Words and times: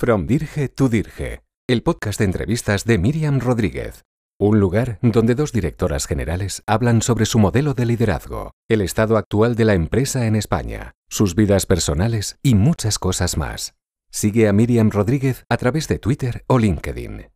From 0.00 0.28
Dirge 0.28 0.68
to 0.68 0.88
Dirge, 0.88 1.42
el 1.66 1.82
podcast 1.82 2.20
de 2.20 2.24
entrevistas 2.24 2.84
de 2.84 2.98
Miriam 2.98 3.40
Rodríguez. 3.40 4.04
Un 4.38 4.60
lugar 4.60 5.00
donde 5.02 5.34
dos 5.34 5.50
directoras 5.50 6.06
generales 6.06 6.62
hablan 6.68 7.02
sobre 7.02 7.26
su 7.26 7.40
modelo 7.40 7.74
de 7.74 7.84
liderazgo, 7.84 8.52
el 8.68 8.80
estado 8.80 9.16
actual 9.16 9.56
de 9.56 9.64
la 9.64 9.74
empresa 9.74 10.26
en 10.28 10.36
España, 10.36 10.92
sus 11.08 11.34
vidas 11.34 11.66
personales 11.66 12.38
y 12.44 12.54
muchas 12.54 13.00
cosas 13.00 13.36
más. 13.36 13.74
Sigue 14.08 14.46
a 14.46 14.52
Miriam 14.52 14.90
Rodríguez 14.90 15.44
a 15.48 15.56
través 15.56 15.88
de 15.88 15.98
Twitter 15.98 16.44
o 16.46 16.60
LinkedIn. 16.60 17.32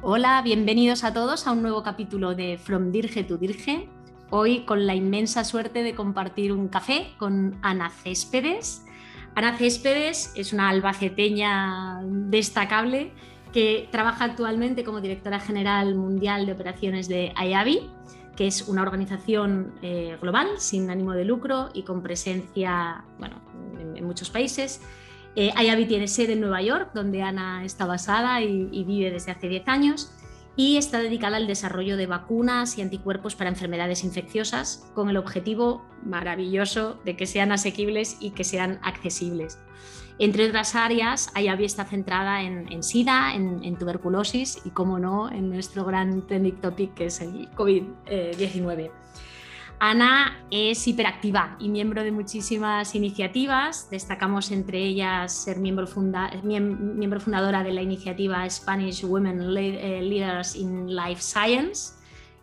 Hola, 0.00 0.40
bienvenidos 0.42 1.04
a 1.04 1.12
todos 1.12 1.46
a 1.46 1.52
un 1.52 1.60
nuevo 1.60 1.82
capítulo 1.82 2.34
de 2.34 2.56
From 2.56 2.90
Dirge 2.90 3.24
to 3.24 3.36
Dirge. 3.36 3.90
Hoy 4.32 4.60
con 4.60 4.86
la 4.86 4.94
inmensa 4.94 5.42
suerte 5.42 5.82
de 5.82 5.96
compartir 5.96 6.52
un 6.52 6.68
café 6.68 7.12
con 7.18 7.58
Ana 7.62 7.90
Céspedes. 7.90 8.84
Ana 9.34 9.56
Céspedes 9.56 10.32
es 10.36 10.52
una 10.52 10.68
albaceteña 10.68 12.00
destacable 12.04 13.12
que 13.52 13.88
trabaja 13.90 14.26
actualmente 14.26 14.84
como 14.84 15.00
directora 15.00 15.40
general 15.40 15.96
mundial 15.96 16.46
de 16.46 16.52
operaciones 16.52 17.08
de 17.08 17.34
IAVI, 17.36 17.90
que 18.36 18.46
es 18.46 18.68
una 18.68 18.82
organización 18.82 19.74
eh, 19.82 20.16
global 20.20 20.46
sin 20.58 20.88
ánimo 20.90 21.12
de 21.12 21.24
lucro 21.24 21.70
y 21.74 21.82
con 21.82 22.00
presencia 22.00 23.04
bueno, 23.18 23.36
en, 23.96 24.04
muchos 24.04 24.30
países 24.30 24.80
eh, 25.34 25.52
tiene 25.88 26.06
sede 26.06 26.34
en 26.34 26.40
Nueva 26.40 26.62
York, 26.62 26.90
donde 26.94 27.22
Ana 27.22 27.64
está 27.64 27.84
basada 27.86 28.40
y, 28.42 28.84
vive 28.84 29.10
desde 29.10 29.32
hace 29.32 29.48
10 29.48 29.68
años, 29.68 30.12
y 30.56 30.76
está 30.76 31.00
dedicada 31.00 31.36
al 31.36 31.46
desarrollo 31.46 31.96
de 31.96 32.06
vacunas 32.06 32.76
y 32.78 32.82
anticuerpos 32.82 33.34
para 33.34 33.50
enfermedades 33.50 34.04
infecciosas, 34.04 34.90
con 34.94 35.08
el 35.08 35.16
objetivo 35.16 35.84
maravilloso 36.04 36.98
de 37.04 37.16
que 37.16 37.26
sean 37.26 37.52
asequibles 37.52 38.16
y 38.20 38.30
que 38.30 38.44
sean 38.44 38.78
accesibles. 38.82 39.58
Entre 40.18 40.46
otras 40.46 40.74
áreas, 40.74 41.32
IAVI 41.34 41.64
está 41.64 41.86
centrada 41.86 42.42
en, 42.42 42.82
SIDA, 42.82 43.34
en, 43.34 43.76
tuberculosis 43.78 44.60
y, 44.66 44.70
como 44.70 44.98
no, 44.98 45.32
en 45.32 45.48
nuestro 45.48 45.86
gran 45.86 46.26
trending 46.26 46.60
topic 46.60 46.92
que 46.92 47.06
es 47.06 47.22
el 47.22 47.50
COVID-19. 47.52 48.90
Ana 49.82 50.46
es 50.50 50.86
hiperactiva 50.86 51.56
y 51.58 51.70
miembro 51.70 52.04
de 52.04 52.12
muchísimas 52.12 52.94
iniciativas. 52.94 53.88
Destacamos 53.90 54.50
entre 54.50 54.78
ellas 54.78 55.32
ser 55.32 55.56
miembro, 55.56 55.86
fundadora 55.86 57.64
de 57.64 57.72
la 57.72 57.80
iniciativa 57.80 58.48
Spanish 58.50 59.02
Women 59.02 59.40
eh, 59.56 60.02
Leaders 60.02 60.54
in 60.54 60.94
Life 60.94 61.22
Science, 61.22 61.94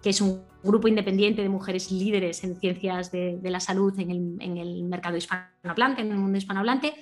que 0.02 0.10
es 0.10 0.20
un 0.20 0.42
grupo 0.64 0.88
independiente 0.88 1.44
de 1.44 1.50
mujeres 1.50 1.92
líderes 1.92 2.44
en 2.44 2.60
ciencias 2.60 3.12
de, 3.12 3.40
la 3.44 3.60
salud 3.60 3.94
en 4.00 4.10
el, 4.58 4.84
mercado 4.86 5.16
hispanohablante, 5.16 6.02
en 6.02 6.12
el 6.12 6.18
mundo 6.18 6.40
hispanohablante, 6.40 6.96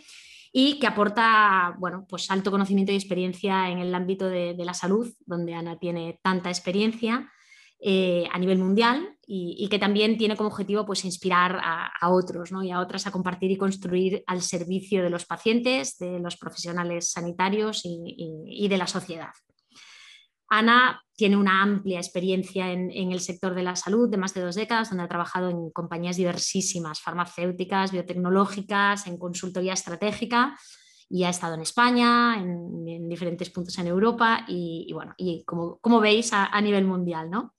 y 0.52 0.80
que 0.80 0.88
aporta 0.88 1.76
bueno, 1.80 2.06
pues 2.10 2.30
alto 2.30 2.52
conocimiento 2.52 2.92
y 2.92 2.96
experiencia 2.96 3.70
en 3.70 3.78
el 3.78 3.96
ámbito 3.96 4.28
de 4.28 4.66
la 4.66 4.74
salud, 4.74 5.14
donde 5.26 5.54
Ana 5.54 5.80
tiene 5.80 6.20
tanta 6.22 6.50
experiencia 6.50 7.32
eh, 7.88 8.28
a 8.32 8.40
nivel 8.40 8.58
mundial 8.58 9.16
y, 9.28 9.68
que 9.70 9.78
también 9.78 10.18
tiene 10.18 10.36
como 10.36 10.50
objetivo 10.50 10.88
pues, 10.88 11.06
inspirar 11.06 11.60
a, 11.64 12.10
otros 12.10 12.50
y 12.64 12.72
a 12.72 12.80
otras 12.80 13.06
a 13.06 13.12
compartir 13.12 13.52
y 13.52 13.58
construir 13.58 14.24
al 14.26 14.42
servicio 14.42 15.04
de 15.04 15.12
los 15.12 15.28
pacientes, 15.28 16.00
de 16.00 16.20
los 16.20 16.36
profesionales 16.36 17.12
sanitarios 17.12 17.82
y, 17.84 18.68
de 18.68 18.78
la 18.78 18.88
sociedad. 18.88 19.30
Ana 20.50 21.00
tiene 21.16 21.38
una 21.38 21.62
amplia 21.62 22.00
experiencia 22.00 22.72
en, 22.72 23.12
el 23.12 23.20
sector 23.20 23.54
de 23.54 23.62
la 23.62 23.76
salud 23.76 24.10
de 24.10 24.18
más 24.18 24.34
de 24.34 24.42
dos 24.42 24.56
décadas, 24.56 24.90
donde 24.90 25.04
ha 25.04 25.08
trabajado 25.08 25.52
en 25.52 25.70
compañías 25.70 26.18
diversísimas, 26.18 27.02
farmacéuticas, 27.02 27.92
biotecnológicas, 27.92 29.06
en 29.06 29.20
consultoría 29.20 29.74
estratégica 29.74 30.58
y 31.10 31.24
ha 31.24 31.30
estado 31.30 31.56
en 31.56 31.62
España, 31.62 32.38
en, 32.38 33.08
diferentes 33.08 33.50
puntos 33.50 33.78
en 33.78 33.88
Europa 33.88 34.46
y, 34.48 34.92
bueno, 34.94 35.14
y 35.18 35.44
como, 35.46 35.78
como 35.80 36.00
veis 36.00 36.34
a, 36.34 36.46
a, 36.46 36.62
nivel 36.62 36.86
mundial, 36.86 37.30
¿no? 37.30 37.54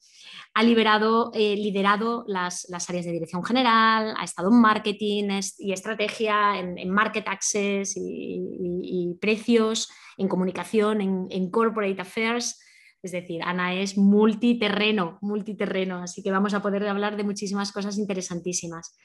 ha 0.56 0.62
liberado, 0.62 1.32
eh, 1.34 1.54
liderado 1.54 2.24
las, 2.26 2.66
áreas 2.88 3.04
de 3.04 3.12
dirección 3.12 3.44
general, 3.44 4.14
ha 4.16 4.24
estado 4.24 4.48
en 4.48 4.58
marketing 4.58 5.28
y 5.58 5.72
estrategia, 5.72 6.58
en, 6.58 6.88
market 6.88 7.28
access 7.28 7.94
y, 7.94 9.18
precios, 9.20 9.90
en 10.16 10.28
comunicación, 10.28 11.02
en, 11.02 11.50
corporate 11.50 12.00
affairs. 12.00 12.58
Es 13.02 13.12
decir, 13.12 13.42
Ana 13.42 13.74
es 13.74 13.98
multiterreno, 13.98 15.18
multiterreno, 15.20 16.02
así 16.02 16.22
que 16.22 16.30
vamos 16.30 16.54
a 16.54 16.62
poder 16.62 16.88
hablar 16.88 17.18
de 17.18 17.24
muchísimas 17.24 17.70
cosas 17.70 17.98
interesantísimas. 17.98 18.96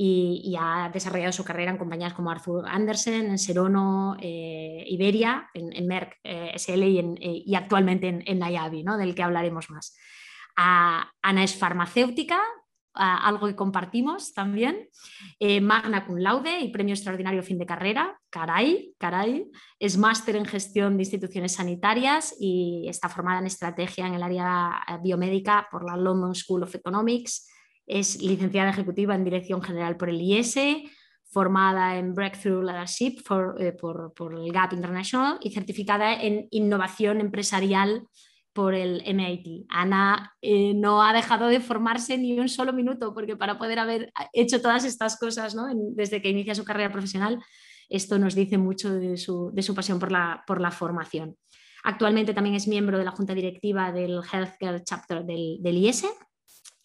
Y, 0.00 0.54
ha 0.56 0.90
desarrollado 0.92 1.32
su 1.32 1.44
carrera 1.44 1.72
en 1.72 1.76
compañías 1.76 2.14
como 2.14 2.30
Arthur 2.30 2.68
Andersen, 2.68 3.30
en 3.30 3.38
Serono, 3.38 4.16
eh, 4.20 4.84
Iberia, 4.86 5.50
en, 5.54 5.86
Merck 5.88 6.18
eh, 6.22 6.52
SL 6.56 6.84
y, 6.84 7.54
actualmente 7.56 8.06
en, 8.06 8.22
en 8.24 8.84
¿no? 8.84 8.96
del 8.96 9.16
que 9.16 9.24
hablaremos 9.24 9.70
más. 9.70 9.96
Ana 10.54 11.42
es 11.42 11.56
farmacéutica, 11.56 12.40
algo 12.98 13.46
que 13.46 13.56
compartimos 13.56 14.34
también. 14.34 14.88
Eh, 15.38 15.60
magna 15.60 16.04
cum 16.06 16.16
laude 16.18 16.60
y 16.60 16.70
premio 16.70 16.94
extraordinario 16.94 17.42
fin 17.42 17.58
de 17.58 17.66
carrera. 17.66 18.18
Caray, 18.30 18.94
caray. 18.98 19.50
Es 19.78 19.96
máster 19.96 20.36
en 20.36 20.44
gestión 20.44 20.96
de 20.96 21.02
instituciones 21.02 21.52
sanitarias 21.52 22.34
y 22.38 22.86
está 22.88 23.08
formada 23.08 23.38
en 23.38 23.46
estrategia 23.46 24.06
en 24.06 24.14
el 24.14 24.22
área 24.22 24.82
eh, 24.88 24.98
biomédica 25.02 25.68
por 25.70 25.84
la 25.84 25.96
London 25.96 26.34
School 26.34 26.64
of 26.64 26.74
Economics. 26.74 27.48
Es 27.88 28.22
licenciada 28.22 28.70
ejecutiva 28.70 29.14
en 29.14 29.24
dirección 29.24 29.62
general 29.62 29.96
por 29.96 30.10
el 30.10 30.20
IS, 30.20 30.56
formada 31.24 31.98
en 31.98 32.14
Breakthrough 32.14 32.62
Leadership 32.62 33.18
eh, 33.58 33.72
por, 33.72 34.14
por 34.14 34.34
el 34.34 34.52
GAP 34.52 34.74
International 34.74 35.38
y 35.42 35.50
certificada 35.50 36.14
en 36.14 36.46
innovación 36.50 37.20
empresarial 37.20 38.06
por 38.52 38.74
el 38.74 39.02
MIT. 39.06 39.66
Ana 39.68 40.34
eh, 40.42 40.74
no 40.74 41.02
ha 41.02 41.12
dejado 41.12 41.46
de 41.46 41.60
formarse 41.60 42.18
ni 42.18 42.38
un 42.40 42.48
solo 42.48 42.72
minuto, 42.72 43.14
porque 43.14 43.36
para 43.36 43.58
poder 43.58 43.78
haber 43.78 44.12
hecho 44.32 44.60
todas 44.60 44.84
estas 44.84 45.16
cosas 45.18 45.54
desde 45.94 46.20
que 46.20 46.30
inicia 46.30 46.54
su 46.54 46.64
carrera 46.64 46.90
profesional, 46.90 47.38
esto 47.88 48.18
nos 48.18 48.34
dice 48.34 48.58
mucho 48.58 48.92
de 48.92 49.16
su, 49.16 49.52
pasión 49.76 49.98
por 49.98 50.10
la, 50.10 50.42
por 50.46 50.60
la, 50.60 50.70
formación. 50.70 51.36
Actualmente 51.84 52.34
también 52.34 52.56
es 52.56 52.66
miembro 52.66 52.98
de 52.98 53.04
la 53.04 53.12
junta 53.12 53.34
directiva 53.34 53.92
del 53.92 54.20
Healthcare 54.24 54.82
Chapter 54.82 55.24
del, 55.24 55.58
del 55.60 55.76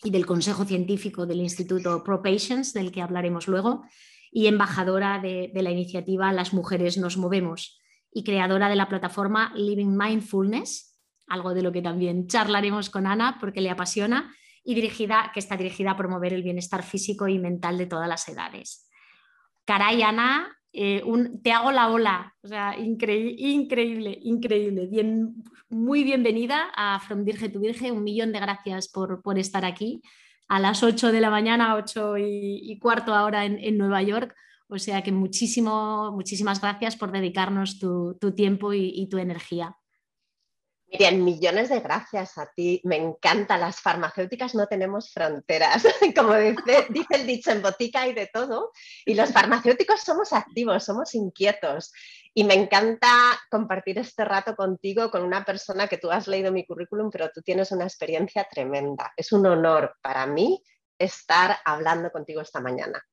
y 0.03 0.11
del 0.11 0.25
Consejo 0.25 0.65
Científico 0.65 1.25
del 1.25 1.39
Instituto 1.39 2.03
ProPatients, 2.03 2.73
del 2.73 2.91
que 2.91 3.01
hablaremos 3.01 3.47
luego, 3.47 3.83
y 4.31 4.47
embajadora 4.47 5.19
de, 5.19 5.51
de 5.53 5.61
la 5.61 5.71
iniciativa 5.71 6.31
Las 6.31 6.53
Mujeres 6.53 6.97
Nos 6.97 7.17
Movemos 7.17 7.79
y 8.11 8.23
creadora 8.23 8.69
de 8.69 8.75
la 8.75 8.89
plataforma 8.89 9.51
Living 9.55 9.97
Mindfulness, 9.97 10.97
algo 11.27 11.53
de 11.53 11.63
lo 11.63 11.71
que 11.71 11.81
también 11.81 12.27
charlaremos 12.27 12.89
con 12.89 13.07
Ana 13.07 13.37
porque 13.39 13.61
le 13.61 13.69
apasiona 13.69 14.33
y 14.63 14.75
dirigida, 14.75 15.31
que 15.33 15.39
está 15.39 15.57
dirigida 15.57 15.91
a 15.91 15.97
promover 15.97 16.33
el 16.33 16.43
bienestar 16.43 16.83
físico 16.83 17.27
y 17.27 17.39
mental 17.39 17.77
de 17.77 17.85
todas 17.85 18.07
las 18.07 18.27
edades. 18.27 18.89
Caray, 19.65 20.01
Ana, 20.03 20.57
eh, 20.73 21.03
te 21.43 21.51
hago 21.51 21.71
la 21.71 21.89
ola, 21.89 22.35
o 22.41 22.47
sea, 22.47 22.77
increíble, 22.77 24.17
increíble. 24.23 24.87
Bien, 24.87 25.35
muy 25.69 26.03
bienvenida 26.03 26.71
a 26.75 26.99
From 26.99 27.23
Dirge 27.23 27.49
to 27.49 27.59
Dirge, 27.59 27.91
un 27.91 28.03
millón 28.03 28.31
de 28.31 28.39
gracias 28.39 28.87
por, 28.89 29.21
estar 29.37 29.65
aquí 29.65 30.01
a 30.47 30.59
las 30.59 30.81
8 30.81 31.11
de 31.11 31.21
la 31.21 31.29
mañana, 31.29 31.75
8 31.75 32.17
y, 32.17 32.79
cuarto 32.79 33.13
ahora 33.13 33.45
en, 33.45 33.77
Nueva 33.77 34.01
York. 34.01 34.35
O 34.67 34.79
sea 34.79 35.03
que 35.03 35.11
muchísimo, 35.11 36.11
muchísimas 36.11 36.59
gracias 36.59 36.95
por 36.95 37.11
dedicarnos 37.11 37.77
tu, 37.77 38.17
tiempo 38.35 38.73
y 38.73 39.07
tu 39.09 39.19
energía. 39.19 39.77
Miriam, 40.93 41.23
millones 41.23 41.69
de 41.69 41.79
gracias 41.79 42.37
a 42.37 42.45
ti. 42.55 42.79
Me 42.83 42.97
encanta. 42.97 43.57
Las 43.57 43.81
farmacéuticas 43.81 44.53
no 44.53 44.67
tenemos 44.67 45.11
fronteras. 45.11 45.83
Como 46.15 46.35
dice, 46.35 46.87
el 47.09 47.25
dicho, 47.25 47.49
en 47.49 47.63
botica 47.63 48.01
hay 48.01 48.13
de 48.13 48.27
todo. 48.27 48.71
Y 49.03 49.15
los 49.15 49.31
farmacéuticos 49.31 50.01
somos 50.01 50.33
activos, 50.33 50.83
somos 50.83 51.15
inquietos. 51.15 51.91
Y 52.35 52.43
me 52.43 52.53
encanta 52.53 53.09
compartir 53.49 53.97
este 53.97 54.23
rato 54.23 54.55
contigo 54.55 55.09
con 55.09 55.23
una 55.23 55.43
persona 55.43 55.87
que 55.87 55.97
tú 55.97 56.11
has 56.11 56.27
leído 56.27 56.51
mi 56.51 56.63
currículum, 56.63 57.09
pero 57.09 57.31
tú 57.31 57.41
tienes 57.41 57.71
una 57.71 57.85
experiencia 57.85 58.47
tremenda. 58.47 59.13
Es 59.17 59.31
un 59.31 59.47
honor 59.47 59.95
para 59.99 60.27
mí 60.27 60.63
estar 60.99 61.57
hablando 61.65 62.11
contigo 62.11 62.41
esta 62.41 62.61
mañana. 62.61 63.03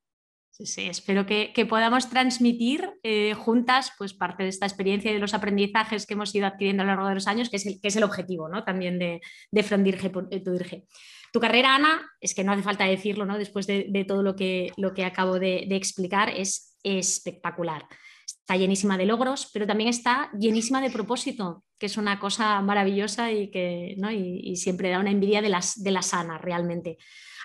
Sí, 0.51 0.87
espero 0.87 1.25
que, 1.25 1.53
podamos 1.67 2.09
transmitir 2.09 2.91
eh, 3.03 3.33
juntas 3.33 3.93
pues, 3.97 4.13
parte 4.13 4.43
de 4.43 4.49
esta 4.49 4.65
experiencia 4.65 5.09
y 5.09 5.13
de 5.13 5.19
los 5.19 5.33
aprendizajes 5.33 6.05
que 6.05 6.13
hemos 6.13 6.35
ido 6.35 6.45
adquiriendo 6.45 6.83
a 6.83 6.85
lo 6.85 6.91
largo 6.91 7.07
de 7.07 7.15
los 7.15 7.27
años, 7.27 7.49
que 7.49 7.55
es 7.55 7.65
el, 7.65 7.79
que 7.81 7.87
es 7.87 7.95
el 7.95 8.03
objetivo 8.03 8.49
¿no? 8.49 8.63
también 8.63 8.99
de, 8.99 9.21
de 9.49 9.63
Frondirge, 9.63 10.11
eh, 10.29 10.83
Tu 11.31 11.39
carrera, 11.39 11.75
Ana, 11.75 12.11
es 12.19 12.35
que 12.35 12.43
no 12.43 12.51
hace 12.51 12.63
falta 12.63 12.83
decirlo, 12.83 13.25
¿no? 13.25 13.37
después 13.37 13.65
de, 13.65 14.05
todo 14.05 14.23
lo 14.23 14.35
que, 14.35 14.71
lo 14.75 14.93
que 14.93 15.05
acabo 15.05 15.39
de, 15.39 15.65
explicar, 15.71 16.29
es 16.29 16.77
espectacular. 16.83 17.87
Está 18.25 18.57
llenísima 18.57 18.97
de 18.97 19.05
logros, 19.05 19.49
pero 19.53 19.65
también 19.65 19.89
está 19.89 20.31
llenísima 20.37 20.81
de 20.81 20.91
propósito, 20.91 21.63
que 21.79 21.85
es 21.85 21.95
una 21.95 22.19
cosa 22.19 22.61
maravillosa 22.61 23.31
y 23.31 23.49
que 23.49 23.95
¿no? 23.97 24.11
y, 24.11 24.55
siempre 24.57 24.89
da 24.89 24.99
una 24.99 25.11
envidia 25.11 25.41
de 25.41 25.49
las, 25.49 25.81
de 25.81 25.91
la 25.91 26.01
sana 26.01 26.37
realmente. 26.37 26.97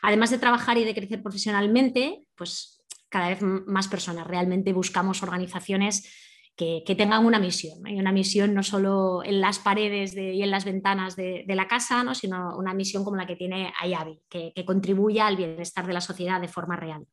Además 0.02 0.30
de 0.30 0.38
trabajar 0.38 0.76
y 0.76 0.84
de 0.84 0.94
crecer 0.94 1.22
profesionalmente, 1.22 2.26
pues 2.34 2.75
cada 3.16 3.30
vez 3.30 3.40
más 3.40 3.88
personas. 3.88 4.26
Realmente 4.26 4.74
buscamos 4.74 5.22
organizaciones 5.22 6.06
que, 6.54 6.82
tengan 6.98 7.24
una 7.24 7.38
misión, 7.38 7.86
y 7.86 7.98
una 7.98 8.12
misión 8.12 8.52
no 8.52 8.62
solo 8.62 9.24
en 9.24 9.40
las 9.40 9.58
paredes 9.58 10.14
y 10.14 10.42
en 10.42 10.50
las 10.50 10.66
ventanas 10.66 11.16
de, 11.16 11.44
la 11.48 11.66
casa, 11.66 12.04
¿no? 12.04 12.14
sino 12.14 12.54
una 12.58 12.74
misión 12.74 13.04
como 13.04 13.16
la 13.16 13.26
que 13.26 13.36
tiene 13.36 13.72
Ayavi, 13.80 14.20
que, 14.28 14.52
contribuya 14.66 15.26
al 15.26 15.36
bienestar 15.36 15.86
de 15.86 15.94
la 15.94 16.02
sociedad 16.02 16.40
de 16.42 16.48
forma 16.48 16.76
real. 16.76 17.06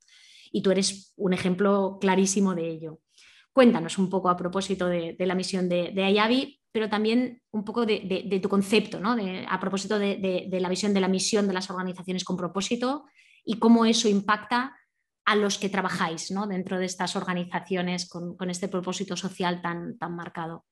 Y 0.52 0.62
tú 0.62 0.72
eres 0.72 1.14
un 1.16 1.32
ejemplo 1.32 1.98
clarísimo 2.02 2.54
de 2.54 2.68
ello. 2.68 3.00
Cuéntanos 3.54 3.98
un 3.98 4.10
poco 4.10 4.28
a 4.28 4.36
propósito 4.36 4.88
de, 4.88 5.16
la 5.20 5.36
misión 5.36 5.70
de, 5.70 5.92
de, 5.94 6.60
pero 6.74 6.90
también 6.90 7.42
un 7.52 7.64
poco 7.64 7.86
de, 7.86 8.40
tu 8.42 8.50
concepto, 8.50 9.00
¿no? 9.00 9.16
a 9.48 9.60
propósito 9.60 9.98
de, 9.98 10.50
la 10.52 10.70
visión 10.70 10.94
de 10.94 11.00
la 11.00 11.08
misión 11.08 11.48
de 11.48 11.54
las 11.54 11.70
organizaciones 11.70 12.26
con 12.26 12.36
propósito 12.36 13.06
y 13.46 13.60
cómo 13.60 13.86
eso 13.86 14.10
impacta 14.10 14.76
a 15.26 15.36
los 15.36 15.58
que 15.58 15.70
trabajáis 15.70 16.32
¿no? 16.32 16.48
dentro 16.48 16.78
de 16.80 16.86
estas 16.86 17.16
organizaciones 17.16 18.08
con, 18.08 18.50
este 18.50 18.68
propósito 18.68 19.16
social 19.16 19.62
tan, 19.62 19.98
tan 19.98 20.16
marcado. 20.16 20.66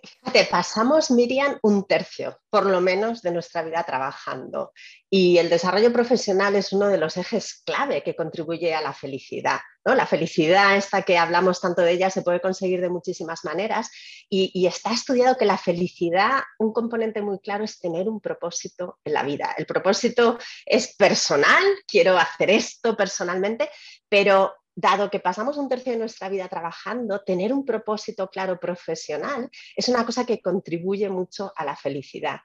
Fíjate, 0.00 0.44
pasamos, 0.44 1.10
Miriam, 1.10 1.58
un 1.62 1.84
tercio, 1.84 2.38
por 2.50 2.66
lo 2.66 2.80
menos, 2.80 3.20
de 3.20 3.32
nuestra 3.32 3.62
vida 3.62 3.82
trabajando. 3.82 4.72
Y 5.10 5.38
el 5.38 5.50
desarrollo 5.50 5.92
profesional 5.92 6.54
es 6.54 6.72
uno 6.72 6.86
de 6.86 6.98
los 6.98 7.16
ejes 7.16 7.62
clave 7.64 8.04
que 8.04 8.14
contribuye 8.14 8.74
a 8.74 8.80
la 8.80 8.92
felicidad. 8.92 9.58
¿no? 9.84 9.96
La 9.96 10.06
felicidad, 10.06 10.76
esta 10.76 11.02
que 11.02 11.18
hablamos 11.18 11.60
tanto 11.60 11.82
de 11.82 11.92
ella, 11.92 12.10
se 12.10 12.22
puede 12.22 12.40
conseguir 12.40 12.80
de 12.80 12.90
muchísimas 12.90 13.44
maneras. 13.44 13.90
Y, 14.30 14.52
y 14.54 14.66
está 14.66 14.92
estudiado 14.92 15.36
que 15.36 15.46
la 15.46 15.58
felicidad, 15.58 16.42
un 16.58 16.72
componente 16.72 17.20
muy 17.20 17.40
claro 17.40 17.64
es 17.64 17.80
tener 17.80 18.08
un 18.08 18.20
propósito 18.20 18.98
en 19.04 19.14
la 19.14 19.24
vida. 19.24 19.54
El 19.58 19.66
propósito 19.66 20.38
es 20.64 20.94
personal, 20.96 21.64
quiero 21.88 22.16
hacer 22.16 22.50
esto 22.50 22.96
personalmente, 22.96 23.68
pero 24.08 24.54
dado 24.78 25.10
que 25.10 25.18
pasamos 25.18 25.56
un 25.56 25.68
tercio 25.68 25.90
de 25.90 25.98
nuestra 25.98 26.28
vida 26.28 26.46
trabajando, 26.46 27.24
tener 27.24 27.52
un 27.52 27.64
propósito 27.64 28.28
claro 28.28 28.60
profesional 28.60 29.50
es 29.74 29.88
una 29.88 30.06
cosa 30.06 30.24
que 30.24 30.40
contribuye 30.40 31.08
mucho 31.08 31.52
a 31.56 31.64
la 31.64 31.74
felicidad. 31.74 32.38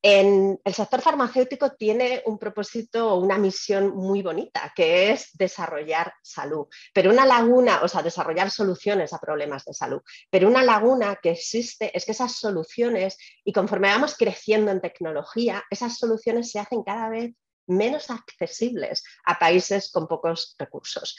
En 0.00 0.58
el 0.64 0.74
sector 0.74 1.02
farmacéutico 1.02 1.72
tiene 1.72 2.22
un 2.24 2.38
propósito 2.38 3.12
o 3.12 3.20
una 3.20 3.36
misión 3.36 3.94
muy 3.96 4.22
bonita, 4.22 4.72
que 4.74 5.10
es 5.10 5.36
desarrollar 5.36 6.14
salud, 6.22 6.68
pero 6.94 7.10
una 7.10 7.26
laguna, 7.26 7.80
o 7.82 7.88
sea, 7.88 8.02
desarrollar 8.02 8.50
soluciones 8.50 9.12
a 9.12 9.18
problemas 9.18 9.64
de 9.64 9.74
salud, 9.74 10.00
pero 10.30 10.48
una 10.48 10.62
laguna 10.62 11.18
que 11.20 11.32
existe 11.32 11.94
es 11.94 12.06
que 12.06 12.12
esas 12.12 12.36
soluciones, 12.36 13.18
y 13.44 13.52
conforme 13.52 13.88
vamos 13.88 14.14
creciendo 14.16 14.70
en 14.70 14.80
tecnología, 14.80 15.64
esas 15.68 15.98
soluciones 15.98 16.50
se 16.50 16.60
hacen 16.60 16.82
cada 16.82 17.10
vez 17.10 17.34
menos 17.68 18.10
accesibles 18.10 19.04
a 19.24 19.38
países 19.38 19.90
con 19.92 20.08
pocos 20.08 20.56
recursos. 20.58 21.16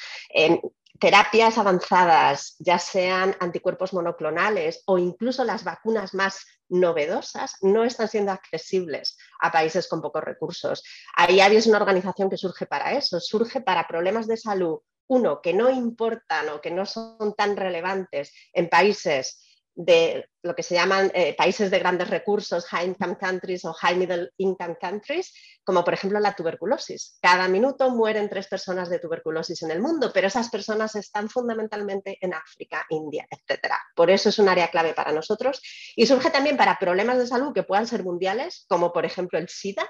Terapias 1.00 1.58
avanzadas, 1.58 2.56
ya 2.60 2.78
sean 2.78 3.36
anticuerpos 3.40 3.94
monoclonales 3.94 4.84
o 4.86 4.98
incluso 4.98 5.46
las 5.46 5.64
vacunas 5.64 6.14
más 6.14 6.46
novedosas, 6.68 7.56
no 7.62 7.86
están 7.86 8.10
siendo 8.10 8.32
accesibles 8.32 9.18
a 9.40 9.52
países 9.52 9.88
con 9.88 10.02
pocos 10.02 10.24
recursos. 10.24 10.84
IAVI 11.18 11.56
es 11.56 11.68
una 11.68 11.78
organización 11.78 12.30
que 12.30 12.38
surge 12.38 12.66
para 12.66 12.94
eso, 12.94 13.20
surge 13.20 13.62
para 13.62 13.88
problemas 13.88 14.28
de 14.28 14.38
salud, 14.38 14.80
uno, 15.08 15.42
que 15.42 15.54
no 15.54 15.70
importan 15.70 16.50
o 16.50 16.62
que 16.62 16.70
no 16.70 16.86
son 16.86 17.34
tan 17.36 17.56
relevantes 17.56 18.34
en 18.54 18.70
países 18.70 19.49
de 19.82 20.28
lo 20.44 20.54
que 20.56 20.64
se 20.64 20.76
llaman 20.76 21.10
eh, 21.14 21.34
países 21.38 21.72
de 21.72 21.80
grandes 21.80 22.10
recursos, 22.10 22.66
high 22.66 22.86
income 22.86 23.16
countries 23.18 23.64
o 23.64 23.72
high 23.72 23.96
middle 23.96 24.30
income 24.36 24.76
countries, 24.80 25.34
como 25.64 25.86
por 25.86 25.94
ejemplo 25.94 26.20
la 26.20 26.36
tuberculosis. 26.36 27.18
Cada 27.22 27.48
minuto 27.48 27.90
mueren 27.90 28.28
tres 28.28 28.48
personas 28.48 28.90
de 28.90 29.00
tuberculosis 29.00 29.64
en 29.64 29.72
el 29.72 29.80
mundo, 29.80 30.12
pero 30.14 30.28
esas 30.28 30.50
personas 30.50 30.96
están 30.96 31.30
fundamentalmente 31.30 32.18
en 32.20 32.34
África, 32.34 32.86
India, 32.90 33.26
etc. 33.32 33.72
Por 33.96 34.10
eso 34.10 34.28
es 34.28 34.38
un 34.38 34.50
área 34.50 34.70
clave 34.70 34.94
para 34.94 35.14
nosotros 35.14 35.62
y 35.96 36.06
surge 36.06 36.30
también 36.30 36.58
para 36.58 36.78
problemas 36.78 37.18
de 37.18 37.28
salud 37.28 37.54
que 37.54 37.64
puedan 37.64 37.88
ser 37.88 38.04
mundiales, 38.04 38.66
como 38.68 38.92
por 38.92 39.06
ejemplo 39.06 39.40
el 39.40 39.48
SIDA, 39.48 39.90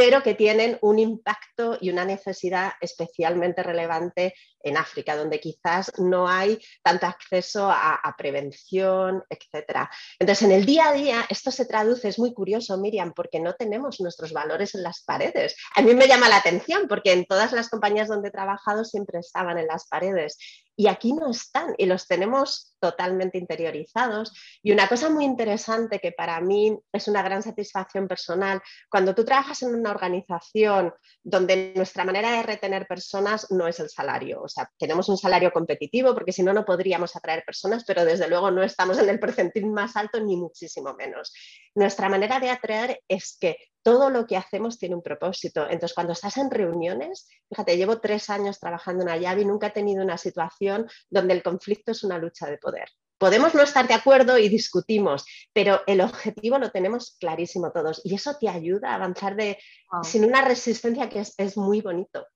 pero 0.00 0.22
que 0.22 0.32
tienen 0.32 0.78
un 0.80 0.98
impacto 0.98 1.76
y 1.78 1.90
una 1.90 2.06
necesidad 2.06 2.72
especialmente 2.80 3.62
relevante 3.62 4.34
en 4.62 4.78
África, 4.78 5.14
donde 5.14 5.40
quizás 5.40 5.92
no 5.98 6.26
hay 6.26 6.58
tanto 6.82 7.04
acceso 7.04 7.70
a, 7.70 8.00
prevención, 8.16 9.22
etc. 9.28 9.90
Entonces, 10.18 10.46
en 10.46 10.52
el 10.52 10.64
día 10.64 10.88
a 10.88 10.92
día, 10.94 11.26
esto 11.28 11.50
se 11.50 11.66
traduce, 11.66 12.08
es 12.08 12.18
muy 12.18 12.32
curioso, 12.32 12.78
Miriam, 12.78 13.12
porque 13.14 13.40
no 13.40 13.54
tenemos 13.56 14.00
nuestros 14.00 14.32
valores 14.32 14.74
en 14.74 14.82
las 14.82 15.02
paredes. 15.02 15.54
A 15.76 15.82
mí 15.82 15.94
me 15.94 16.08
llama 16.08 16.30
la 16.30 16.38
atención 16.38 16.88
porque 16.88 17.12
en 17.12 17.26
todas 17.26 17.52
las 17.52 17.68
compañías 17.68 18.08
donde 18.08 18.28
he 18.28 18.32
trabajado 18.32 18.86
siempre 18.86 19.18
estaban 19.18 19.58
en 19.58 19.66
las 19.66 19.86
paredes 19.86 20.38
y 20.80 20.86
aquí 20.86 21.12
no 21.12 21.30
están 21.30 21.74
y 21.76 21.84
los 21.84 22.06
tenemos 22.06 22.74
totalmente 22.80 23.36
interiorizados. 23.36 24.32
Y 24.62 24.72
una 24.72 24.88
cosa 24.88 25.10
muy 25.10 25.26
interesante 25.26 25.98
que 25.98 26.12
para 26.12 26.40
mí 26.40 26.74
es 26.90 27.06
una 27.06 27.22
gran 27.22 27.42
satisfacción 27.42 28.08
personal, 28.08 28.62
cuando 28.88 29.14
tú 29.14 29.22
trabajas 29.22 29.60
en 29.60 29.74
una 29.74 29.90
organización 29.90 30.94
donde 31.22 31.74
nuestra 31.76 32.06
manera 32.06 32.32
de 32.32 32.44
retener 32.44 32.86
personas 32.86 33.50
no 33.50 33.68
es 33.68 33.78
el 33.78 33.90
salario, 33.90 34.40
o 34.40 34.48
sea, 34.48 34.70
tenemos 34.78 35.06
un 35.10 35.18
salario 35.18 35.52
competitivo 35.52 36.14
porque 36.14 36.32
si 36.32 36.42
no, 36.42 36.54
no 36.54 36.64
podríamos 36.64 37.14
atraer 37.14 37.44
personas, 37.44 37.84
pero 37.86 38.06
desde 38.06 38.26
luego 38.26 38.50
no 38.50 38.62
estamos 38.62 38.98
en 38.98 39.10
el 39.10 39.20
percentil 39.20 39.66
más 39.66 39.96
alto 39.96 40.18
ni 40.18 40.34
muchísimo 40.36 40.94
menos. 40.94 41.34
Nuestra 41.74 42.08
manera 42.08 42.40
de 42.40 42.48
atraer 42.48 43.02
es 43.06 43.36
que 43.38 43.58
todo 43.82 44.10
lo 44.10 44.26
que 44.26 44.36
hacemos 44.36 44.78
tiene 44.78 44.94
un 44.94 45.02
propósito. 45.02 45.62
Entonces, 45.64 45.94
cuando 45.94 46.12
estás 46.12 46.36
en 46.36 46.50
reuniones, 46.50 47.28
fíjate, 47.48 47.76
llevo 47.76 48.00
tres 48.00 48.30
años 48.30 48.58
trabajando 48.58 49.02
en 49.02 49.10
Ayavi 49.10 49.42
y 49.42 49.44
nunca 49.44 49.68
he 49.68 49.70
tenido 49.70 50.04
una 50.04 50.18
situación 50.18 50.88
donde 51.08 51.34
el 51.34 51.42
conflicto 51.42 51.92
es 51.92 52.04
una 52.04 52.18
lucha 52.18 52.46
de 52.46 52.58
poder. 52.58 52.88
Podemos 53.18 53.54
no 53.54 53.62
estar 53.62 53.86
de 53.86 53.94
acuerdo 53.94 54.38
y 54.38 54.48
discutimos, 54.48 55.26
pero 55.52 55.82
el 55.86 56.00
objetivo 56.00 56.58
lo 56.58 56.70
tenemos 56.70 57.16
clarísimo 57.20 57.70
todos 57.70 58.00
y 58.04 58.14
eso 58.14 58.36
te 58.40 58.48
ayuda 58.48 58.92
a 58.92 58.94
avanzar 58.94 59.36
de, 59.36 59.58
sin 60.02 60.24
una 60.24 60.42
resistencia 60.42 61.08
que 61.10 61.20
es, 61.36 61.56
muy 61.56 61.82
bonito. 61.82 62.26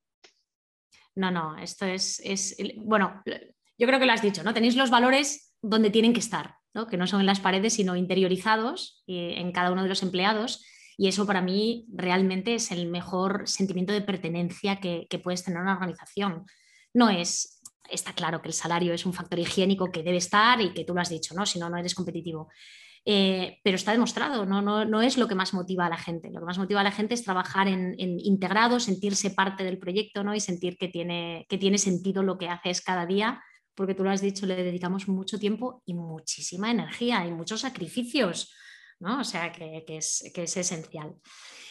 No, 1.14 1.30
no, 1.30 1.56
esto 1.56 1.86
es, 1.86 2.20
es, 2.22 2.56
bueno, 2.76 3.22
yo 3.78 3.86
creo 3.86 3.98
que 3.98 4.06
lo 4.06 4.12
has 4.12 4.20
dicho, 4.20 4.42
¿no? 4.42 4.52
Tenéis 4.52 4.76
los 4.76 4.90
valores 4.90 5.54
donde 5.62 5.88
tienen 5.88 6.12
que 6.12 6.20
estar, 6.20 6.56
¿no? 6.74 6.86
que 6.86 6.98
no 6.98 7.06
son 7.06 7.20
en 7.20 7.26
las 7.26 7.40
paredes, 7.40 7.72
sino 7.72 7.96
interiorizados 7.96 9.02
eh, 9.06 9.34
en 9.38 9.52
cada 9.52 9.72
uno 9.72 9.82
de 9.82 9.88
los 9.88 10.02
empleados 10.02 10.66
y 10.96 11.08
eso 11.08 11.26
para 11.26 11.42
mí 11.42 11.86
realmente 11.92 12.54
es 12.54 12.70
el 12.70 12.86
mejor 12.86 13.48
sentimiento 13.48 13.92
de 13.92 14.00
pertenencia 14.00 14.80
que, 14.80 15.06
puedes 15.22 15.44
tener 15.44 15.58
en 15.58 15.64
una 15.64 15.74
organización. 15.74 16.46
No 16.92 17.10
es, 17.10 17.60
está 17.90 18.12
claro 18.12 18.40
que 18.42 18.48
el 18.48 18.54
salario 18.54 18.94
es 18.94 19.06
un 19.06 19.12
factor 19.12 19.38
higiénico 19.38 19.90
que 19.90 20.02
debe 20.02 20.18
estar 20.18 20.60
y 20.60 20.72
que 20.72 20.84
tú 20.84 20.94
lo 20.94 21.00
has 21.00 21.08
dicho, 21.08 21.34
¿no? 21.34 21.46
si 21.46 21.58
no, 21.58 21.68
no 21.68 21.76
eres 21.76 21.94
competitivo. 21.94 22.48
Eh, 23.06 23.58
pero 23.62 23.76
está 23.76 23.92
demostrado, 23.92 24.46
¿no? 24.46 24.62
No, 24.62 25.02
es 25.02 25.18
lo 25.18 25.28
que 25.28 25.34
más 25.34 25.52
motiva 25.52 25.84
a 25.84 25.90
la 25.90 25.98
gente. 25.98 26.30
Lo 26.30 26.40
que 26.40 26.46
más 26.46 26.56
motiva 26.56 26.80
a 26.80 26.84
la 26.84 26.92
gente 26.92 27.12
es 27.12 27.22
trabajar 27.22 27.68
en, 27.68 27.94
integrado, 27.98 28.80
sentirse 28.80 29.30
parte 29.30 29.62
del 29.62 29.78
proyecto 29.78 30.24
¿no? 30.24 30.34
y 30.34 30.40
sentir 30.40 30.78
que 30.78 30.88
tiene, 30.88 31.44
que 31.48 31.58
tiene 31.58 31.76
sentido 31.76 32.22
lo 32.22 32.38
que 32.38 32.48
haces 32.48 32.80
cada 32.80 33.04
día, 33.04 33.42
porque 33.74 33.94
tú 33.94 34.04
lo 34.04 34.10
has 34.10 34.22
dicho, 34.22 34.46
le 34.46 34.62
dedicamos 34.62 35.06
mucho 35.08 35.38
tiempo 35.38 35.82
y 35.84 35.92
muchísima 35.92 36.70
energía 36.70 37.26
y 37.26 37.32
muchos 37.32 37.60
sacrificios. 37.60 38.54
O 39.00 39.24
sea, 39.24 39.52
que, 39.52 39.84
es, 39.88 40.22
esencial. 40.34 41.14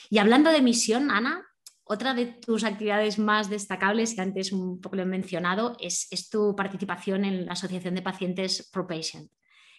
Y 0.09 0.17
hablando 0.17 0.51
de 0.51 0.61
misión, 0.61 1.09
Ana, 1.11 1.43
otra 1.83 2.13
de 2.13 2.27
tus 2.27 2.63
actividades 2.63 3.19
más 3.19 3.49
destacables, 3.49 4.13
que 4.13 4.21
antes 4.21 4.51
un 4.51 4.79
poco 4.79 4.95
lo 4.95 5.03
he 5.03 5.05
mencionado, 5.05 5.75
es, 5.79 6.07
tu 6.29 6.55
participación 6.55 7.25
en 7.25 7.45
la 7.45 7.53
Asociación 7.53 7.95
de 7.95 8.01
Pacientes 8.01 8.69
ProPatient, 8.71 9.31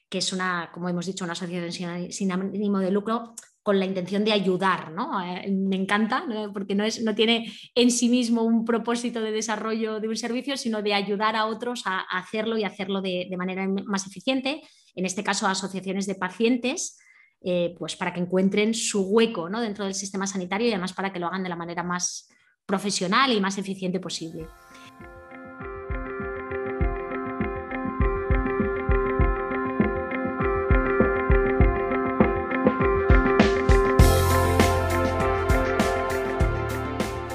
que 0.09 0.19
es 0.19 0.33
una, 0.33 0.71
como 0.73 0.89
hemos 0.89 1.07
dicho, 1.07 1.25
una 1.25 1.33
asociación 1.33 2.13
sin 2.13 2.33
ánimo 2.33 2.79
de 2.79 2.91
lucro 2.91 3.35
con 3.63 3.79
la 3.79 3.87
intención 3.87 4.25
de 4.25 4.33
ayudar, 4.33 4.93
¿no? 4.93 5.23
Eh, 5.23 5.51
me 5.51 5.77
encanta, 5.77 6.27
porque 6.53 6.75
no, 6.75 6.85
es, 6.85 7.03
no 7.03 7.15
tiene 7.15 7.51
en 7.75 7.91
sí 7.91 8.11
mismo 8.11 8.43
un 8.43 8.67
propósito 8.67 9.23
de 9.23 9.33
desarrollo 9.33 10.01
de 10.01 10.09
un 10.09 10.17
servicio, 10.17 10.59
sino 10.59 10.83
de 10.83 10.93
ayudar 10.93 11.35
a 11.35 11.47
otros 11.47 11.83
a, 11.87 12.01
hacerlo 12.01 12.59
y 12.59 12.65
hacerlo 12.65 13.01
de, 13.01 13.27
de, 13.31 13.37
manera 13.39 13.67
más 13.87 14.07
eficiente, 14.07 14.61
en 14.95 15.07
este 15.07 15.25
caso 15.25 15.47
asociaciones 15.47 16.07
de 16.07 16.15
pacientes 16.15 16.99
eh, 17.45 17.75
pues 17.79 17.95
para 17.95 18.13
que 18.13 18.21
encuentren 18.21 18.73
su 18.73 19.03
hueco 19.03 19.51
¿no? 19.51 19.61
dentro 19.61 19.85
del 19.85 19.95
sistema 19.95 20.27
sanitario 20.27 20.67
y 20.67 20.71
además 20.71 20.95
para 20.95 21.13
que 21.13 21.19
lo 21.19 21.27
hagan 21.27 21.43
de 21.43 21.51
la 21.51 21.57
manera 21.57 21.83
más 21.83 22.29
profesional 22.65 23.33
y 23.33 23.41
más 23.41 23.59
eficiente 23.59 24.01
posible. 24.01 24.49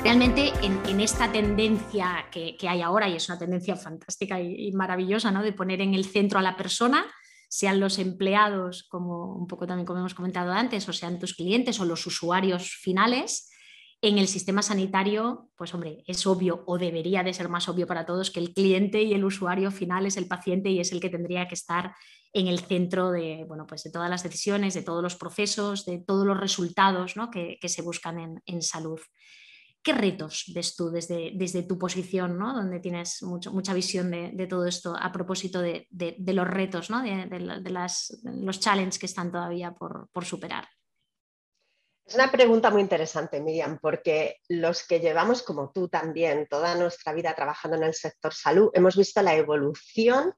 realmente 0.09 0.51
en, 0.63 0.99
esta 0.99 1.31
tendencia 1.31 2.25
que, 2.31 2.57
hay 2.67 2.81
ahora, 2.81 3.07
y 3.07 3.15
es 3.15 3.29
una 3.29 3.37
tendencia 3.37 3.75
fantástica 3.75 4.41
y, 4.41 4.67
y 4.67 4.71
maravillosa, 4.71 5.29
¿no? 5.31 5.43
de 5.43 5.53
poner 5.53 5.81
en 5.81 5.93
el 5.93 6.03
centro 6.03 6.39
a 6.39 6.41
la 6.41 6.57
persona, 6.57 7.05
sean 7.49 7.79
los 7.79 7.99
empleados, 7.99 8.83
como 8.83 9.35
un 9.35 9.47
poco 9.47 9.67
también 9.67 9.85
como 9.85 9.99
hemos 9.99 10.13
comentado 10.13 10.53
antes, 10.53 10.87
o 10.87 10.93
sean 10.93 11.19
tus 11.19 11.33
clientes 11.33 11.79
o 11.79 11.85
los 11.85 12.05
usuarios 12.05 12.69
finales. 12.69 13.51
En 14.01 14.17
el 14.17 14.29
sistema 14.29 14.61
sanitario, 14.61 15.49
pues 15.57 15.73
hombre, 15.73 16.03
es 16.07 16.25
obvio 16.25 16.63
o 16.67 16.77
debería 16.77 17.21
de 17.21 17.33
ser 17.33 17.49
más 17.49 17.67
obvio 17.67 17.85
para 17.85 18.05
todos 18.05 18.31
que 18.31 18.39
el 18.39 18.53
cliente 18.53 19.01
y 19.01 19.13
el 19.13 19.25
usuario 19.25 19.71
final 19.71 20.05
es 20.05 20.15
el 20.15 20.27
paciente 20.27 20.69
y 20.69 20.79
es 20.79 20.93
el 20.93 21.01
que 21.01 21.09
tendría 21.09 21.49
que 21.49 21.55
estar 21.55 21.93
en 22.31 22.47
el 22.47 22.59
centro 22.59 23.11
de, 23.11 23.43
bueno, 23.47 23.65
pues 23.67 23.83
de 23.83 23.91
todas 23.91 24.09
las 24.09 24.23
decisiones, 24.23 24.73
de 24.73 24.83
todos 24.83 25.01
los 25.01 25.15
procesos, 25.15 25.85
de 25.85 25.97
todos 25.97 26.25
los 26.25 26.39
resultados 26.39 27.15
que, 27.31 27.57
se 27.67 27.81
buscan 27.81 28.41
en, 28.45 28.61
salud. 28.61 28.99
¿Qué 29.89 29.95
retos 29.95 30.43
ves 30.53 30.75
tú 30.75 30.91
desde, 30.91 31.31
desde 31.33 31.63
tu 31.63 31.79
posición, 31.79 32.37
¿no? 32.37 32.53
donde 32.53 32.79
tienes 32.79 33.23
mucho, 33.23 33.51
mucha 33.51 33.73
visión 33.73 34.11
de, 34.11 34.45
todo 34.45 34.67
esto 34.67 34.95
a 34.95 35.11
propósito 35.11 35.63
de, 35.63 35.87
los 36.27 36.47
retos, 36.47 36.91
¿no? 36.91 37.01
de, 37.01 37.71
las, 37.71 38.21
los 38.23 38.59
challenges 38.59 38.99
que 38.99 39.07
están 39.07 39.31
todavía 39.31 39.71
por, 39.71 40.07
por 40.11 40.25
superar? 40.25 40.67
Es 42.05 42.13
una 42.13 42.31
pregunta 42.31 42.69
muy 42.69 42.83
interesante, 42.83 43.41
Miriam, 43.41 43.79
porque 43.81 44.35
los 44.47 44.85
que 44.85 44.99
llevamos, 44.99 45.41
como 45.41 45.71
tú 45.71 45.89
también, 45.89 46.45
toda 46.47 46.75
nuestra 46.75 47.11
vida 47.11 47.33
trabajando 47.33 47.75
en 47.77 47.85
el 47.85 47.95
sector 47.95 48.31
salud, 48.31 48.69
hemos 48.75 48.95
visto 48.95 49.23
la 49.23 49.33
evolución 49.33 50.35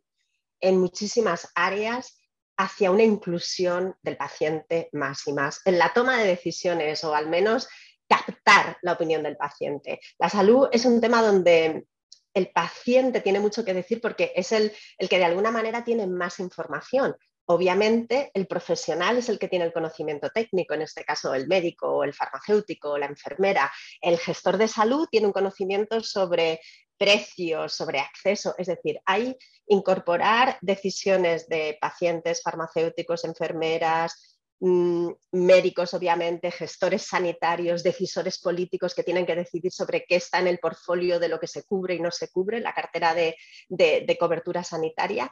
en 0.61 0.79
muchísimas 0.79 1.51
áreas 1.55 2.21
hacia 2.55 2.89
una 2.89 3.03
inclusión 3.03 3.97
del 4.01 4.15
paciente 4.15 4.87
más 4.93 5.27
y 5.27 5.33
más 5.33 5.59
en 5.65 5.77
la 5.77 5.91
toma 5.91 6.17
de 6.19 6.27
decisiones 6.27 7.03
o 7.03 7.13
al 7.13 7.27
menos 7.27 7.67
captar 8.11 8.77
la 8.81 8.93
opinión 8.93 9.23
del 9.23 9.37
paciente. 9.37 10.01
La 10.19 10.29
salud 10.29 10.67
es 10.71 10.83
un 10.85 10.99
tema 10.99 11.21
donde 11.21 11.85
el 12.33 12.49
paciente 12.49 13.21
tiene 13.21 13.39
mucho 13.39 13.63
que 13.63 13.73
decir 13.73 14.01
porque 14.01 14.33
es 14.35 14.51
el, 14.51 14.73
el 14.97 15.07
que 15.07 15.17
de 15.17 15.25
alguna 15.25 15.51
manera 15.51 15.83
tiene 15.83 16.07
más 16.07 16.39
información. 16.39 17.15
Obviamente, 17.45 18.29
el 18.33 18.47
profesional 18.47 19.17
es 19.17 19.29
el 19.29 19.39
que 19.39 19.47
tiene 19.47 19.65
el 19.65 19.73
conocimiento 19.73 20.29
técnico, 20.29 20.73
en 20.73 20.83
este 20.83 21.03
caso 21.03 21.33
el 21.33 21.47
médico 21.47 22.03
el 22.03 22.13
farmacéutico 22.13 22.97
la 22.97 23.07
enfermera. 23.07 23.71
El 24.01 24.17
gestor 24.17 24.57
de 24.57 24.67
salud 24.67 25.07
tiene 25.09 25.27
un 25.27 25.33
conocimiento 25.33 26.01
sobre 26.01 26.59
precios, 26.97 27.73
sobre 27.73 27.99
acceso, 27.99 28.53
es 28.57 28.67
decir, 28.67 28.99
hay 29.05 29.35
incorporar 29.67 30.57
decisiones 30.61 31.47
de 31.47 31.77
pacientes, 31.81 32.41
farmacéuticos, 32.43 33.23
enfermeras, 33.25 34.39
médicos, 34.61 35.93
obviamente, 35.95 36.51
gestores 36.51 37.03
sanitarios, 37.03 37.81
decisores 37.81 38.39
políticos 38.39 38.93
que 38.93 39.03
tienen 39.03 39.25
que 39.25 39.35
decidir 39.35 39.71
sobre 39.71 40.05
qué 40.05 40.17
está 40.17 40.39
en 40.39 40.47
el 40.47 40.59
portfolio 40.59 41.19
de 41.19 41.29
lo 41.29 41.39
que 41.39 41.47
se 41.47 41.63
cubre 41.63 41.95
y 41.95 41.99
no 41.99 42.11
se 42.11 42.29
cubre, 42.29 42.59
la 42.59 42.73
cartera 42.73 43.15
de, 43.15 43.35
de 43.69 44.17
cobertura 44.19 44.63
sanitaria. 44.63 45.31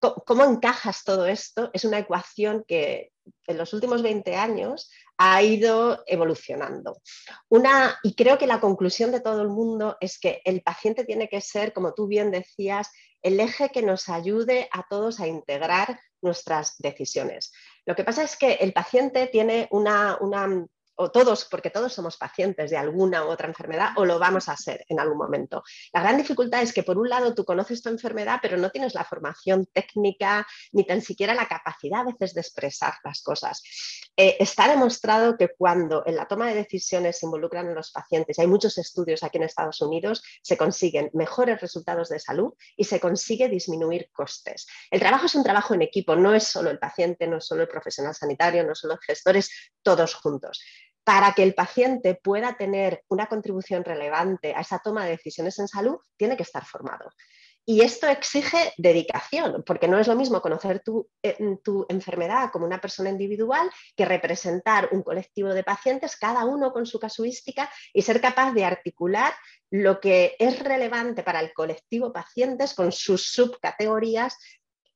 ¿Cómo 0.00 0.44
encajas 0.44 1.04
todo 1.04 1.26
esto? 1.26 1.68
Es 1.74 1.84
una 1.84 1.98
ecuación 1.98 2.64
que 2.66 3.12
en 3.46 3.58
los 3.58 3.74
últimos 3.74 4.02
20 4.02 4.34
años 4.34 4.90
ha 5.18 5.42
ido 5.42 6.02
evolucionando. 6.06 7.02
Una, 7.50 7.98
y 8.02 8.14
creo 8.14 8.38
que 8.38 8.46
la 8.46 8.60
conclusión 8.60 9.12
de 9.12 9.20
todo 9.20 9.42
el 9.42 9.48
mundo 9.48 9.98
es 10.00 10.18
que 10.18 10.40
el 10.46 10.62
paciente 10.62 11.04
tiene 11.04 11.28
que 11.28 11.42
ser, 11.42 11.74
como 11.74 11.92
tú 11.92 12.06
bien 12.06 12.30
decías, 12.30 12.90
el 13.20 13.38
eje 13.40 13.68
que 13.68 13.82
nos 13.82 14.08
ayude 14.08 14.70
a 14.72 14.86
todos 14.88 15.20
a 15.20 15.26
integrar 15.26 16.00
nuestras 16.22 16.76
decisiones. 16.78 17.52
Lo 17.86 17.94
que 17.94 18.04
pasa 18.04 18.22
es 18.22 18.36
que 18.36 18.54
el 18.54 18.72
paciente 18.72 19.26
tiene 19.26 19.68
una, 19.70 20.18
una 20.20 20.66
o 20.96 21.10
todos, 21.10 21.46
porque 21.46 21.70
todos 21.70 21.92
somos 21.92 22.16
pacientes 22.16 22.70
de 22.70 22.76
alguna 22.76 23.24
u 23.24 23.28
otra 23.28 23.48
enfermedad 23.48 23.90
o 23.96 24.04
lo 24.04 24.18
vamos 24.18 24.48
a 24.48 24.56
ser 24.56 24.84
en 24.88 25.00
algún 25.00 25.18
momento. 25.18 25.62
La 25.92 26.02
gran 26.02 26.16
dificultad 26.16 26.62
es 26.62 26.72
que 26.72 26.82
por 26.82 26.98
un 26.98 27.08
lado 27.08 27.34
tú 27.34 27.44
conoces 27.44 27.82
tu 27.82 27.88
enfermedad, 27.88 28.38
pero 28.42 28.56
no 28.56 28.70
tienes 28.70 28.94
la 28.94 29.04
formación 29.04 29.66
técnica 29.72 30.46
ni 30.72 30.84
tan 30.84 31.00
siquiera 31.00 31.34
la 31.34 31.48
capacidad 31.48 32.00
a 32.00 32.04
veces 32.04 32.34
de 32.34 32.40
expresar 32.42 32.94
las 33.04 33.22
cosas. 33.22 33.62
Eh, 34.16 34.36
está 34.40 34.68
demostrado 34.68 35.36
que 35.36 35.48
cuando 35.56 36.02
en 36.04 36.16
la 36.16 36.26
toma 36.26 36.48
de 36.48 36.54
decisiones 36.54 37.18
se 37.18 37.26
involucran 37.26 37.68
a 37.68 37.72
los 37.72 37.90
pacientes, 37.90 38.38
hay 38.38 38.46
muchos 38.46 38.76
estudios 38.76 39.22
aquí 39.22 39.38
en 39.38 39.44
Estados 39.44 39.80
Unidos, 39.80 40.22
se 40.42 40.58
consiguen 40.58 41.10
mejores 41.14 41.60
resultados 41.60 42.08
de 42.10 42.18
salud 42.18 42.52
y 42.76 42.84
se 42.84 43.00
consigue 43.00 43.48
disminuir 43.48 44.10
costes. 44.12 44.66
El 44.90 45.00
trabajo 45.00 45.26
es 45.26 45.34
un 45.34 45.44
trabajo 45.44 45.74
en 45.74 45.82
equipo, 45.82 46.16
no 46.16 46.34
es 46.34 46.44
solo 46.44 46.70
el 46.70 46.78
paciente, 46.78 47.26
no 47.26 47.38
es 47.38 47.46
solo 47.46 47.62
el 47.62 47.68
profesional 47.68 48.14
sanitario, 48.14 48.64
no 48.64 48.74
son 48.74 48.90
los 48.90 49.00
gestores, 49.00 49.50
todos 49.82 50.14
juntos 50.14 50.60
para 51.10 51.32
que 51.32 51.42
el 51.42 51.54
paciente 51.54 52.14
pueda 52.14 52.56
tener 52.56 53.02
una 53.08 53.26
contribución 53.26 53.82
relevante 53.82 54.54
a 54.54 54.60
esa 54.60 54.78
toma 54.78 55.04
de 55.04 55.10
decisiones 55.10 55.58
en 55.58 55.66
salud, 55.66 55.96
tiene 56.16 56.36
que 56.36 56.44
estar 56.44 56.64
formado. 56.64 57.10
Y 57.66 57.80
esto 57.80 58.06
exige 58.06 58.72
dedicación, 58.78 59.64
porque 59.66 59.88
no 59.88 59.98
es 59.98 60.06
lo 60.06 60.14
mismo 60.14 60.40
conocer 60.40 60.84
tu, 60.84 61.08
eh, 61.20 61.36
tu, 61.64 61.84
enfermedad 61.88 62.50
como 62.52 62.64
una 62.64 62.80
persona 62.80 63.10
individual 63.10 63.68
que 63.96 64.04
representar 64.04 64.88
un 64.92 65.02
colectivo 65.02 65.52
de 65.52 65.64
pacientes, 65.64 66.16
cada 66.16 66.44
uno 66.44 66.72
con 66.72 66.86
su 66.86 67.00
casuística, 67.00 67.68
y 67.92 68.02
ser 68.02 68.20
capaz 68.20 68.52
de 68.52 68.64
articular 68.64 69.34
lo 69.68 69.98
que 69.98 70.36
es 70.38 70.60
relevante 70.60 71.24
para 71.24 71.40
el 71.40 71.52
colectivo 71.52 72.12
pacientes 72.12 72.72
con 72.72 72.92
sus 72.92 73.32
subcategorías 73.32 74.36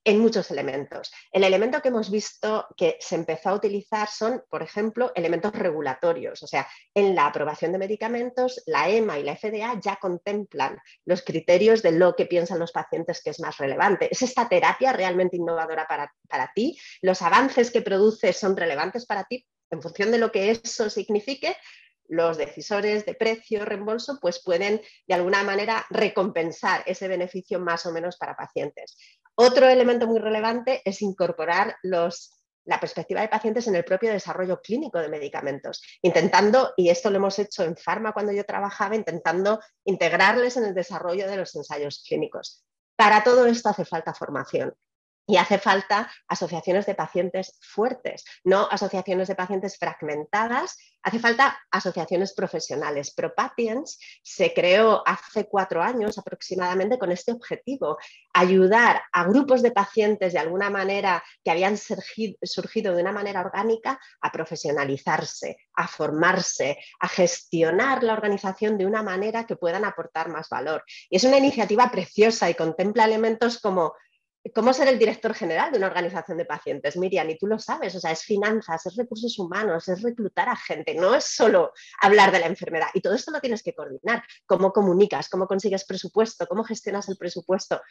en 0.05 0.19
muchos 0.19 0.51
elementos. 0.51 1.11
El 1.31 1.43
elemento 1.43 1.81
que 1.81 1.89
hemos 1.89 2.11
visto 2.11 2.67
que 2.77 2.95
se 2.99 3.15
empezó 3.15 3.49
a 3.49 3.55
utilizar 3.55 4.07
son, 4.07 4.43
por 4.49 4.61
ejemplo, 4.61 5.11
elementos 5.15 5.51
regulatorios. 5.51 6.43
O 6.43 6.47
sea, 6.47 6.67
en 6.93 7.15
la 7.15 7.25
aprobación 7.25 7.71
de 7.71 7.79
medicamentos, 7.79 8.61
la 8.67 8.87
EMA 8.87 9.17
y 9.17 9.23
la 9.23 9.35
FDA 9.35 9.79
ya 9.83 9.97
contemplan 9.97 10.77
los 11.05 11.23
criterios 11.23 11.81
de 11.81 11.91
lo 11.91 12.15
que 12.15 12.27
piensan 12.27 12.59
los 12.59 12.71
pacientes 12.71 13.21
que 13.23 13.31
es 13.31 13.39
más 13.39 13.57
relevante. 13.57 14.07
¿Es 14.11 14.21
esta 14.21 14.47
terapia 14.47 14.93
realmente 14.93 15.37
innovadora 15.37 15.87
para, 15.87 16.13
para 16.29 16.51
ti? 16.53 16.77
¿Los 17.01 17.23
avances 17.23 17.71
que 17.71 17.81
produce 17.81 18.31
son 18.31 18.55
relevantes 18.55 19.07
para 19.07 19.23
ti? 19.23 19.45
En 19.71 19.81
función 19.81 20.11
de 20.11 20.19
lo 20.19 20.31
que 20.31 20.51
eso 20.51 20.91
signifique, 20.91 21.57
los 22.07 22.37
decisores 22.37 23.05
de 23.05 23.15
precio, 23.15 23.65
reembolso, 23.65 24.19
pues 24.21 24.43
pueden 24.43 24.81
de 25.07 25.13
alguna 25.15 25.43
manera 25.43 25.85
recompensar 25.89 26.83
ese 26.85 27.07
beneficio 27.07 27.59
más 27.59 27.87
o 27.87 27.91
menos 27.91 28.17
para 28.17 28.35
pacientes. 28.35 28.97
Otro 29.35 29.67
elemento 29.67 30.07
muy 30.07 30.19
relevante 30.19 30.81
es 30.85 31.01
incorporar 31.01 31.75
la 31.83 32.79
perspectiva 32.79 33.21
de 33.21 33.27
pacientes 33.27 33.67
en 33.67 33.75
el 33.75 33.83
propio 33.83 34.11
desarrollo 34.11 34.61
clínico 34.61 34.99
de 34.99 35.09
medicamentos, 35.09 35.83
intentando, 36.01 36.73
y 36.77 36.89
esto 36.89 37.09
lo 37.09 37.17
hemos 37.17 37.37
hecho 37.37 37.63
en 37.63 37.75
Pharma 37.75 38.13
cuando 38.13 38.31
yo 38.31 38.45
trabajaba, 38.45 38.95
intentando 38.95 39.59
integrarles 39.83 40.55
en 40.57 40.65
el 40.65 40.73
desarrollo 40.73 41.27
de 41.27 41.37
los 41.37 41.53
ensayos 41.55 42.03
clínicos. 42.07 42.63
Para 42.95 43.23
todo 43.23 43.45
esto 43.45 43.69
hace 43.69 43.83
falta 43.83 44.13
formación. 44.13 44.73
Y 45.27 45.37
hace 45.37 45.57
falta 45.57 46.11
asociaciones 46.27 46.85
de 46.85 46.93
pacientes 46.93 47.57
fuertes, 47.61 48.23
no 48.43 48.67
asociaciones 48.69 49.27
de 49.27 49.35
pacientes 49.35 49.77
fragmentadas, 49.77 50.77
hace 51.01 51.19
falta 51.19 51.57
asociaciones 51.71 52.33
profesionales. 52.33 53.13
ProPatients 53.13 53.99
se 54.23 54.53
creó 54.53 55.03
hace 55.07 55.47
cuatro 55.47 55.81
años 55.81 56.17
aproximadamente 56.17 56.99
con 56.99 57.11
este 57.11 57.31
objetivo, 57.31 57.97
ayudar 58.33 59.03
a 59.11 59.23
grupos 59.25 59.61
de 59.61 59.71
pacientes 59.71 60.33
de 60.33 60.39
alguna 60.39 60.69
manera 60.69 61.23
que 61.43 61.51
habían 61.51 61.77
surgido 61.77 62.95
de 62.95 63.01
una 63.01 63.11
manera 63.11 63.41
orgánica 63.41 63.99
a 64.21 64.31
profesionalizarse, 64.31 65.57
a 65.75 65.87
formarse, 65.87 66.77
a 66.99 67.07
gestionar 67.07 68.03
la 68.03 68.13
organización 68.13 68.77
de 68.77 68.85
una 68.85 69.03
manera 69.03 69.45
que 69.45 69.55
puedan 69.55 69.85
aportar 69.85 70.29
más 70.29 70.49
valor. 70.49 70.83
Y 71.09 71.17
es 71.17 71.23
una 71.23 71.37
iniciativa 71.37 71.89
preciosa 71.91 72.49
y 72.49 72.55
contempla 72.55 73.05
elementos 73.05 73.59
como 73.59 73.93
cómo 74.53 74.73
ser 74.73 74.87
el 74.87 74.99
director 74.99 75.33
general 75.33 75.71
de 75.71 75.77
una 75.77 75.87
organización 75.87 76.37
de 76.37 76.45
pacientes, 76.45 76.97
Miriam, 76.97 77.29
y 77.29 77.37
tú 77.37 77.47
lo 77.47 77.57
sabes, 77.57 77.95
o 77.95 77.99
sea, 77.99 78.11
es 78.11 78.23
finanzas, 78.23 78.85
es 78.85 78.95
recursos 78.95 79.37
humanos, 79.39 79.87
es 79.87 80.01
reclutar 80.01 80.49
a 80.49 80.55
gente, 80.55 80.93
no 80.93 81.15
es 81.15 81.25
solo 81.25 81.73
hablar 82.01 82.31
de 82.31 82.39
la 82.39 82.47
enfermedad. 82.47 82.87
Y 82.93 83.01
todo 83.01 83.15
esto 83.15 83.31
lo 83.31 83.41
tienes 83.41 83.63
que 83.63 83.73
coordinar. 83.73 84.23
¿Cómo 84.45 84.71
comunicas? 84.71 85.29
¿Cómo 85.29 85.47
consigues 85.47 85.85
presupuesto? 85.85 86.45
¿Cómo 86.47 86.63
gestionas 86.63 87.09
el 87.09 87.17
presupuesto? 87.17 87.81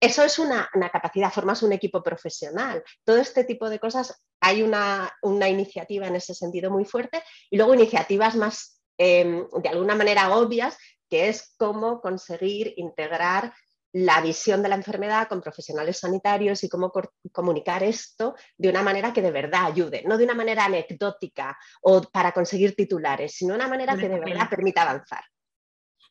Eso 0.00 0.24
es 0.24 0.38
una, 0.38 0.68
capacidad, 0.90 1.30
formas 1.30 1.62
un 1.62 1.72
equipo 1.72 2.02
profesional. 2.02 2.82
Todo 3.04 3.18
este 3.18 3.44
tipo 3.44 3.68
de 3.68 3.78
cosas, 3.78 4.24
hay 4.40 4.62
una, 4.62 5.12
iniciativa 5.22 6.06
en 6.06 6.16
ese 6.16 6.34
sentido 6.34 6.70
muy 6.70 6.86
fuerte 6.86 7.22
y 7.50 7.58
luego 7.58 7.74
iniciativas 7.74 8.34
más, 8.34 8.80
em, 8.96 9.46
de 9.62 9.68
alguna 9.68 9.94
manera, 9.94 10.34
obvias, 10.34 10.78
que 11.10 11.28
es 11.28 11.54
cómo 11.58 12.00
conseguir 12.00 12.72
integrar 12.76 13.52
la 13.92 14.20
visión 14.20 14.62
de 14.62 14.68
la 14.68 14.76
enfermedad 14.76 15.28
con 15.28 15.40
profesionales 15.40 15.98
sanitarios 15.98 16.62
y 16.62 16.68
cómo 16.68 16.92
comunicar 17.32 17.82
esto 17.82 18.34
de 18.56 18.68
una 18.68 18.82
manera 18.82 19.12
que 19.12 19.22
de 19.22 19.30
verdad 19.30 19.66
ayude, 19.66 20.02
no 20.06 20.16
de 20.16 20.24
una 20.24 20.34
manera 20.34 20.64
anecdótica 20.64 21.58
o 21.82 22.02
para 22.02 22.32
conseguir 22.32 22.76
titulares, 22.76 23.34
sino 23.34 23.54
de 23.54 23.60
una 23.60 23.68
manera 23.68 23.96
que 23.96 24.08
de 24.08 24.20
verdad 24.20 24.48
permita 24.48 24.82
avanzar. 24.82 25.24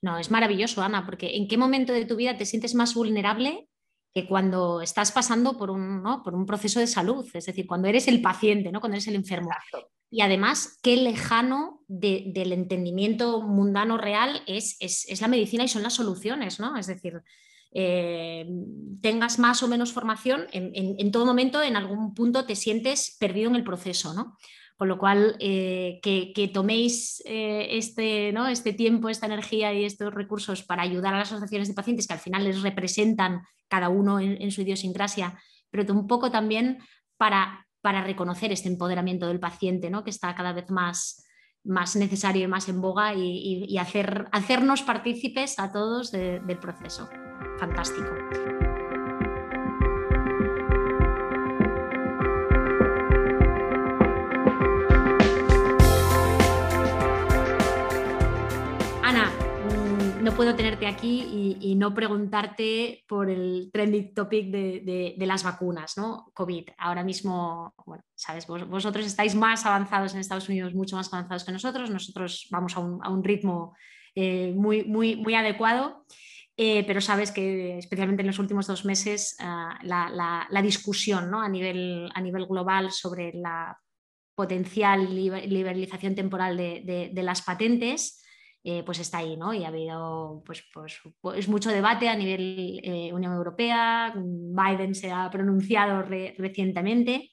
No, 0.02 0.18
es 0.18 0.32
maravilloso, 0.32 0.82
Ana, 0.82 1.06
porque 1.06 1.36
¿en 1.36 1.48
qué 1.48 1.58
momento 1.58 1.94
de 1.94 2.06
tu 2.06 2.16
vida 2.16 2.38
te 2.38 2.46
sientes 2.46 2.74
más 2.74 2.94
vulnerable 2.94 3.68
que 4.14 4.28
cuando 4.28 4.82
estás 4.82 5.12
pasando 5.12 5.58
por 5.58 5.70
un, 5.70 6.04
por 6.24 6.36
un 6.36 6.46
proceso 6.46 6.80
de 6.80 6.88
salud? 6.88 7.30
Es 7.34 7.46
decir, 7.46 7.68
cuando 7.68 7.88
eres 7.88 8.08
el 8.08 8.22
paciente, 8.22 8.72
¿no? 8.72 8.80
cuando 8.80 8.96
eres 8.96 9.08
el 9.08 9.16
enfermo. 9.16 9.50
Y 10.10 10.22
además, 10.22 10.80
qué 10.82 10.98
lejano 10.98 11.82
del 11.88 12.52
entendimiento 12.52 13.42
mundano 13.42 13.98
real 13.98 14.42
es, 14.48 14.76
es, 14.80 15.08
es, 15.08 15.22
la 15.22 15.28
medicina 15.28 15.64
y 15.64 15.68
son 15.68 15.84
las 15.84 15.94
soluciones, 15.94 16.60
¿no? 16.60 16.78
Es 16.78 16.88
decir, 16.88 17.22
eh, 17.72 18.50
tengas 19.02 19.38
más 19.40 19.62
o 19.62 19.68
menos 19.68 19.94
formación, 19.94 20.48
en, 20.52 21.12
todo 21.12 21.26
momento, 21.26 21.62
en 21.62 21.76
algún 21.76 22.14
punto 22.14 22.46
te 22.46 22.56
sientes 22.56 23.16
perdido 23.20 23.50
en 23.50 23.56
el 23.56 23.64
proceso, 23.64 24.14
¿no? 24.14 24.38
Con 24.76 24.88
lo 24.88 24.98
cual, 24.98 25.36
eh, 25.40 26.00
que, 26.02 26.52
toméis 26.54 27.22
eh, 27.26 27.68
este, 27.72 28.32
¿no? 28.32 28.48
este 28.48 28.74
tiempo, 28.74 29.10
esta 29.10 29.26
energía 29.26 29.74
y 29.74 29.84
estos 29.84 30.14
recursos 30.14 30.64
para 30.64 30.84
ayudar 30.84 31.14
a 31.14 31.20
las 31.20 31.32
asociaciones 31.32 31.68
de 31.68 31.74
pacientes 31.74 32.08
que 32.08 32.14
al 32.14 32.20
final 32.20 32.46
les 32.46 32.62
representan 32.62 33.42
cada 33.68 33.90
uno 33.90 34.20
en, 34.20 34.52
su 34.52 34.62
idiosincrasia, 34.62 35.38
pero 35.70 35.94
un 35.94 36.08
poco 36.08 36.32
también 36.32 36.80
para, 37.18 37.68
para 37.82 38.04
reconocer 38.04 38.52
este 38.52 38.70
empoderamiento 38.70 39.28
del 39.28 39.40
paciente, 39.40 39.90
¿no? 39.90 40.04
que 40.04 40.10
está 40.10 40.34
cada 40.34 40.54
vez 40.54 40.70
más, 40.70 41.26
más 41.63 41.96
necesario 41.96 42.46
y 42.46 42.48
más 42.48 42.70
en 42.70 42.82
boga 42.82 43.13
y, 43.13 43.78
hacer, 43.78 44.28
hacernos 44.32 44.82
partícipes 44.82 45.60
a 45.60 45.72
todos 45.72 46.12
del 46.12 46.60
proceso. 46.60 47.10
Fantástico. 47.60 48.10
No 60.30 60.36
puedo 60.36 60.56
tenerte 60.56 60.86
aquí 60.86 61.58
y, 61.60 61.74
no 61.74 61.92
preguntarte 61.92 63.04
por 63.08 63.32
el 63.32 63.72
trending 63.74 64.14
topic 64.14 64.52
de, 64.52 65.16
las 65.26 65.44
vacunas, 65.44 65.98
¿no? 65.98 66.30
COVID. 66.36 66.70
Ahora 66.78 67.04
mismo, 67.04 67.74
bueno, 67.84 68.04
sabes, 68.14 68.46
vosotros 68.46 69.08
estáis 69.08 69.34
más 69.34 69.66
avanzados 69.66 70.14
en 70.14 70.20
Estados 70.20 70.48
Unidos, 70.48 70.76
mucho 70.76 70.96
más 70.98 71.12
avanzados 71.12 71.44
que 71.44 71.52
nosotros. 71.52 71.90
Nosotros 71.90 72.48
vamos 72.52 72.78
a 72.78 72.80
un, 72.80 73.24
ritmo 73.24 73.76
eh, 74.14 74.54
muy, 74.56 74.84
muy, 74.84 75.16
muy 75.16 75.34
adecuado. 75.34 76.06
Eh, 76.56 76.84
pero 76.86 77.02
sabes 77.02 77.32
que 77.32 77.80
especialmente 77.80 78.22
en 78.22 78.28
los 78.28 78.38
últimos 78.38 78.68
dos 78.68 78.86
meses 78.86 79.36
ah, 79.40 79.80
la, 79.82 80.62
discusión 80.62 81.32
¿no? 81.32 81.42
a, 81.42 81.50
nivel, 81.50 82.12
a 82.14 82.22
nivel 82.22 82.46
global 82.46 82.92
sobre 82.92 83.32
la 83.34 83.80
potencial 84.36 85.16
liberalización 85.16 86.14
temporal 86.14 86.56
de, 86.56 87.12
de 87.14 87.24
las 87.24 87.42
patentes 87.42 88.20
eh, 88.63 88.84
pues 88.84 89.00
está 89.00 89.20
ahí, 89.20 89.38
¿no? 89.38 89.54
Y 89.54 89.63
ha 89.63 89.70
habido 89.70 90.44
pues, 90.46 90.63
pues, 90.74 91.00
pues 91.22 91.48
mucho 91.48 91.70
debate 91.70 92.10
a 92.10 92.16
nivel 92.16 92.82
eh, 92.84 93.13
Unión 93.13 93.34
Europea, 93.34 94.13
Biden 94.16 94.96
se 94.96 95.12
ha 95.12 95.30
pronunciado 95.30 96.01
recientemente. 96.04 97.32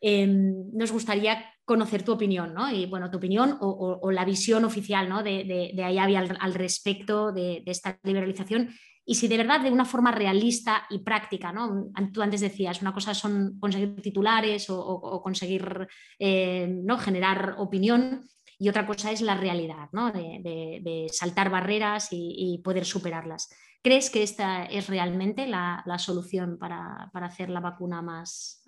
Em, 0.00 0.54
nos 0.72 0.92
gustaría 0.92 1.44
conocer 1.64 2.04
tu 2.04 2.12
opinión, 2.12 2.54
¿no? 2.54 2.70
Y 2.70 2.86
bueno, 2.86 3.10
tu 3.10 3.18
opinión 3.18 3.58
o, 3.60 4.10
la 4.10 4.24
visión 4.24 4.64
oficial, 4.64 5.08
¿no? 5.08 5.22
De, 5.22 5.44
de, 5.44 5.72
de 5.74 5.84
al, 5.84 6.54
respecto 6.54 7.32
de, 7.32 7.62
esta 7.66 7.98
liberalización 8.04 8.70
y 9.04 9.14
si 9.16 9.28
de 9.28 9.36
verdad 9.36 9.60
de 9.60 9.70
una 9.70 9.84
forma 9.84 10.10
realista 10.10 10.86
y 10.90 10.98
práctica, 10.98 11.52
¿no? 11.52 11.90
Tú 12.12 12.22
antes 12.22 12.40
decías, 12.40 12.82
una 12.82 12.92
cosa 12.92 13.14
son 13.14 13.58
conseguir 13.60 14.00
titulares 14.00 14.66
o, 14.68 15.22
conseguir 15.22 15.86
eh, 16.18 16.68
¿no? 16.68 16.98
generar 16.98 17.54
opinión 17.58 18.22
y 18.58 18.68
otra 18.68 18.86
cosa 18.86 19.10
es 19.10 19.20
la 19.20 19.36
realidad, 19.36 19.88
¿no? 19.92 20.12
de, 20.12 21.06
saltar 21.12 21.50
barreras 21.50 22.08
y, 22.10 22.60
poder 22.64 22.84
superarlas. 22.84 23.50
¿Crees 23.82 24.10
que 24.10 24.22
esta 24.22 24.64
es 24.64 24.88
realmente 24.88 25.46
la, 25.46 25.84
solución 25.98 26.58
para, 26.58 27.10
hacer 27.12 27.50
la 27.50 27.60
vacuna 27.60 28.02
más, 28.02 28.66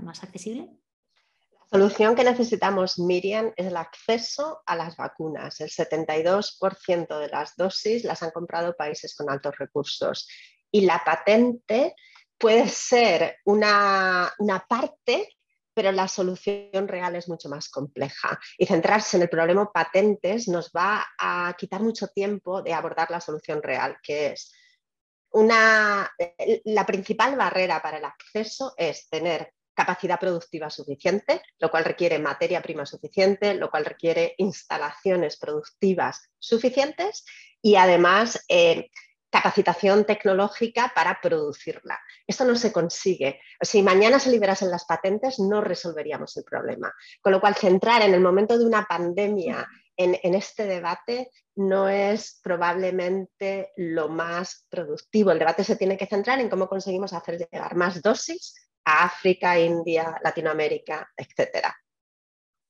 más 0.00 0.22
accesible? 0.22 0.68
La 1.70 1.78
solución 1.78 2.14
que 2.14 2.24
necesitamos, 2.24 2.98
Miriam, 2.98 3.52
es 3.56 3.66
el 3.66 3.76
acceso 3.76 4.62
a 4.66 4.76
las 4.76 4.96
vacunas. 4.96 5.60
El 5.60 5.70
72% 5.70 7.18
de 7.18 7.28
las 7.28 7.56
dosis 7.56 8.04
las 8.04 8.22
han 8.22 8.32
comprado 8.32 8.76
países 8.76 9.14
con 9.16 9.30
altos 9.30 9.56
recursos 9.56 10.28
y 10.70 10.82
la 10.82 11.02
patente 11.04 11.94
puede 12.36 12.68
ser 12.68 13.36
una, 13.44 14.32
una 14.38 14.66
parte 14.68 15.28
pero 15.80 15.92
la 15.92 16.08
solución 16.08 16.86
real 16.86 17.16
es 17.16 17.26
mucho 17.26 17.48
más 17.48 17.70
compleja. 17.70 18.38
Y 18.58 18.66
centrarse 18.66 19.16
en 19.16 19.22
el 19.22 19.30
problema 19.30 19.72
patentes 19.72 20.46
nos 20.46 20.70
va 20.76 21.06
a 21.18 21.54
quitar 21.56 21.80
mucho 21.80 22.08
tiempo 22.08 22.60
de 22.60 22.74
abordar 22.74 23.10
la 23.10 23.18
solución 23.18 23.62
real, 23.62 23.96
que 24.02 24.26
es 24.26 24.52
una, 25.30 26.12
la 26.64 26.84
principal 26.84 27.34
barrera 27.34 27.80
para 27.80 27.96
el 27.96 28.04
acceso 28.04 28.74
es 28.76 29.08
tener 29.08 29.54
capacidad 29.72 30.20
productiva 30.20 30.68
suficiente, 30.68 31.40
lo 31.58 31.70
cual 31.70 31.86
requiere 31.86 32.18
materia 32.18 32.60
prima 32.60 32.84
suficiente, 32.84 33.54
lo 33.54 33.70
cual 33.70 33.86
requiere 33.86 34.34
instalaciones 34.36 35.38
productivas 35.38 36.28
suficientes 36.38 37.24
y 37.62 37.76
además 37.76 38.44
eh, 38.48 38.90
capacitación 39.30 40.04
tecnológica 40.04 40.92
para 40.94 41.20
producirla. 41.20 41.98
Esto 42.26 42.44
no 42.44 42.56
se 42.56 42.72
consigue. 42.72 43.40
Si 43.60 43.82
mañana 43.82 44.18
se 44.18 44.30
liberasen 44.30 44.70
las 44.70 44.84
patentes, 44.84 45.38
no 45.38 45.60
resolveríamos 45.60 46.36
el 46.36 46.44
problema. 46.44 46.92
Con 47.20 47.32
lo 47.32 47.40
cual, 47.40 47.54
centrar 47.54 48.02
en 48.02 48.14
el 48.14 48.20
momento 48.20 48.58
de 48.58 48.64
una 48.66 48.84
pandemia 48.84 49.68
en, 49.96 50.34
este 50.34 50.64
debate 50.64 51.30
no 51.56 51.88
es 51.88 52.40
probablemente 52.42 53.72
lo 53.76 54.08
más 54.08 54.66
productivo. 54.70 55.30
El 55.30 55.38
debate 55.38 55.62
se 55.62 55.76
tiene 55.76 55.96
que 55.96 56.06
centrar 56.06 56.40
en 56.40 56.48
cómo 56.48 56.68
conseguimos 56.68 57.12
hacer 57.12 57.38
llegar 57.38 57.76
más 57.76 58.00
dosis 58.00 58.54
a 58.84 59.04
África, 59.04 59.58
India, 59.58 60.18
Latinoamérica, 60.22 61.10
etcétera. 61.16 61.76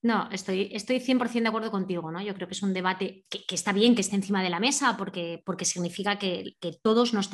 No, 0.03 0.27
estoy, 0.31 0.69
estoy 0.73 0.99
100% 0.99 1.43
de 1.43 1.47
acuerdo 1.47 1.69
contigo, 1.69 2.11
¿no? 2.11 2.21
Yo 2.21 2.33
creo 2.33 2.47
que 2.47 2.55
es 2.55 2.63
un 2.63 2.73
debate 2.73 3.25
que, 3.29 3.43
está 3.53 3.71
bien 3.71 3.93
que 3.93 4.01
esté 4.01 4.15
encima 4.15 4.41
de 4.41 4.49
la 4.49 4.59
mesa 4.59 4.97
porque, 4.97 5.43
porque 5.45 5.63
significa 5.63 6.17
que, 6.17 6.55
todos 6.81 7.13
nos, 7.13 7.29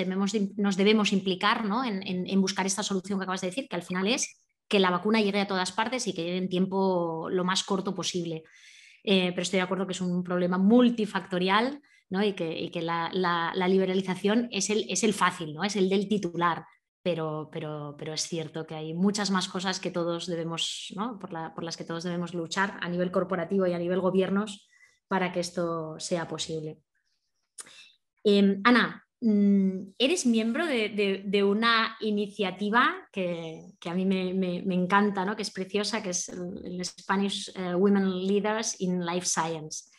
nos 0.58 0.78
debemos 0.78 1.14
implicar 1.14 1.64
en, 1.86 2.42
buscar 2.42 2.66
esta 2.66 2.84
solución 2.84 3.20
que 3.20 3.24
acabas 3.24 3.42
de 3.42 3.48
decir, 3.48 3.70
que 3.70 3.76
al 3.78 3.84
final 3.84 4.08
es 4.08 4.44
que 4.68 4.80
la 4.80 4.92
vacuna 4.92 5.22
llegue 5.22 5.40
a 5.40 5.48
todas 5.48 5.72
partes 5.72 6.08
y 6.08 6.14
que 6.14 6.24
llegue 6.24 6.38
en 6.38 6.50
tiempo 6.50 7.30
lo 7.30 7.46
más 7.46 7.64
corto 7.64 7.96
posible. 7.96 8.44
Eh, 9.02 9.30
pero 9.30 9.44
estoy 9.44 9.58
de 9.58 9.64
acuerdo 9.64 9.88
que 9.88 9.94
es 9.94 10.02
un 10.02 10.22
problema 10.22 10.58
multifactorial 10.58 11.82
y 12.10 12.34
que, 12.34 12.82
la, 12.82 13.68
liberalización 13.70 14.50
es 14.52 14.70
el, 14.70 14.86
es 14.90 15.06
el 15.06 15.14
fácil, 15.14 15.54
¿no? 15.54 15.64
es 15.64 15.78
el 15.78 15.88
del 15.88 16.10
titular 16.10 16.66
pero, 17.08 17.48
pero, 17.54 17.96
pero, 17.98 18.12
es 18.12 18.24
cierto 18.28 18.68
que 18.68 18.76
hay 18.76 18.94
muchas 18.94 19.32
más 19.32 19.48
cosas 19.48 19.80
que 19.80 19.92
todos 19.92 20.28
debemos, 20.28 20.94
por, 21.22 21.64
las 21.64 21.78
que 21.78 21.86
todos 21.86 22.04
debemos 22.04 22.34
luchar 22.34 22.78
a 22.82 22.90
nivel 22.90 23.14
corporativo 23.14 23.66
y 23.66 23.72
a 23.72 23.80
nivel 23.80 24.02
gobiernos 24.02 24.68
para 25.08 25.32
que 25.32 25.40
esto 25.40 25.98
sea 26.02 26.28
posible. 26.28 26.80
Em, 28.26 28.60
Ana, 28.66 29.06
mm, 29.22 29.94
eres 29.98 30.26
miembro 30.26 30.66
de, 30.66 31.44
una 31.46 31.96
iniciativa 32.02 33.08
que, 33.10 33.72
a 33.86 33.94
mí 33.94 34.06
me, 34.06 34.76
encanta, 34.76 35.34
que 35.34 35.44
es 35.44 35.52
preciosa, 35.52 36.04
que 36.04 36.10
es 36.10 36.28
el, 36.28 36.84
Spanish 36.84 37.54
eh, 37.56 37.74
Women 37.74 38.28
Leaders 38.28 38.82
in 38.82 39.06
Life 39.06 39.28
Science 39.28 39.90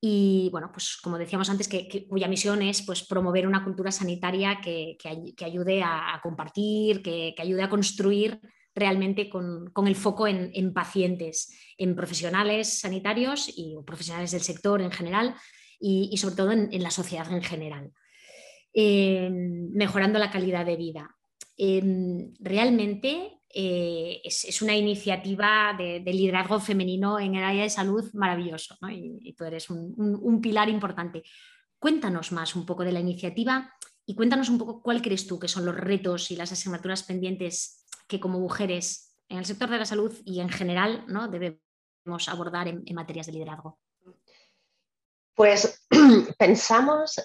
y 0.00 0.48
bueno, 0.50 0.70
pues 0.72 0.98
como 1.02 1.18
decíamos 1.18 1.48
antes, 1.48 1.66
que, 1.68 2.06
cuya 2.06 2.28
misión 2.28 2.60
es 2.62 2.82
pues, 2.82 3.06
promover 3.06 3.46
una 3.46 3.64
cultura 3.64 3.90
sanitaria 3.90 4.60
que, 4.62 4.96
ayude 5.44 5.82
a, 5.82 6.20
compartir, 6.22 7.02
que, 7.02 7.34
ayude 7.38 7.62
a 7.62 7.70
construir 7.70 8.40
realmente 8.74 9.30
con, 9.30 9.72
el 9.86 9.96
foco 9.96 10.26
en, 10.26 10.74
pacientes, 10.74 11.58
en 11.78 11.96
profesionales 11.96 12.80
sanitarios 12.80 13.50
y 13.56 13.76
profesionales 13.86 14.32
del 14.32 14.42
sector 14.42 14.82
en 14.82 14.90
general 14.90 15.34
y, 15.80 16.16
sobre 16.18 16.36
todo 16.36 16.52
en, 16.52 16.82
la 16.82 16.90
sociedad 16.90 17.32
en 17.32 17.42
general, 17.42 17.92
eh, 18.74 19.30
mejorando 19.30 20.18
la 20.18 20.30
calidad 20.30 20.66
de 20.66 20.76
vida. 20.76 21.16
Eh, 21.56 22.30
realmente 22.40 23.38
eh, 23.56 24.20
es, 24.24 24.60
una 24.62 24.74
iniciativa 24.74 25.74
de, 25.78 26.00
liderazgo 26.00 26.58
femenino 26.58 27.20
en 27.20 27.36
el 27.36 27.44
área 27.44 27.62
de 27.62 27.70
salud 27.70 28.10
maravilloso 28.12 28.76
y, 28.90 29.32
tú 29.34 29.44
eres 29.44 29.70
un, 29.70 30.40
pilar 30.42 30.68
importante. 30.68 31.22
Cuéntanos 31.78 32.32
más 32.32 32.56
un 32.56 32.66
poco 32.66 32.82
de 32.82 32.90
la 32.90 32.98
iniciativa 32.98 33.72
y 34.04 34.16
cuéntanos 34.16 34.48
un 34.48 34.58
poco 34.58 34.82
cuál 34.82 35.00
crees 35.00 35.28
tú 35.28 35.38
que 35.38 35.46
son 35.46 35.64
los 35.64 35.76
retos 35.76 36.32
y 36.32 36.36
las 36.36 36.50
asignaturas 36.50 37.04
pendientes 37.04 37.86
que 38.08 38.18
como 38.18 38.40
mujeres 38.40 39.16
en 39.28 39.38
el 39.38 39.44
sector 39.44 39.70
de 39.70 39.78
la 39.78 39.86
salud 39.86 40.12
y 40.24 40.40
en 40.40 40.48
general 40.48 41.04
¿no? 41.06 41.28
debemos 41.28 42.28
abordar 42.28 42.66
en 42.66 42.94
materias 42.94 43.26
de 43.26 43.32
liderazgo. 43.32 43.78
Pues 45.34 45.86
pensamos 46.38 47.20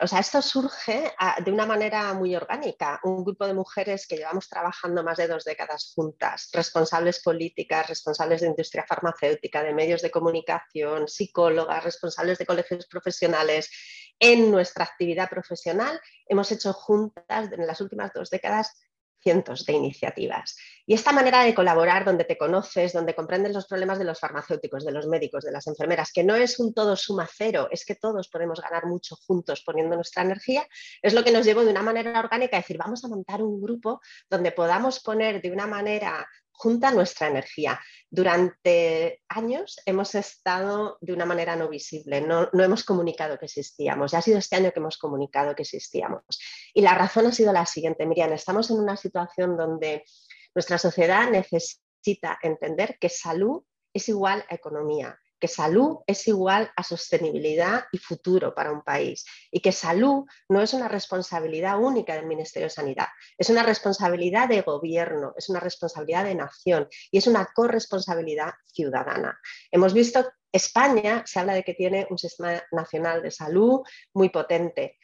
o 0.00 0.06
sea, 0.06 0.20
esto 0.20 0.42
surge 0.42 1.12
ah, 1.18 1.36
de 1.44 1.52
una 1.52 1.66
manera 1.66 2.12
muy 2.14 2.34
orgánica. 2.34 3.00
Un 3.04 3.24
grupo 3.24 3.46
de 3.46 3.54
mujeres 3.54 4.06
que 4.06 4.16
llevamos 4.16 4.48
trabajando 4.48 5.04
más 5.04 5.18
de 5.18 5.28
dos 5.28 5.44
décadas 5.44 5.92
juntas, 5.94 6.48
responsables 6.52 7.22
políticas, 7.22 7.88
responsables 7.88 8.40
de 8.40 8.48
industria 8.48 8.84
farmacéutica, 8.88 9.62
de 9.62 9.74
medios 9.74 10.02
de 10.02 10.10
comunicación, 10.10 11.08
psicólogas, 11.08 11.84
responsables 11.84 12.38
de 12.38 12.46
colegios 12.46 12.86
profesionales, 12.86 13.70
en 14.18 14.50
nuestra 14.50 14.84
actividad 14.84 15.28
profesional, 15.28 16.00
hemos 16.26 16.50
hecho 16.50 16.72
juntas 16.72 17.52
en 17.52 17.66
las 17.66 17.80
últimas 17.80 18.12
dos 18.14 18.30
décadas 18.30 18.72
cientos 19.20 19.64
de 19.64 19.72
iniciativas. 19.72 20.56
Y 20.86 20.94
esta 20.94 21.12
manera 21.12 21.42
de 21.42 21.54
colaborar 21.54 22.04
donde 22.04 22.24
te 22.24 22.38
conoces, 22.38 22.92
donde 22.92 23.14
comprendes 23.14 23.52
los 23.52 23.66
problemas 23.66 23.98
de 23.98 24.04
los 24.04 24.20
farmacéuticos, 24.20 24.84
de 24.84 24.92
los 24.92 25.06
médicos, 25.06 25.44
de 25.44 25.50
las 25.50 25.66
enfermeras, 25.66 26.12
que 26.12 26.22
no 26.22 26.36
es 26.36 26.60
un 26.60 26.72
todo 26.72 26.96
suma 26.96 27.28
cero, 27.30 27.68
es 27.70 27.84
que 27.84 27.96
todos 27.96 28.28
podemos 28.28 28.60
ganar 28.60 28.86
mucho 28.86 29.16
juntos 29.16 29.62
poniendo 29.64 29.96
nuestra 29.96 30.22
energía, 30.22 30.66
es 31.02 31.12
lo 31.12 31.24
que 31.24 31.32
nos 31.32 31.44
llevó 31.44 31.64
de 31.64 31.70
una 31.70 31.82
manera 31.82 32.18
orgánica 32.18 32.56
a 32.56 32.60
decir, 32.60 32.78
vamos 32.78 33.04
a 33.04 33.08
montar 33.08 33.42
un 33.42 33.60
grupo 33.60 34.00
donde 34.30 34.52
podamos 34.52 35.00
poner 35.00 35.42
de 35.42 35.50
una 35.50 35.66
manera 35.66 36.26
junta 36.56 36.90
nuestra 36.90 37.28
energía. 37.28 37.78
Durante 38.10 39.22
años 39.28 39.80
hemos 39.84 40.14
estado 40.14 40.98
de 41.00 41.12
una 41.12 41.26
manera 41.26 41.54
no 41.54 41.68
visible, 41.68 42.20
no, 42.20 42.48
no 42.52 42.64
hemos 42.64 42.84
comunicado 42.84 43.38
que 43.38 43.46
existíamos. 43.46 44.12
Ya 44.12 44.18
ha 44.18 44.22
sido 44.22 44.38
este 44.38 44.56
año 44.56 44.72
que 44.72 44.80
hemos 44.80 44.98
comunicado 44.98 45.54
que 45.54 45.62
existíamos. 45.62 46.22
Y 46.74 46.80
la 46.80 46.94
razón 46.94 47.26
ha 47.26 47.32
sido 47.32 47.52
la 47.52 47.66
siguiente, 47.66 48.06
Miriam, 48.06 48.32
estamos 48.32 48.70
en 48.70 48.78
una 48.78 48.96
situación 48.96 49.56
donde 49.56 50.04
nuestra 50.54 50.78
sociedad 50.78 51.30
necesita 51.30 52.38
entender 52.42 52.96
que 52.98 53.08
salud 53.08 53.62
es 53.92 54.08
igual 54.08 54.44
a 54.48 54.54
economía, 54.54 55.18
que 55.40 55.48
salud 55.48 55.98
es 56.06 56.26
igual 56.28 56.70
a 56.76 56.82
sostenibilidad 56.82 57.84
y 57.92 57.98
futuro 57.98 58.54
para 58.54 58.72
un 58.72 58.82
país 58.82 59.24
y 59.50 59.60
que 59.60 59.72
salud 59.72 60.24
no 60.48 60.62
es 60.62 60.72
una 60.72 60.88
responsabilidad 60.88 61.78
única 61.78 62.14
del 62.14 62.26
Ministerio 62.26 62.66
de 62.66 62.70
Sanidad, 62.70 63.08
es 63.36 63.50
una 63.50 63.62
responsabilidad 63.62 64.48
de 64.48 64.62
gobierno, 64.62 65.34
es 65.36 65.48
una 65.48 65.60
responsabilidad 65.60 66.24
de 66.24 66.34
nación 66.34 66.88
y 67.10 67.18
es 67.18 67.26
una 67.26 67.46
corresponsabilidad 67.54 68.54
ciudadana. 68.66 69.38
Hemos 69.70 69.92
visto 69.92 70.26
España, 70.52 71.22
se 71.26 71.38
habla 71.38 71.54
de 71.54 71.62
que 71.62 71.74
tiene 71.74 72.06
un 72.10 72.18
sistema 72.18 72.62
nacional 72.72 73.22
de 73.22 73.30
salud 73.30 73.80
muy 74.14 74.30
potente. 74.30 74.98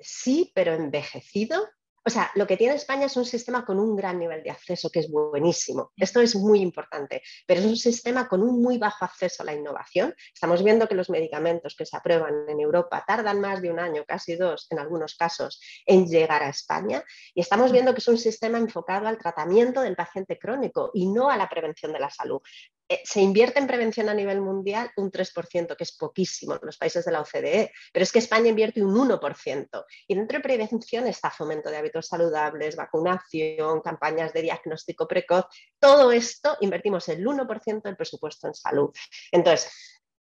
Sí, 0.00 0.52
pero 0.54 0.74
envejecido 0.74 1.68
o 2.04 2.10
sea, 2.10 2.30
lo 2.34 2.46
que 2.46 2.56
tiene 2.56 2.74
España 2.74 3.06
es 3.06 3.16
un 3.16 3.24
sistema 3.24 3.64
con 3.64 3.78
un 3.78 3.96
gran 3.96 4.18
nivel 4.18 4.42
de 4.42 4.50
acceso, 4.50 4.90
que 4.90 5.00
es 5.00 5.10
buenísimo. 5.10 5.92
Esto 5.96 6.20
es 6.20 6.34
muy 6.36 6.60
importante, 6.60 7.22
pero 7.46 7.60
es 7.60 7.66
un 7.66 7.76
sistema 7.76 8.28
con 8.28 8.42
un 8.42 8.62
muy 8.62 8.78
bajo 8.78 9.04
acceso 9.04 9.42
a 9.42 9.46
la 9.46 9.54
innovación. 9.54 10.14
Estamos 10.32 10.62
viendo 10.64 10.88
que 10.88 10.94
los 10.94 11.10
medicamentos 11.10 11.74
que 11.76 11.86
se 11.86 11.96
aprueban 11.96 12.48
en 12.48 12.60
Europa 12.60 13.04
tardan 13.06 13.40
más 13.40 13.60
de 13.60 13.70
un 13.70 13.78
año, 13.78 14.04
casi 14.06 14.36
dos 14.36 14.66
en 14.70 14.78
algunos 14.78 15.16
casos, 15.16 15.60
en 15.86 16.06
llegar 16.06 16.42
a 16.42 16.48
España. 16.48 17.04
Y 17.34 17.40
estamos 17.40 17.72
viendo 17.72 17.92
que 17.92 18.00
es 18.00 18.08
un 18.08 18.18
sistema 18.18 18.58
enfocado 18.58 19.06
al 19.06 19.18
tratamiento 19.18 19.80
del 19.80 19.96
paciente 19.96 20.38
crónico 20.38 20.90
y 20.94 21.10
no 21.10 21.30
a 21.30 21.36
la 21.36 21.48
prevención 21.48 21.92
de 21.92 22.00
la 22.00 22.10
salud. 22.10 22.40
Eh, 22.90 23.02
se 23.04 23.20
invierte 23.20 23.58
en 23.58 23.66
prevención 23.66 24.08
a 24.08 24.14
nivel 24.14 24.40
mundial 24.40 24.90
un 24.96 25.10
3%, 25.10 25.76
que 25.76 25.84
es 25.84 25.92
poquísimo 25.92 26.54
en 26.54 26.60
los 26.62 26.78
países 26.78 27.04
de 27.04 27.12
la 27.12 27.20
OCDE, 27.20 27.70
pero 27.92 28.02
es 28.02 28.10
que 28.10 28.18
España 28.18 28.48
invierte 28.48 28.82
un 28.82 28.94
1%. 28.94 29.84
Y 30.06 30.14
dentro 30.14 30.38
de 30.38 30.42
prevención 30.42 31.06
está 31.06 31.30
fomento 31.30 31.70
de 31.70 31.76
hábitos 31.76 32.06
saludables, 32.06 32.76
vacunación, 32.76 33.82
campañas 33.82 34.32
de 34.32 34.42
diagnóstico 34.42 35.06
precoz. 35.06 35.44
Todo 35.78 36.12
esto 36.12 36.56
invertimos 36.60 37.08
el 37.08 37.24
1% 37.26 37.82
del 37.82 37.96
presupuesto 37.96 38.46
en 38.46 38.54
salud. 38.54 38.90
Entonces, 39.32 39.70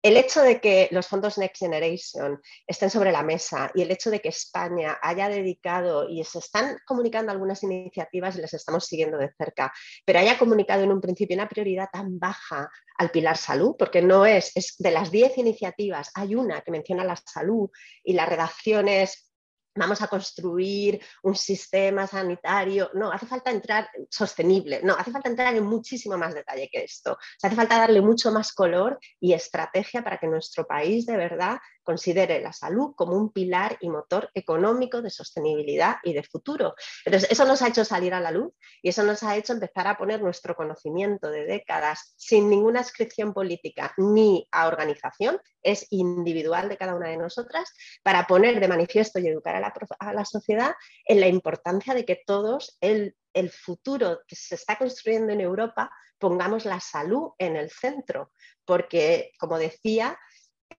el 0.04 0.18
hecho 0.18 0.42
de 0.42 0.60
que 0.60 0.89
los 0.92 1.08
fondos 1.08 1.38
Next 1.38 1.60
Generation 1.60 2.39
estén 2.68 2.89
sobre 2.89 3.13
la 3.13 3.24
mesa 3.24 3.72
y 3.74 3.82
el 3.82 3.92
hecho 3.92 4.12
de 4.12 4.20
que 4.20 4.30
España 4.30 5.00
haya 5.02 5.30
dedicado 5.30 6.10
y 6.10 6.22
se 6.26 6.39
están 6.39 6.78
comunicando 6.86 7.32
algunas 7.32 7.63
iniciativas 7.63 8.36
y 8.36 8.42
las 8.42 8.54
estamos 8.54 8.86
siguiendo 8.86 9.18
de 9.18 9.32
cerca, 9.38 9.74
pero 10.06 10.20
haya 10.20 10.38
comunicado 10.38 10.84
en 10.84 10.92
un 10.92 11.00
principio 11.00 11.36
una 11.36 11.48
prioridad 11.48 11.88
tan 11.92 12.20
baja 12.20 12.70
al 12.98 13.12
pilar 13.12 13.38
salud, 13.38 13.76
porque 13.80 14.02
no 14.02 14.26
es, 14.26 14.52
es 14.56 14.76
de 14.78 14.92
las 14.92 15.10
10 15.10 15.38
iniciativas, 15.38 16.12
hay 16.13 16.36
una 16.36 16.62
que 16.62 16.72
menciona 16.72 17.06
la 17.06 17.16
salud 17.16 17.70
y 18.04 18.13
la 18.13 18.26
redacción 18.26 18.89
es 18.89 19.33
vamos 19.76 20.02
a 20.02 20.08
construir 20.08 21.02
un 21.24 21.36
sistema 21.36 22.08
sanitario. 22.08 22.90
No, 22.94 23.12
hace 23.12 23.26
falta 23.26 23.52
entrar 23.52 23.90
sostenible, 24.10 24.82
no, 24.84 24.94
hace 24.94 25.12
falta 25.12 25.30
entrar 25.30 25.56
en 25.56 25.66
muchísimo 25.66 26.18
más 26.18 26.34
detalle 26.34 26.70
que 26.72 26.84
esto. 26.84 27.18
hace 27.42 27.56
falta 27.56 27.78
darle 27.78 28.02
mucho 28.02 28.32
más 28.32 28.54
color 28.54 29.00
y 29.20 29.34
estrategia 29.34 30.04
para 30.04 30.18
que 30.18 30.28
nuestro 30.28 30.66
país 30.66 31.06
de 31.06 31.18
verdad 31.18 31.58
considere 31.84 32.41
la 32.41 32.54
salud 32.54 32.93
como 32.96 33.15
un 33.15 33.32
pilar 33.32 33.78
y 33.82 33.89
motor 33.89 34.30
económico 34.34 35.02
de 35.02 35.10
sostenibilidad 35.10 35.98
y 36.04 36.13
de 36.13 36.24
futuro. 36.24 36.76
Entonces, 37.06 37.32
eso 37.32 37.46
nos 37.46 37.62
ha 37.62 37.67
hecho 37.67 37.86
salir 37.86 38.13
a 38.13 38.19
la 38.19 38.32
luz 38.32 38.54
y 38.82 38.89
eso 38.89 39.04
nos 39.04 39.24
ha 39.24 39.36
hecho 39.36 39.54
empezar 39.54 39.88
a 39.88 39.98
poner 39.98 40.22
nuestro 40.22 40.56
conocimiento 40.56 41.30
de 41.30 41.46
décadas 41.46 42.13
sin 42.17 42.50
ninguna 42.50 42.80
inscripción 42.80 43.34
política 43.34 43.93
ni 43.98 44.48
a 44.52 44.67
organización, 44.67 45.39
es 45.62 45.88
individual 45.91 46.69
de 46.69 46.78
cada 46.78 46.96
una 46.96 47.10
de 47.10 47.17
nosotras, 47.17 47.72
para 48.04 48.28
poner 48.28 48.60
de 48.60 48.67
manifiesto 48.67 49.19
y 49.19 49.28
educar 49.28 49.56
a 49.56 50.13
la, 50.13 50.26
sociedad 50.26 50.74
en 51.06 51.19
la 51.19 51.28
importancia 51.28 51.93
de 51.93 52.06
que 52.06 52.22
todos 52.26 52.78
el, 52.82 53.15
el 53.34 53.50
futuro 53.50 54.22
que 54.28 54.36
se 54.36 54.56
está 54.56 54.78
construyendo 54.78 55.32
en 55.34 55.41
Europa 55.41 55.91
pongamos 56.17 56.65
la 56.65 56.80
salud 56.80 57.32
en 57.38 57.58
el 57.58 57.69
centro, 57.69 58.32
porque, 58.65 59.34
como 59.39 59.58
decía, 59.58 60.17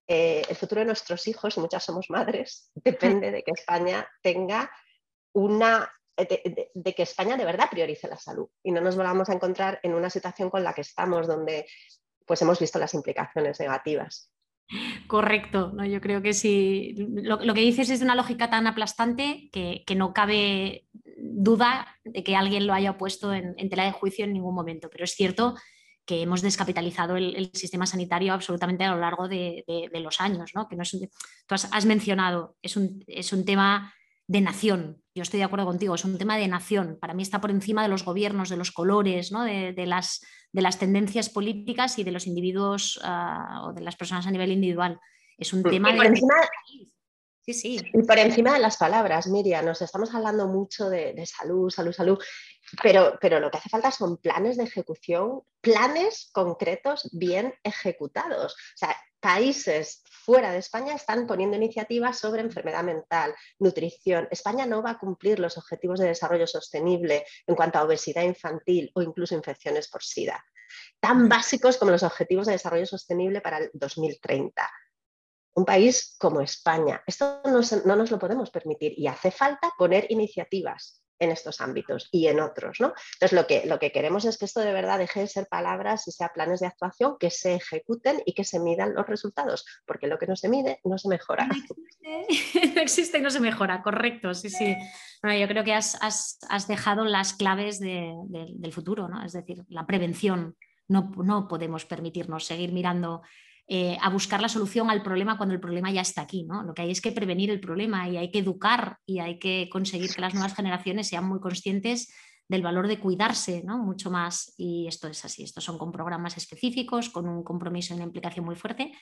el 0.07 0.55
futuro 0.55 0.79
de 0.79 0.85
nuestros 0.85 1.27
hijos, 1.27 1.57
muchas 1.57 1.83
somos 1.83 2.09
madres, 2.09 2.71
depende 2.75 3.31
de 3.31 3.43
que 3.43 3.51
España 3.51 4.07
tenga 4.21 4.71
una 5.33 5.91
de, 6.17 6.93
que 6.95 7.03
España 7.03 7.35
de 7.35 7.45
verdad 7.45 7.69
priorice 7.69 8.07
la 8.07 8.17
salud 8.17 8.47
y 8.63 8.71
no 8.71 8.81
nos 8.81 8.95
volvamos 8.95 9.29
a 9.29 9.33
encontrar 9.33 9.79
en 9.83 9.93
una 9.93 10.09
situación 10.09 10.49
con 10.49 10.63
la 10.63 10.73
que 10.73 10.81
estamos 10.81 11.27
donde 11.27 11.65
pues 12.25 12.41
hemos 12.41 12.59
visto 12.59 12.79
las 12.79 12.93
implicaciones 12.93 13.59
negativas. 13.59 14.31
Correcto, 15.07 15.71
¿no? 15.73 15.85
yo 15.85 16.01
creo 16.01 16.23
que 16.23 16.33
sí. 16.33 16.95
Lo, 16.97 17.53
que 17.53 17.61
dices 17.61 17.89
es 17.89 17.99
de 17.99 18.05
una 18.05 18.15
lógica 18.15 18.49
tan 18.49 18.65
aplastante 18.65 19.49
que, 19.51 19.83
no 19.95 20.11
cabe 20.13 20.87
duda 21.17 21.87
de 22.03 22.23
que 22.23 22.35
alguien 22.35 22.65
lo 22.65 22.73
haya 22.73 22.97
puesto 22.97 23.31
en, 23.31 23.55
tela 23.69 23.85
de 23.85 23.91
juicio 23.91 24.25
en 24.25 24.33
ningún 24.33 24.55
momento, 24.55 24.89
pero 24.89 25.03
es 25.03 25.11
cierto 25.11 25.55
que 26.05 26.21
hemos 26.21 26.41
descapitalizado 26.41 27.17
el, 27.17 27.51
sistema 27.53 27.85
sanitario 27.85 28.33
absolutamente 28.33 28.83
a 28.83 28.93
lo 28.93 28.99
largo 28.99 29.27
de, 29.27 29.63
los 29.93 30.21
años, 30.21 30.51
¿no? 30.53 30.67
Que 30.67 30.75
no 30.75 30.83
es 30.83 30.91
tú 30.91 31.55
has, 31.55 31.85
mencionado, 31.85 32.55
es 32.61 32.77
un, 32.77 33.03
es 33.07 33.33
un, 33.33 33.43
tema 33.43 33.93
de 34.27 34.41
nación. 34.41 35.01
Yo 35.15 35.23
estoy 35.23 35.39
de 35.39 35.45
acuerdo 35.45 35.65
contigo, 35.65 35.95
es 35.95 36.05
un 36.05 36.17
tema 36.17 36.37
de 36.37 36.47
nación. 36.47 36.97
Para 36.99 37.13
mí 37.13 37.23
está 37.23 37.41
por 37.41 37.51
encima 37.51 37.81
de 37.81 37.89
los 37.89 38.05
gobiernos, 38.05 38.49
de 38.49 38.57
los 38.57 38.71
colores, 38.71 39.31
¿no? 39.31 39.43
de, 39.43 39.73
las, 39.85 40.21
de 40.51 40.61
las 40.61 40.77
tendencias 40.77 41.29
políticas 41.29 41.97
y 41.97 42.03
de 42.03 42.11
los 42.11 42.27
individuos 42.27 42.97
uh, 42.97 43.67
o 43.67 43.73
de 43.73 43.81
las 43.81 43.95
personas 43.95 44.27
a 44.27 44.31
nivel 44.31 44.51
individual. 44.51 44.99
Es 45.37 45.53
un 45.53 45.63
tema 45.63 45.91
de... 45.91 46.13
Sí, 47.45 47.53
sí. 47.53 47.79
Y 47.93 48.01
por 48.01 48.17
encima 48.17 48.53
de 48.53 48.59
las 48.59 48.77
palabras, 48.77 49.27
Miriam, 49.27 49.65
nos 49.65 49.79
estamos 49.79 50.11
hablando 50.15 50.47
mucho 50.47 50.89
de, 50.89 51.13
de 51.13 51.27
salud, 51.27 51.69
salud, 51.69 51.93
salud. 51.93 52.19
Pero, 52.81 53.19
pero 53.21 53.39
lo 53.39 53.51
que 53.51 53.57
hace 53.57 53.69
falta 53.69 53.91
son 53.91 54.17
planes 54.17 54.57
de 54.57 54.63
ejecución, 54.63 55.41
planes 55.61 56.31
concretos 56.33 57.07
bien 57.13 57.53
ejecutados. 57.63 58.53
O 58.53 58.77
sea, 58.77 58.97
países 59.19 60.01
fuera 60.09 60.51
de 60.51 60.57
España 60.57 60.95
están 60.95 61.27
poniendo 61.27 61.55
iniciativas 61.55 62.17
sobre 62.17 62.41
enfermedad 62.41 62.83
mental, 62.83 63.35
nutrición. 63.59 64.27
España 64.31 64.65
no 64.65 64.81
va 64.81 64.91
a 64.91 64.97
cumplir 64.97 65.37
los 65.37 65.59
objetivos 65.59 65.99
de 65.99 66.07
desarrollo 66.07 66.47
sostenible 66.47 67.27
en 67.45 67.55
cuanto 67.55 67.77
a 67.77 67.83
obesidad 67.83 68.23
infantil 68.23 68.89
o 68.95 69.03
incluso 69.03 69.35
infecciones 69.35 69.87
por 69.87 70.03
SIDA, 70.03 70.43
tan 70.99 71.29
básicos 71.29 71.77
como 71.77 71.91
los 71.91 72.01
objetivos 72.01 72.47
de 72.47 72.53
desarrollo 72.53 72.87
sostenible 72.87 73.41
para 73.41 73.59
el 73.59 73.69
2030 73.73 74.67
un 75.55 75.65
país 75.65 76.15
como 76.19 76.41
España. 76.41 77.01
Esto 77.07 77.41
no, 77.45 77.61
no, 77.85 77.95
nos 77.95 78.11
lo 78.11 78.19
podemos 78.19 78.51
permitir 78.51 78.93
y 78.97 79.07
hace 79.07 79.31
falta 79.31 79.71
poner 79.77 80.05
iniciativas 80.09 81.01
en 81.17 81.31
estos 81.31 81.61
ámbitos 81.61 82.09
y 82.11 82.27
en 82.27 82.41
otros. 82.41 82.81
¿no? 82.81 82.93
Entonces, 83.13 83.31
lo 83.31 83.47
que, 83.47 83.65
lo 83.65 83.79
que 83.79 83.93
queremos 83.93 84.25
es 84.25 84.37
que 84.37 84.43
esto 84.43 84.59
de 84.59 84.73
verdad 84.73 84.99
deje 84.99 85.21
de 85.21 85.27
ser 85.27 85.47
palabras 85.47 86.07
y 86.09 86.11
sea 86.11 86.33
planes 86.33 86.59
de 86.59 86.67
actuación 86.67 87.15
que 87.17 87.29
se 87.29 87.55
ejecuten 87.55 88.21
y 88.25 88.33
que 88.33 88.43
se 88.43 88.59
midan 88.59 88.93
los 88.93 89.07
resultados, 89.07 89.65
porque 89.85 90.07
lo 90.07 90.17
que 90.17 90.27
no 90.27 90.35
se 90.35 90.49
mide 90.49 90.81
no 90.83 90.97
se 90.97 91.07
mejora. 91.07 91.47
No 91.47 92.81
existe, 92.81 93.17
y 93.17 93.21
no 93.21 93.29
se 93.29 93.39
mejora, 93.39 93.81
correcto, 93.81 94.33
sí, 94.33 94.49
sí. 94.49 94.75
yo 95.23 95.47
creo 95.47 95.63
que 95.63 95.73
has, 95.73 96.37
dejado 96.67 97.05
las 97.05 97.33
claves 97.33 97.79
del 97.79 98.73
futuro, 98.73 99.07
¿no? 99.07 99.23
es 99.23 99.31
decir, 99.31 99.63
la 99.69 99.85
prevención. 99.85 100.57
No, 100.87 101.11
no 101.17 101.47
podemos 101.47 101.85
permitirnos 101.85 102.45
seguir 102.45 102.71
mirando 102.71 103.23
eh, 103.67 103.97
a 103.99 104.09
buscar 104.09 104.41
la 104.41 104.49
solución 104.49 104.91
al 104.91 105.01
problema 105.01 105.37
cuando 105.37 105.55
el 105.55 105.61
problema 105.61 105.91
ya 105.91 106.01
está 106.01 106.21
aquí. 106.21 106.43
¿no? 106.43 106.63
Lo 106.63 106.73
que 106.73 106.83
hay 106.83 106.91
es 106.91 107.01
que 107.01 107.11
prevenir 107.11 107.49
el 107.49 107.59
problema 107.59 108.07
y 108.07 108.17
hay 108.17 108.29
que 108.31 108.39
educar 108.39 108.97
y 109.05 109.19
hay 109.19 109.39
que 109.39 109.69
conseguir 109.71 110.13
que 110.13 110.21
las 110.21 110.33
nuevas 110.33 110.55
generaciones 110.55 111.07
sean 111.07 111.25
muy 111.27 111.39
conscientes 111.39 112.13
del 112.47 112.61
valor 112.61 112.87
de 112.87 112.99
cuidarse 112.99 113.63
¿no? 113.65 113.79
mucho 113.79 114.11
más. 114.11 114.53
Y 114.57 114.87
esto 114.87 115.07
es 115.07 115.25
así, 115.25 115.43
estos 115.43 115.63
son 115.63 115.79
con 115.79 115.91
programas 115.91 116.37
específicos, 116.37 117.09
con 117.09 117.27
un 117.27 117.43
compromiso 117.43 117.93
y 117.93 117.97
una 117.97 118.05
implicación 118.05 118.45
muy 118.45 118.55
fuerte, 118.55 118.93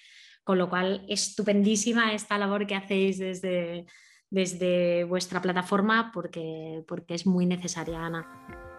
con 0.46 0.58
lo 0.58 0.70
cual 0.70 1.06
estupendísima 1.10 2.14
esta 2.14 2.38
labor 2.38 2.66
que 2.66 2.76
hacéis 2.76 3.20
desde, 3.20 3.86
desde 4.30 5.04
vuestra 5.04 5.42
plataforma 5.42 6.12
porque, 6.14 6.84
porque 6.88 7.16
es 7.16 7.28
muy 7.28 7.46
necesaria, 7.46 8.06
Ana. 8.06 8.73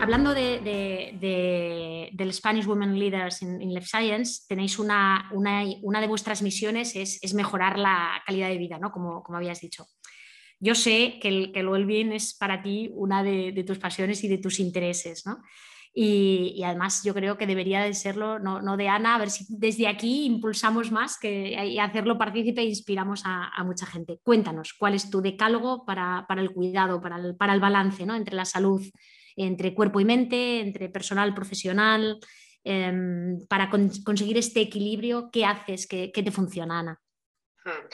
Hablando 0.00 0.32
de, 0.34 2.10
del 2.12 2.32
Spanish 2.32 2.66
Women 2.66 2.98
Leaders 2.98 3.42
in, 3.42 3.74
Life 3.74 3.86
Science, 3.86 4.44
tenéis 4.48 4.78
una, 4.78 5.30
de 5.30 6.06
vuestras 6.06 6.42
misiones 6.42 6.96
es, 6.96 7.34
mejorar 7.34 7.78
la 7.78 8.22
calidad 8.26 8.48
de 8.48 8.58
vida, 8.58 8.78
¿no? 8.78 8.90
como, 8.90 9.22
como 9.22 9.38
habías 9.38 9.60
dicho. 9.60 9.86
Yo 10.60 10.74
sé 10.74 11.18
que 11.20 11.28
el, 11.28 11.52
que 11.52 11.60
el 11.60 11.68
well-being 11.68 12.12
es 12.12 12.34
para 12.34 12.62
ti 12.62 12.90
una 12.94 13.22
de, 13.22 13.64
tus 13.66 13.78
pasiones 13.78 14.24
y 14.24 14.28
de 14.28 14.38
tus 14.38 14.58
intereses. 14.58 15.24
¿no? 15.26 15.38
Y, 15.94 16.62
además 16.62 17.02
yo 17.02 17.14
creo 17.14 17.36
que 17.36 17.46
debería 17.46 17.82
de 17.82 17.94
serlo, 17.94 18.38
no, 18.38 18.76
de 18.76 18.88
Ana, 18.88 19.14
a 19.14 19.18
ver 19.18 19.30
si 19.30 19.46
desde 19.48 19.88
aquí 19.88 20.26
impulsamos 20.26 20.90
más 20.92 21.18
que, 21.18 21.50
y 21.66 21.78
hacerlo 21.78 22.18
partícipe 22.18 22.60
e 22.60 22.66
inspiramos 22.66 23.22
a, 23.24 23.62
mucha 23.64 23.86
gente. 23.86 24.20
Cuéntanos, 24.22 24.74
¿cuál 24.74 24.94
es 24.94 25.10
tu 25.10 25.20
decálogo 25.20 25.84
para, 25.84 26.26
el 26.36 26.50
cuidado, 26.52 27.00
para 27.00 27.16
el, 27.16 27.36
para 27.36 27.54
el 27.54 27.60
balance 27.60 28.06
¿no? 28.06 28.14
entre 28.14 28.36
la 28.36 28.44
salud, 28.44 28.82
entre 29.36 29.74
cuerpo 29.74 30.00
y 30.00 30.04
mente, 30.04 30.60
entre 30.60 30.88
personal, 30.88 31.34
profesional, 31.34 32.18
em, 32.64 33.46
para 33.48 33.70
conseguir 33.70 34.38
este 34.38 34.60
equilibrio? 34.60 35.30
¿Qué 35.32 35.44
haces? 35.44 35.86
¿Qué, 35.86 36.12
qué 36.12 36.22
te 36.22 36.30
funciona, 36.30 36.80
Ana? 36.80 37.00
Hmm. 37.64 37.88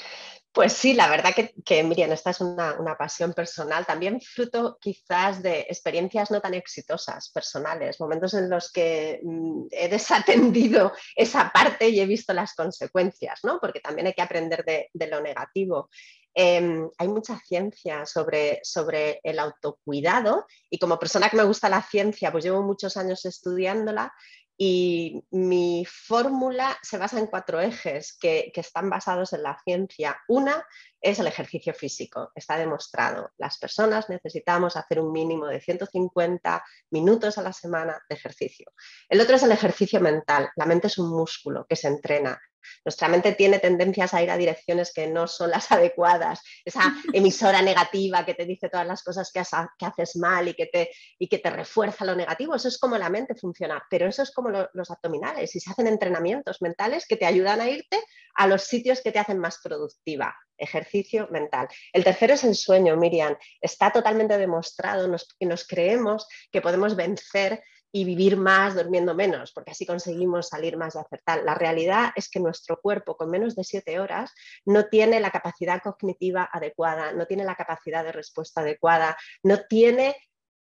Pues 0.54 0.72
sí, 0.72 0.94
la 0.94 1.08
verdad 1.08 1.34
que, 1.64 1.82
Miriam, 1.82 2.12
esta 2.12 2.30
es 2.30 2.40
una, 2.40 2.96
pasión 2.96 3.32
personal, 3.32 3.84
también 3.84 4.20
fruto 4.20 4.78
quizás 4.80 5.42
de 5.42 5.62
experiencias 5.62 6.30
no 6.30 6.40
tan 6.40 6.54
exitosas 6.54 7.28
personales, 7.30 7.98
momentos 7.98 8.34
en 8.34 8.48
los 8.48 8.70
que 8.70 9.18
mm, 9.24 9.64
he 9.72 9.88
desatendido 9.88 10.92
esa 11.16 11.50
parte 11.50 11.88
y 11.88 11.98
he 11.98 12.06
visto 12.06 12.32
las 12.32 12.54
consecuencias, 12.54 13.40
¿no? 13.42 13.58
porque 13.60 13.80
también 13.80 14.06
hay 14.06 14.12
que 14.12 14.22
aprender 14.22 14.64
de, 14.64 15.06
lo 15.08 15.20
negativo. 15.20 15.90
Em, 16.32 16.88
hay 16.98 17.08
mucha 17.08 17.36
ciencia 17.40 18.06
sobre, 18.06 18.60
sobre 18.62 19.18
el 19.24 19.40
autocuidado 19.40 20.46
y 20.70 20.78
como 20.78 21.00
persona 21.00 21.30
que 21.30 21.36
me 21.36 21.44
gusta 21.44 21.68
la 21.68 21.82
ciencia, 21.82 22.30
pues 22.30 22.44
llevo 22.44 22.62
muchos 22.62 22.96
años 22.96 23.24
estudiándola 23.24 24.12
y 24.56 25.24
mi 25.30 25.84
fórmula 25.84 26.78
se 26.82 26.96
basa 26.96 27.18
en 27.18 27.26
cuatro 27.26 27.60
ejes 27.60 28.16
que, 28.20 28.52
están 28.54 28.88
basados 28.88 29.32
en 29.32 29.42
la 29.42 29.58
ciencia. 29.64 30.16
Una 30.28 30.64
es 31.00 31.18
el 31.18 31.26
ejercicio 31.26 31.74
físico, 31.74 32.30
está 32.34 32.56
demostrado. 32.56 33.32
Las 33.36 33.58
personas 33.58 34.08
necesitamos 34.08 34.76
hacer 34.76 35.00
un 35.00 35.12
mínimo 35.12 35.46
de 35.46 35.60
150 35.60 36.64
minutos 36.90 37.36
a 37.36 37.42
la 37.42 37.52
semana 37.52 38.00
de 38.08 38.14
ejercicio. 38.14 38.66
El 39.08 39.20
otro 39.20 39.36
es 39.36 39.42
el 39.42 39.52
ejercicio 39.52 40.00
mental. 40.00 40.50
La 40.56 40.66
mente 40.66 40.86
es 40.86 40.98
un 40.98 41.10
músculo 41.10 41.66
que 41.68 41.76
se 41.76 41.88
entrena 41.88 42.40
nuestra 42.84 43.08
mente 43.08 43.32
tiene 43.32 43.58
tendencias 43.58 44.14
a 44.14 44.22
ir 44.22 44.30
a 44.30 44.36
direcciones 44.36 44.92
que 44.92 45.06
no 45.06 45.26
son 45.26 45.50
las 45.50 45.70
adecuadas. 45.72 46.42
Esa 46.64 46.94
emisora 47.12 47.62
negativa 47.62 48.24
que 48.24 48.34
te 48.34 48.44
dice 48.44 48.68
todas 48.68 48.86
las 48.86 49.02
cosas 49.02 49.30
que, 49.32 49.40
haces 49.40 50.16
mal 50.16 50.48
y 50.48 50.54
que, 50.54 50.66
te, 50.66 50.90
y 51.18 51.28
refuerza 51.50 52.04
lo 52.04 52.14
negativo. 52.14 52.54
Eso 52.54 52.68
es 52.68 52.78
como 52.78 52.98
la 52.98 53.10
mente 53.10 53.34
funciona. 53.34 53.82
Pero 53.90 54.06
eso 54.08 54.22
es 54.22 54.32
como 54.32 54.50
los 54.50 54.90
abdominales 54.90 55.54
y 55.54 55.60
se 55.60 55.70
hacen 55.70 55.86
entrenamientos 55.86 56.62
mentales 56.62 57.06
que 57.06 57.16
te 57.16 57.26
ayudan 57.26 57.60
a 57.60 57.68
irte 57.68 58.02
a 58.34 58.46
los 58.46 58.64
sitios 58.64 59.00
que 59.00 59.12
te 59.12 59.18
hacen 59.18 59.38
más 59.38 59.58
productiva 59.62 60.34
ejercicio 60.56 61.28
mental. 61.30 61.68
El 61.92 62.04
tercero 62.04 62.34
es 62.34 62.44
el 62.44 62.54
sueño, 62.54 62.96
Miriam. 62.96 63.36
Está 63.60 63.90
totalmente 63.90 64.38
demostrado 64.38 65.14
que 65.38 65.46
nos 65.46 65.66
creemos 65.66 66.26
que 66.50 66.60
podemos 66.60 66.96
vencer 66.96 67.62
y 67.96 68.04
vivir 68.04 68.36
más 68.36 68.74
durmiendo 68.74 69.14
menos, 69.14 69.52
porque 69.52 69.70
así 69.70 69.86
conseguimos 69.86 70.48
salir 70.48 70.76
más 70.76 70.94
de 70.94 71.00
acertar. 71.00 71.44
La 71.44 71.54
realidad 71.54 72.10
es 72.16 72.28
que 72.28 72.40
nuestro 72.40 72.80
cuerpo 72.80 73.16
con 73.16 73.30
menos 73.30 73.54
de 73.54 73.62
siete 73.62 74.00
horas 74.00 74.32
no 74.64 74.86
tiene 74.86 75.20
la 75.20 75.30
capacidad 75.30 75.80
cognitiva 75.80 76.50
adecuada, 76.52 77.12
no 77.12 77.26
tiene 77.26 77.44
la 77.44 77.54
capacidad 77.54 78.02
de 78.02 78.10
respuesta 78.10 78.62
adecuada, 78.62 79.16
no 79.44 79.60
tiene 79.68 80.16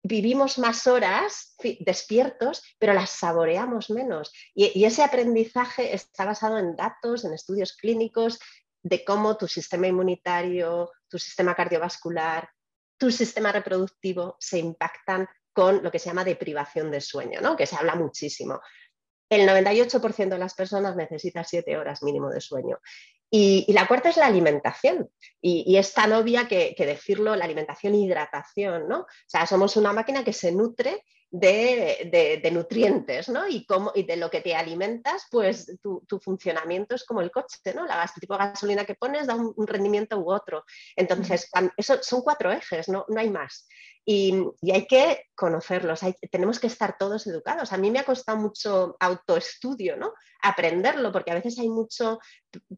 vivimos 0.03 0.59
más 0.59 0.85
horas 0.85 1.55
despiertos, 1.79 2.61
pero 2.77 2.93
las 2.93 3.09
saboreamos 3.09 3.89
menos. 3.89 4.31
Y, 4.53 4.79
y, 4.79 4.85
ese 4.85 5.01
aprendizaje 5.01 5.95
está 5.95 6.25
basado 6.25 6.59
en 6.59 6.75
datos, 6.75 7.25
en 7.25 7.33
estudios 7.33 7.75
clínicos 7.75 8.37
de 8.83 9.03
cómo 9.03 9.35
tu 9.35 9.47
sistema 9.47 9.87
inmunitario, 9.87 10.91
tu 11.09 11.17
sistema 11.17 11.55
cardiovascular, 11.55 12.47
tu 12.99 13.09
sistema 13.09 13.51
reproductivo 13.51 14.37
se 14.39 14.59
impactan 14.59 15.27
con 15.55 15.81
lo 15.81 15.89
que 15.89 15.99
se 15.99 16.09
llama 16.09 16.25
deprivación 16.25 16.91
de 16.91 16.99
sueño, 16.99 17.39
¿no? 17.39 17.55
que 17.55 17.65
se 17.65 17.77
habla 17.77 17.95
muchísimo. 17.95 18.59
El 19.29 19.47
98% 19.47 20.29
de 20.29 20.37
las 20.37 20.53
personas 20.53 20.97
necesita 20.97 21.45
7 21.45 21.77
horas 21.77 22.03
mínimo 22.03 22.29
de 22.29 22.41
sueño. 22.41 22.77
Y, 23.31 23.71
la 23.73 23.87
cuarta 23.87 24.09
es 24.09 24.17
la 24.17 24.27
alimentación. 24.27 25.09
Y, 25.41 25.77
es 25.77 25.93
tan 25.93 26.13
obvia 26.13 26.47
que, 26.47 26.75
que, 26.77 26.85
decirlo, 26.85 27.35
la 27.35 27.45
alimentación 27.45 27.93
e 27.93 27.99
hidratación, 27.99 28.87
¿no? 28.87 28.99
O 28.99 29.07
sea, 29.25 29.47
somos 29.47 29.77
una 29.77 29.93
máquina 29.93 30.23
que 30.23 30.33
se 30.33 30.51
nutre 30.51 31.03
de, 31.39 32.49
nutrientes, 32.51 33.29
¿no? 33.29 33.47
Y, 33.47 33.65
cómo, 33.65 33.91
y 33.95 34.03
de 34.03 34.17
lo 34.17 34.29
que 34.29 34.41
te 34.41 34.55
alimentas, 34.55 35.27
pues 35.29 35.77
tu, 35.81 36.19
funcionamiento 36.19 36.95
es 36.95 37.03
como 37.03 37.21
el 37.21 37.31
coche, 37.31 37.57
¿no? 37.73 37.85
La 37.85 38.09
tipo 38.19 38.33
de 38.33 38.45
gasolina 38.45 38.85
que 38.85 38.95
pones 38.95 39.27
da 39.27 39.35
un, 39.35 39.67
rendimiento 39.67 40.17
u 40.17 40.31
otro. 40.31 40.63
Entonces, 40.95 41.49
eso 41.77 42.01
son 42.01 42.21
cuatro 42.21 42.51
ejes, 42.51 42.89
no, 42.89 43.05
no 43.09 43.19
hay 43.19 43.29
más. 43.29 43.67
Y, 44.07 44.35
hay 44.71 44.85
que 44.85 45.23
conocerlos, 45.33 46.01
tenemos 46.31 46.59
que 46.59 46.67
estar 46.67 46.95
todos 46.97 47.25
educados. 47.25 47.73
A 47.73 47.77
mí 47.77 47.89
me 47.89 47.99
ha 47.99 48.05
costado 48.05 48.37
mucho 48.37 48.95
autoestudio, 48.99 49.97
¿no? 49.97 50.13
Aprenderlo, 50.43 51.11
porque 51.11 51.31
a 51.31 51.35
veces 51.35 51.57
hay 51.57 51.67
mucho 51.67 52.19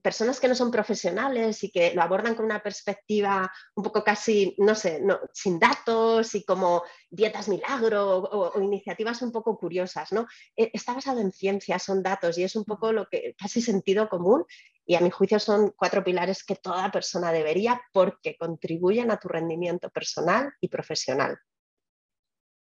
personas 0.01 0.39
que 0.39 0.47
no 0.47 0.55
son 0.55 0.71
profesionales 0.71 1.63
y 1.63 1.69
que 1.69 1.93
lo 1.93 2.01
abordan 2.01 2.33
con 2.33 2.45
una 2.45 2.63
perspectiva 2.63 3.51
un 3.75 3.83
poco 3.83 4.03
casi, 4.03 4.55
no 4.57 4.73
sé, 4.73 5.03
sin 5.33 5.59
datos 5.59 6.33
y 6.33 6.45
como 6.45 6.83
dietas 7.09 7.49
milagro 7.49 8.19
o, 8.19 8.61
iniciativas 8.61 9.21
un 9.21 9.33
poco 9.33 9.57
curiosas, 9.57 10.13
¿no? 10.13 10.27
E, 10.55 10.71
está 10.73 10.93
basado 10.93 11.19
en 11.19 11.33
ciencia, 11.33 11.77
son 11.77 12.01
datos 12.01 12.37
y 12.37 12.43
es 12.43 12.55
un 12.55 12.63
poco 12.63 12.93
lo 12.93 13.07
que 13.07 13.35
casi 13.37 13.61
sentido 13.61 14.07
común 14.07 14.45
y 14.88 14.95
a 14.95 15.02
mi 15.02 15.12
juicio 15.12 15.38
son 15.38 15.73
cuatro 15.76 16.04
pilares 16.04 16.43
que 16.45 16.56
toda 16.56 16.89
persona 16.89 17.32
debería 17.34 17.80
porque 17.91 18.38
contribuyen 18.38 19.12
a 19.12 19.17
tu 19.17 19.28
rendimiento 19.28 19.89
personal 19.89 20.54
y 20.62 20.69
profesional. 20.69 21.38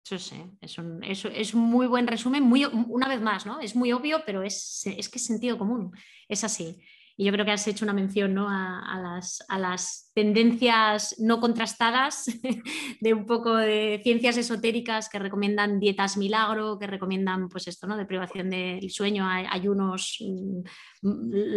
Eso 0.05 0.19
sí, 0.19 0.45
es 0.61 0.77
un, 0.79 1.03
es 1.03 1.55
un 1.55 1.63
muy 1.63 1.87
buen 1.87 2.07
resumen, 2.07 2.43
muy, 2.43 2.65
una 2.65 3.09
vez 3.09 3.21
más, 3.21 3.47
¿no? 3.47 3.61
Es 3.61 3.75
muy 3.75 3.93
obvio, 3.93 4.23
pero 4.27 4.43
es, 4.43 4.83
es 4.87 5.09
que 5.09 5.19
es 5.19 5.25
sentido 5.25 5.57
común, 5.57 5.93
es 6.29 6.45
así. 6.45 6.83
Y 7.21 7.25
yo 7.25 7.33
creo 7.33 7.45
que 7.45 7.51
has 7.51 7.69
hecho 7.69 7.85
una 7.85 7.93
mención 7.93 8.39
a, 8.39 9.21
las, 9.59 10.11
tendencias 10.15 11.17
no 11.19 11.39
contrastadas 11.39 12.25
de 13.03 13.13
un 13.13 13.27
poco 13.27 13.55
de 13.57 14.01
ciencias 14.03 14.39
esotéricas 14.39 15.11
que 15.11 15.19
recomiendan 15.19 15.81
dietas 15.81 16.17
milagro, 16.17 16.79
que 16.79 16.87
recomiendan 16.87 17.51
pues 17.51 17.69
esto, 17.69 17.87
¿no? 17.87 17.99
de 17.99 18.07
privación 18.07 18.49
del 18.49 18.91
sueño, 18.91 19.27
ayunos 19.29 20.17
mm, 20.23 20.63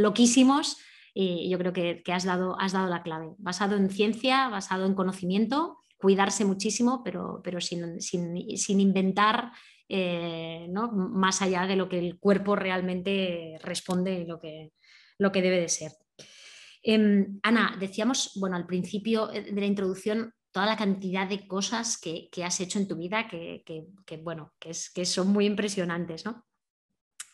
loquísimos. 0.01 0.81
Y 1.13 1.49
yo 1.49 1.57
creo 1.57 1.71
que, 1.71 2.03
has, 2.11 2.25
dado, 2.25 2.59
has 2.59 2.73
dado 2.73 2.89
la 2.89 3.01
clave. 3.01 3.29
Basado 3.37 3.77
en 3.77 3.89
ciencia, 3.89 4.49
basado 4.49 4.85
en 4.85 4.95
conocimiento, 4.95 5.77
cuidarse 5.95 6.43
muchísimo, 6.43 7.03
pero, 7.05 7.39
pero 7.41 7.61
sin, 7.61 8.81
inventar 8.81 9.53
eh, 9.87 10.67
¿no? 10.69 10.91
más 10.91 11.41
allá 11.41 11.67
de 11.67 11.77
lo 11.77 11.87
que 11.87 11.99
el 11.99 12.19
cuerpo 12.19 12.57
realmente 12.57 13.57
responde 13.63 14.19
y 14.19 14.25
lo 14.25 14.41
que, 14.41 14.73
lo 15.23 15.31
que 15.31 15.41
debe 15.41 15.59
de 15.59 15.69
ser. 15.69 15.93
Em, 16.83 17.39
Ana, 17.41 17.75
decíamos, 17.79 18.33
bueno, 18.35 18.57
al 18.57 18.67
principio 18.67 19.27
de 19.27 19.51
la 19.53 19.65
introducción, 19.65 20.33
toda 20.51 20.65
la 20.65 20.77
cantidad 20.77 21.27
de 21.27 21.47
cosas 21.47 21.97
que, 21.97 22.29
has 22.43 22.59
hecho 22.59 22.77
en 22.77 22.87
tu 22.87 22.95
vida 22.95 23.27
que, 23.27 23.63
bueno, 24.21 24.53
que, 24.59 24.71
es, 24.71 24.91
que, 24.91 25.05
son 25.05 25.29
muy 25.29 25.45
impresionantes, 25.45 26.25
¿no? 26.25 26.45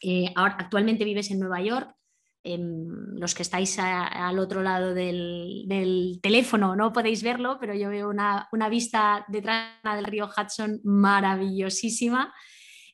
Eh, 0.01 0.31
ahora, 0.35 0.55
actualmente 0.59 1.03
vives 1.03 1.31
en 1.31 1.39
Nueva 1.39 1.61
York. 1.61 1.93
Em, 2.41 3.17
los 3.19 3.35
que 3.35 3.41
estáis 3.41 3.77
al 3.79 4.39
otro 4.39 4.63
lado 4.63 4.93
del, 4.93 6.19
teléfono 6.21 6.75
no 6.75 6.93
podéis 6.93 7.21
verlo, 7.21 7.57
pero 7.59 7.73
yo 7.73 7.89
veo 7.89 8.07
una, 8.07 8.47
una 8.53 8.69
vista 8.69 9.25
detrás 9.27 9.73
del 9.83 10.05
río 10.05 10.29
Hudson 10.29 10.79
maravillosísima. 10.83 12.33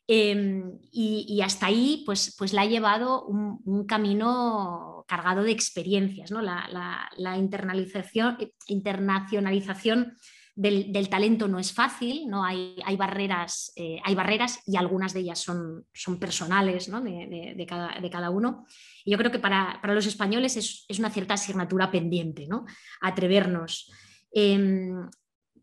Em, 0.08 0.78
y, 0.92 1.42
hasta 1.42 1.66
ahí 1.66 2.04
pues, 2.06 2.36
pues 2.38 2.54
la 2.54 2.62
ha 2.62 2.66
llevado 2.66 3.26
un, 3.26 3.86
camino 3.88 5.04
cargado 5.08 5.44
de 5.44 5.52
experiencias, 5.52 6.32
¿no? 6.32 6.42
la, 6.42 7.38
internalización, 7.38 8.38
internacionalización 8.68 10.16
del, 10.56 11.10
talento 11.10 11.48
no 11.48 11.58
es 11.58 11.74
fácil, 11.74 12.28
¿no? 12.28 12.44
hay, 12.44 12.76
hay 12.86 12.96
barreras, 12.98 13.74
eh, 13.76 14.00
hay 14.04 14.14
barreras 14.14 14.60
y 14.68 14.78
algunas 14.78 15.14
de 15.14 15.22
ellas 15.22 15.40
son, 15.40 15.86
son 15.92 16.20
personales 16.20 16.90
de, 16.90 17.66
cada, 17.68 18.30
uno. 18.30 18.66
Y 19.04 19.12
yo 19.12 19.18
creo 19.18 19.32
que 19.32 19.40
para, 19.40 19.82
los 19.88 20.06
españoles 20.06 20.56
es, 20.56 21.00
una 21.00 21.10
cierta 21.10 21.34
asignatura 21.34 21.90
pendiente, 21.90 22.46
¿no? 22.48 22.66
atrevernos. 23.02 23.92
Em, 24.32 25.10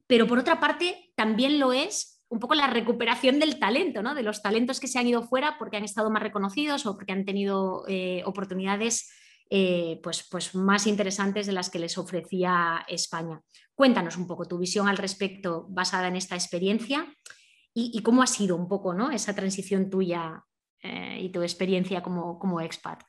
pero 0.09 0.27
por 0.27 0.39
otra 0.39 0.59
parte, 0.59 1.13
también 1.15 1.61
lo 1.61 1.73
es 1.73 2.12
un 2.33 2.39
poco 2.39 2.55
la 2.55 2.67
recuperación 2.67 3.39
del 3.39 3.59
talento, 3.59 4.03
¿no? 4.03 4.15
de 4.15 4.23
los 4.23 4.41
talentos 4.41 4.81
que 4.81 4.89
se 4.89 4.99
han 4.99 5.07
ido 5.07 5.23
fuera 5.23 5.57
porque 5.59 5.77
han 5.77 5.85
estado 5.85 6.09
más 6.09 6.23
reconocidos 6.23 6.87
o 6.87 6.97
porque 6.97 7.13
han 7.13 7.27
tenido 7.27 7.85
eh, 7.89 8.23
oportunidades 8.25 9.13
eh, 9.51 10.01
pues, 10.03 10.27
pues 10.31 10.55
más 10.55 10.87
interesantes 10.87 11.47
de 11.47 11.53
las 11.53 11.69
que 11.69 11.79
les 11.79 11.99
ofrecía 11.99 12.87
España. 12.89 13.43
Cuéntanos 13.75 14.17
un 14.17 14.27
poco 14.27 14.47
tu 14.47 14.57
visión 14.57 14.89
al 14.89 14.97
respecto 14.97 15.67
basada 15.69 16.09
en 16.09 16.17
esta 16.17 16.35
experiencia 16.35 17.07
y, 17.75 18.03
cómo 18.03 18.23
ha 18.23 18.27
sido 18.27 18.57
un 18.57 18.67
poco 18.67 18.95
¿no? 18.95 19.11
esa 19.11 19.35
transición 19.35 19.91
tuya 19.91 20.43
eh, 20.83 21.19
y 21.21 21.29
tu 21.31 21.43
experiencia 21.43 22.03
como, 22.03 22.39
como 22.39 22.63
expat. 22.63 23.03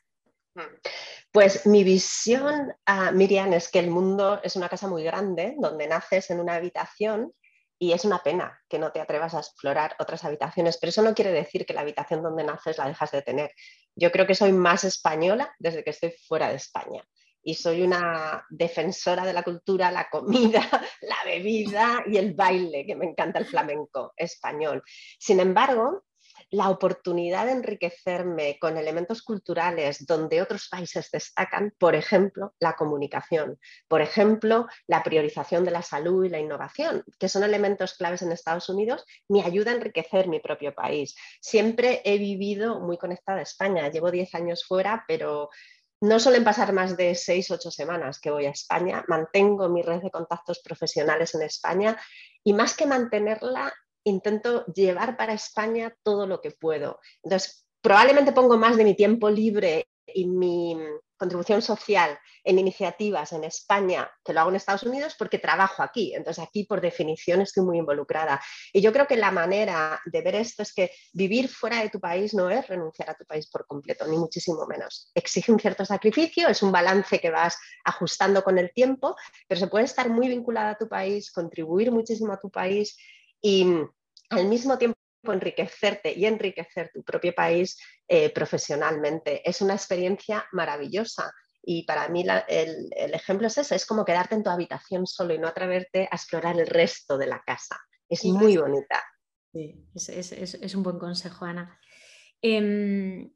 Pues 1.32 1.66
mi 1.66 1.86
visión, 1.86 2.74
uh, 2.88 3.14
Miriam, 3.14 3.54
es 3.54 3.70
que 3.70 3.80
el 3.80 3.90
mundo 3.90 4.42
es 4.44 4.56
una 4.58 4.70
casa 4.70 4.88
muy 4.88 5.04
grande 5.04 5.56
donde 5.58 5.88
naces 5.88 6.30
en 6.30 6.42
una 6.42 6.56
habitación 6.56 7.34
y 7.84 7.92
es 7.92 8.06
una 8.06 8.24
pena 8.24 8.62
que 8.70 8.80
no 8.80 8.94
te 8.94 9.02
atrevas 9.02 9.34
a 9.34 9.40
explorar 9.40 9.98
otras 10.00 10.24
habitaciones, 10.24 10.78
pero 10.78 10.90
eso 10.90 11.02
no 11.02 11.14
quiere 11.14 11.34
decir 11.34 11.66
que 11.66 11.74
la 11.74 11.82
habitación 11.82 12.24
donde 12.24 12.46
naces 12.46 12.78
la 12.78 12.88
dejas 12.88 13.12
de 13.12 13.22
tener. 13.22 13.52
Yo 13.94 14.10
creo 14.10 14.26
que 14.26 14.36
soy 14.36 14.54
más 14.54 14.86
española 14.86 15.54
desde 15.60 15.84
que 15.84 15.90
estoy 15.90 16.14
fuera 16.26 16.48
de 16.48 16.56
España 16.56 17.04
y 17.44 17.56
soy 17.56 17.82
una 17.82 18.46
defensora 18.50 19.26
de 19.26 19.34
la 19.34 19.44
cultura, 19.44 19.92
la 19.92 20.10
comida, 20.10 20.62
la 21.02 21.18
bebida 21.26 22.06
y 22.08 22.16
el 22.16 22.34
baile, 22.36 22.86
que 22.86 22.96
me 22.96 23.06
encanta 23.06 23.40
el 23.40 23.48
flamenco 23.48 24.14
español. 24.16 24.82
Sin 25.20 25.42
embargo, 25.42 26.06
la 26.54 26.70
oportunidad 26.70 27.48
de 27.48 27.54
enriquecerme 27.54 28.60
con 28.62 28.78
elementos 28.78 29.24
culturales 29.24 30.06
donde 30.06 30.40
otros 30.40 30.68
países 30.70 31.10
destacan, 31.12 31.74
por 31.80 31.96
ejemplo, 31.96 32.54
la 32.60 32.76
comunicación, 32.76 33.60
por 33.88 34.02
ejemplo, 34.02 34.68
la 34.86 35.02
priorización 35.02 35.66
de 35.66 35.72
la 35.72 35.82
salud 35.82 36.26
y 36.26 36.30
la 36.30 36.40
innovación, 36.40 37.04
que 37.18 37.28
son 37.28 37.44
elementos 37.44 37.96
claves 37.96 38.22
en 38.22 38.32
Estados 38.32 38.70
Unidos, 38.70 39.04
me 39.28 39.42
ayuda 39.42 39.72
a 39.72 39.76
enriquecer 39.76 40.28
mi 40.28 40.40
propio 40.40 40.76
país. 40.76 41.16
Siempre 41.42 42.04
he 42.06 42.20
vivido 42.20 42.80
muy 42.80 43.00
conectada 43.00 43.40
a 43.40 43.44
España, 43.44 43.90
llevo 43.90 44.12
10 44.12 44.36
años 44.36 44.64
fuera, 44.64 45.06
pero 45.08 45.50
no 46.02 46.20
suelen 46.20 46.44
pasar 46.44 46.72
más 46.72 46.96
de 46.98 47.16
6, 47.16 47.50
8 47.50 47.72
semanas 47.72 48.20
que 48.20 48.30
voy 48.30 48.46
a 48.46 48.52
España, 48.52 49.04
mantengo 49.08 49.70
mi 49.70 49.82
red 49.82 50.04
de 50.04 50.12
contactos 50.12 50.60
profesionales 50.60 51.34
en 51.34 51.42
España 51.42 51.98
y 52.44 52.54
más 52.54 52.76
que 52.76 52.86
mantenerla, 52.86 53.74
intento 54.04 54.66
llevar 54.68 55.18
para 55.18 55.34
España 55.34 55.96
todo 56.04 56.28
lo 56.28 56.42
que 56.42 56.52
puedo. 56.52 57.00
Entonces, 57.24 57.68
probablemente 57.82 58.32
pongo 58.32 58.58
más 58.58 58.78
de 58.78 58.84
mi 58.84 58.96
tiempo 58.96 59.30
libre 59.30 59.88
y 60.06 60.26
mi 60.26 60.78
contribución 61.18 61.62
social 61.62 62.20
en 62.44 62.60
iniciativas 62.60 63.32
en 63.32 63.46
España 63.46 64.12
que 64.26 64.34
lo 64.34 64.42
hago 64.42 64.50
en 64.50 64.58
Estados 64.58 64.84
Unidos 64.84 65.16
porque 65.18 65.40
trabajo 65.40 65.82
aquí. 65.82 66.14
Entonces 66.14 66.44
aquí 66.44 66.66
por 66.66 66.82
definición 66.82 67.40
estoy 67.40 67.64
muy 67.64 67.78
involucrada. 67.78 68.42
Y 68.74 68.82
yo 68.82 68.92
creo 68.92 69.08
que 69.08 69.16
la 69.16 69.32
manera 69.32 70.02
de 70.06 70.22
ver 70.22 70.36
esto 70.36 70.64
es 70.64 70.74
que 70.74 70.92
vivir 71.14 71.48
fuera 71.48 71.82
de 71.82 71.90
tu 71.90 72.02
país 72.02 72.34
no 72.34 72.50
es 72.50 72.68
renunciar 72.68 73.10
a 73.10 73.14
tu 73.14 73.26
país 73.26 73.50
por 73.50 73.66
completo, 73.66 74.06
ni 74.08 74.18
muchísimo 74.18 74.66
menos. 74.68 75.12
Exige 75.14 75.52
un 75.54 75.60
cierto 75.60 75.86
sacrificio, 75.86 76.50
es 76.50 76.62
un 76.62 76.74
balance 76.74 77.20
que 77.20 77.32
vas 77.32 77.58
ajustando 77.86 78.44
con 78.44 78.58
el 78.58 78.74
tiempo, 78.74 79.16
pero 79.48 79.60
se 79.60 79.68
puede 79.68 79.86
estar 79.86 80.10
muy 80.10 80.28
vinculada 80.28 80.72
a 80.72 80.78
tu 80.78 80.90
país, 80.90 81.32
contribuir 81.32 81.92
muchísimo 81.92 82.34
a 82.34 82.40
tu 82.40 82.50
país 82.50 82.98
y 83.44 83.68
al 84.30 84.48
mismo 84.48 84.78
tiempo 84.78 84.98
enriquecerte 85.26 86.14
y 86.14 86.26
enriquecer 86.26 86.92
tu 86.94 87.04
propio 87.04 87.36
país 87.36 87.78
eh, 88.08 88.30
profesionalmente. 88.32 89.48
Es 89.48 89.62
una 89.62 89.74
experiencia 89.76 90.46
maravillosa. 90.54 91.32
Y 91.62 91.84
para 91.84 92.10
mí 92.10 92.26
el, 92.48 92.92
ejemplo 93.14 93.48
es 93.48 93.58
ese, 93.58 93.76
es 93.76 93.86
como 93.86 94.04
quedarte 94.04 94.36
en 94.36 94.44
tu 94.44 94.50
habitación 94.50 95.06
solo 95.06 95.34
y 95.34 95.40
no 95.40 95.48
atreverte 95.48 96.10
a 96.10 96.16
explorar 96.16 96.60
el 96.60 96.68
resto 96.68 97.18
de 97.18 97.28
la 97.28 97.42
casa. 97.46 97.80
Es 98.10 98.26
muy 98.26 98.58
bonita. 98.58 99.04
Sí, 99.54 99.86
es, 99.96 100.76
un 100.76 100.84
buen 100.84 101.00
consejo, 101.00 101.46
Ana. 101.46 101.80
Em, 102.42 103.32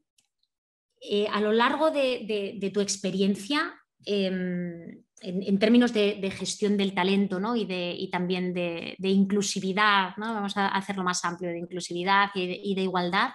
eh, 1.01 1.27
a 1.31 1.39
lo 1.39 1.51
largo 1.51 1.91
de, 1.91 2.71
tu 2.73 2.81
experiencia, 2.81 3.79
em, 4.05 5.03
en, 5.21 5.59
términos 5.59 5.93
de, 5.93 6.31
gestión 6.31 6.77
del 6.77 6.93
talento 6.93 7.39
¿no? 7.39 7.55
y, 7.55 7.65
de, 7.65 8.07
también 8.11 8.53
de, 8.53 8.95
inclusividad, 8.99 10.15
¿no? 10.17 10.33
vamos 10.33 10.55
a 10.57 10.67
hacerlo 10.67 11.03
más 11.03 11.23
amplio, 11.25 11.49
de 11.49 11.59
inclusividad 11.59 12.29
y 12.35 12.75
de, 12.75 12.81
igualdad, 12.81 13.31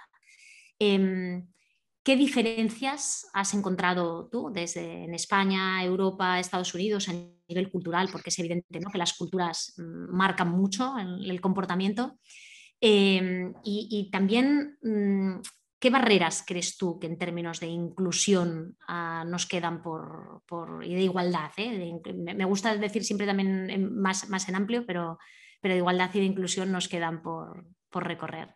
em, 0.79 1.47
¿qué 2.03 2.15
diferencias 2.15 3.27
has 3.33 3.53
encontrado 3.53 4.29
tú 4.31 4.51
desde 4.53 5.05
en 5.05 5.13
España, 5.13 5.83
Europa, 5.83 6.39
Estados 6.39 6.73
Unidos 6.73 7.09
a 7.09 7.13
nivel 7.47 7.71
cultural? 7.71 8.09
Porque 8.11 8.29
es 8.29 8.39
evidente 8.39 8.79
¿no? 8.79 8.89
que 8.89 8.97
las 8.97 9.13
culturas 9.13 9.73
mm, 9.77 10.15
marcan 10.15 10.49
mucho 10.49 10.95
el, 10.97 11.41
comportamiento. 11.41 12.17
Em, 12.79 13.53
y, 13.63 14.09
también 14.11 14.77
mm, 14.81 15.39
¿Qué 15.83 15.89
barreras 15.89 16.45
crees 16.47 16.77
tú 16.77 16.97
que 16.97 17.07
en 17.07 17.17
términos 17.17 17.59
de 17.59 17.67
inclusión 17.67 18.77
ah, 18.87 19.25
nos 19.27 19.45
quedan 19.45 19.81
por, 19.81 20.41
y 20.81 20.95
de 20.95 21.01
igualdad? 21.01 21.51
Eh? 21.57 21.99
me 22.13 22.45
gusta 22.45 22.73
decir 22.77 23.03
siempre 23.03 23.27
también 23.27 23.93
más, 23.93 24.29
más, 24.29 24.47
en 24.47 24.55
amplio, 24.55 24.85
pero, 24.87 25.19
pero 25.59 25.73
de 25.73 25.79
igualdad 25.79 26.09
y 26.13 26.19
de 26.19 26.25
inclusión 26.25 26.71
nos 26.71 26.87
quedan 26.87 27.21
por, 27.21 27.65
por 27.89 28.07
recorrer. 28.07 28.55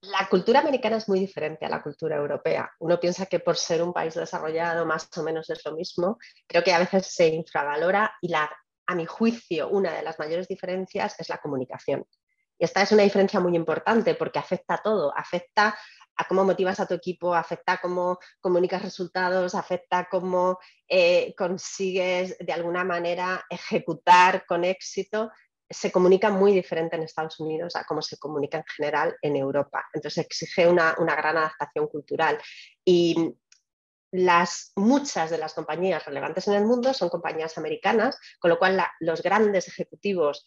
La 0.00 0.26
cultura 0.30 0.60
americana 0.60 0.96
es 0.96 1.10
muy 1.10 1.20
diferente 1.20 1.66
a 1.66 1.68
la 1.68 1.82
cultura 1.82 2.16
europea. 2.16 2.70
Uno 2.78 2.98
piensa 2.98 3.26
que 3.26 3.40
por 3.40 3.58
ser 3.58 3.82
un 3.82 3.92
país 3.92 4.14
desarrollado 4.14 4.86
más 4.86 5.10
o 5.18 5.22
menos 5.22 5.50
es 5.50 5.62
lo 5.66 5.72
mismo. 5.72 6.16
Creo 6.46 6.64
que 6.64 6.72
a 6.72 6.78
veces 6.78 7.06
se 7.06 7.28
infravalora 7.28 8.14
y 8.22 8.28
la, 8.28 8.50
a 8.86 8.94
mi 8.94 9.04
juicio 9.04 9.68
una 9.68 9.92
de 9.92 10.04
las 10.04 10.18
mayores 10.18 10.48
diferencias 10.48 11.20
es 11.20 11.28
la 11.28 11.36
comunicación. 11.36 12.06
Y 12.58 12.64
esta 12.64 12.82
es 12.82 12.92
una 12.92 13.04
diferencia 13.04 13.38
muy 13.40 13.54
importante 13.54 14.14
porque 14.14 14.38
afecta 14.38 14.74
a 14.74 14.82
todo, 14.82 15.16
afecta 15.16 15.78
a 16.18 16.24
cómo 16.24 16.44
motivas 16.44 16.80
a 16.80 16.86
tu 16.86 16.94
equipo, 16.94 17.34
afecta 17.34 17.74
a 17.74 17.80
cómo 17.80 18.18
comunicas 18.40 18.82
resultados, 18.82 19.54
afecta 19.54 20.00
a 20.00 20.08
cómo 20.08 20.58
eh, 20.88 21.32
consigues 21.36 22.36
de 22.38 22.52
alguna 22.52 22.84
manera 22.84 23.44
ejecutar 23.48 24.44
con 24.44 24.64
éxito. 24.64 25.30
Se 25.70 25.92
comunica 25.92 26.30
muy 26.30 26.52
diferente 26.52 26.96
en 26.96 27.04
Estados 27.04 27.38
Unidos 27.38 27.76
a 27.76 27.84
cómo 27.84 28.02
se 28.02 28.18
comunica 28.18 28.58
en 28.58 28.64
general 28.76 29.16
en 29.22 29.36
Europa. 29.36 29.86
Entonces 29.94 30.24
exige 30.24 30.66
una, 30.66 30.94
gran 30.94 31.36
adaptación 31.36 31.86
cultural. 31.86 32.38
Y 32.84 33.36
las, 34.10 34.72
muchas 34.74 35.30
de 35.30 35.38
las 35.38 35.54
compañías 35.54 36.04
relevantes 36.04 36.48
en 36.48 36.54
el 36.54 36.64
mundo 36.64 36.92
son 36.94 37.10
compañías 37.10 37.58
americanas, 37.58 38.18
con 38.40 38.48
lo 38.48 38.58
cual 38.58 38.82
los 38.98 39.22
grandes 39.22 39.68
ejecutivos 39.68 40.44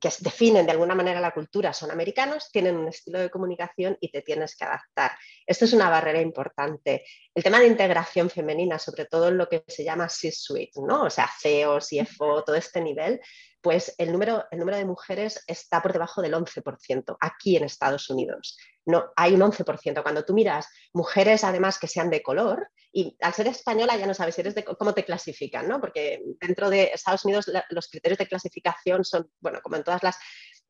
que 0.00 0.10
definen 0.20 0.66
de 0.66 0.72
alguna 0.72 0.94
manera 0.94 1.20
la 1.20 1.32
cultura 1.32 1.72
son 1.72 1.90
americanos, 1.90 2.50
tienen 2.50 2.76
un 2.76 2.88
estilo 2.88 3.18
de 3.18 3.30
comunicación 3.30 3.96
y 4.00 4.10
te 4.10 4.22
tienes 4.22 4.56
que 4.56 4.64
adaptar. 4.64 5.12
Esto 5.46 5.64
es 5.64 5.72
una 5.72 5.90
barrera 5.90 6.20
importante. 6.20 7.04
El 7.34 7.42
tema 7.42 7.60
de 7.60 7.66
integración 7.66 8.28
femenina, 8.28 8.78
sobre 8.78 9.06
todo 9.06 9.28
en 9.28 9.38
lo 9.38 9.48
que 9.48 9.64
se 9.66 9.84
llama 9.84 10.08
C-suite, 10.08 10.80
¿no? 10.86 11.04
o 11.04 11.10
sea, 11.10 11.30
CEO, 11.40 11.78
CFO, 11.78 12.44
todo 12.44 12.56
este 12.56 12.80
nivel, 12.80 13.20
pues 13.62 13.94
el 13.96 14.12
número, 14.12 14.44
el 14.50 14.58
número 14.58 14.76
de 14.76 14.84
mujeres 14.84 15.42
está 15.46 15.80
por 15.80 15.92
debajo 15.92 16.20
del 16.20 16.34
11% 16.34 17.16
aquí 17.20 17.56
en 17.56 17.64
Estados 17.64 18.10
Unidos. 18.10 18.58
No, 18.84 19.12
hay 19.16 19.34
un 19.34 19.40
11%. 19.40 20.02
Cuando 20.02 20.24
tú 20.24 20.34
miras 20.34 20.66
mujeres 20.92 21.44
además 21.44 21.78
que 21.78 21.86
sean 21.86 22.10
de 22.10 22.22
color, 22.22 22.68
y 22.92 23.16
al 23.20 23.32
ser 23.32 23.46
española 23.46 23.96
ya 23.96 24.06
no 24.06 24.14
sabes 24.14 24.38
eres 24.38 24.54
de, 24.54 24.64
cómo 24.64 24.92
te 24.92 25.04
clasifican, 25.04 25.66
¿no? 25.66 25.80
porque 25.80 26.22
dentro 26.40 26.68
de 26.68 26.90
Estados 26.92 27.24
Unidos 27.24 27.50
los 27.70 27.88
criterios 27.88 28.18
de 28.18 28.28
clasificación 28.28 29.04
son, 29.04 29.30
bueno, 29.40 29.60
como 29.62 29.76
en 29.76 29.84
todos 29.84 30.00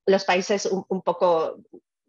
los 0.07 0.25
países, 0.25 0.67
un, 0.67 1.03
poco 1.03 1.57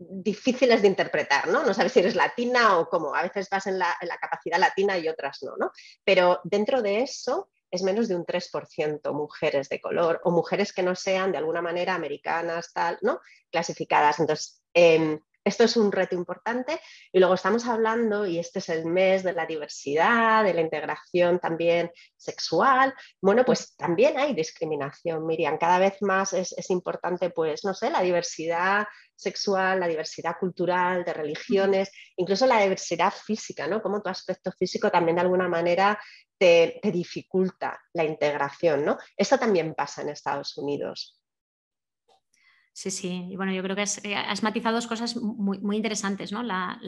difíciles 0.09 0.81
de 0.81 0.87
interpretar, 0.87 1.47
¿no? 1.47 1.63
No 1.63 1.73
sabes 1.73 1.91
si 1.91 1.99
eres 1.99 2.15
latina 2.15 2.77
o 2.77 2.87
cómo. 2.89 3.15
A 3.15 3.23
veces 3.23 3.49
vas 3.49 3.67
en 3.67 3.79
la, 3.79 3.95
en 4.01 4.07
la 4.07 4.17
capacidad 4.17 4.59
latina 4.59 4.97
y 4.97 5.07
otras 5.07 5.43
no, 5.43 5.55
¿no? 5.57 5.71
Pero 6.03 6.39
dentro 6.43 6.81
de 6.81 7.01
eso 7.01 7.49
es 7.71 7.81
menos 7.81 8.07
de 8.07 8.15
un 8.15 8.25
3% 8.25 9.13
mujeres 9.13 9.67
de 9.67 9.81
color 9.81 10.21
o 10.23 10.31
mujeres 10.31 10.73
que 10.73 10.83
no 10.83 10.95
sean 10.95 11.31
de 11.31 11.39
alguna 11.39 11.61
manera 11.61 11.95
americanas, 11.95 12.71
tal, 12.71 12.99
¿no? 13.01 13.19
Clasificadas. 13.51 14.19
Entonces, 14.19 14.61
em, 14.73 15.19
esto 15.43 15.63
es 15.63 15.75
un 15.75 15.91
reto 15.91 16.15
importante 16.15 16.79
y 17.11 17.19
luego 17.19 17.33
estamos 17.33 17.65
hablando, 17.65 18.25
y 18.25 18.39
este 18.39 18.59
es 18.59 18.69
el 18.69 18.85
mes 18.85 19.23
de 19.23 19.33
la 19.33 19.45
diversidad, 19.45 20.43
de 20.43 20.53
la 20.53 20.61
integración 20.61 21.39
también 21.39 21.91
sexual. 22.15 22.93
Bueno, 23.21 23.43
pues 23.43 23.75
también 23.75 24.17
hay 24.17 24.33
discriminación, 24.33 25.25
Miriam. 25.25 25.57
Cada 25.57 25.79
vez 25.79 26.01
más 26.01 26.33
es, 26.33 26.69
importante, 26.69 27.29
pues, 27.29 27.65
no 27.65 27.73
sé, 27.73 27.89
la 27.89 28.01
diversidad 28.01 28.87
sexual, 29.15 29.79
la 29.79 29.87
diversidad 29.87 30.37
cultural, 30.39 31.03
de 31.03 31.13
religiones, 31.13 31.91
incluso 32.15 32.45
la 32.47 32.61
diversidad 32.61 33.13
física, 33.13 33.67
¿no? 33.67 33.81
Como 33.81 34.01
tu 34.01 34.09
aspecto 34.09 34.51
físico 34.51 34.89
también 34.89 35.15
de 35.15 35.21
alguna 35.21 35.47
manera 35.47 35.99
te, 36.37 36.79
dificulta 36.83 37.81
la 37.93 38.03
integración, 38.03 38.85
¿no? 38.85 38.97
Esto 39.15 39.37
también 39.37 39.73
pasa 39.75 40.01
en 40.01 40.09
Estados 40.09 40.57
Unidos. 40.57 41.22
Sí, 42.73 42.89
sí. 42.89 43.27
Y 43.29 43.35
bueno, 43.35 43.53
yo 43.53 43.61
creo 43.61 43.75
que 43.75 43.83
eh, 44.03 44.15
has, 44.15 44.41
matizado 44.41 44.75
dos 44.75 44.87
cosas 44.87 45.15
muy, 45.15 45.59
muy 45.59 45.75
interesantes, 45.75 46.31
¿no? 46.31 46.41
La, 46.41 46.79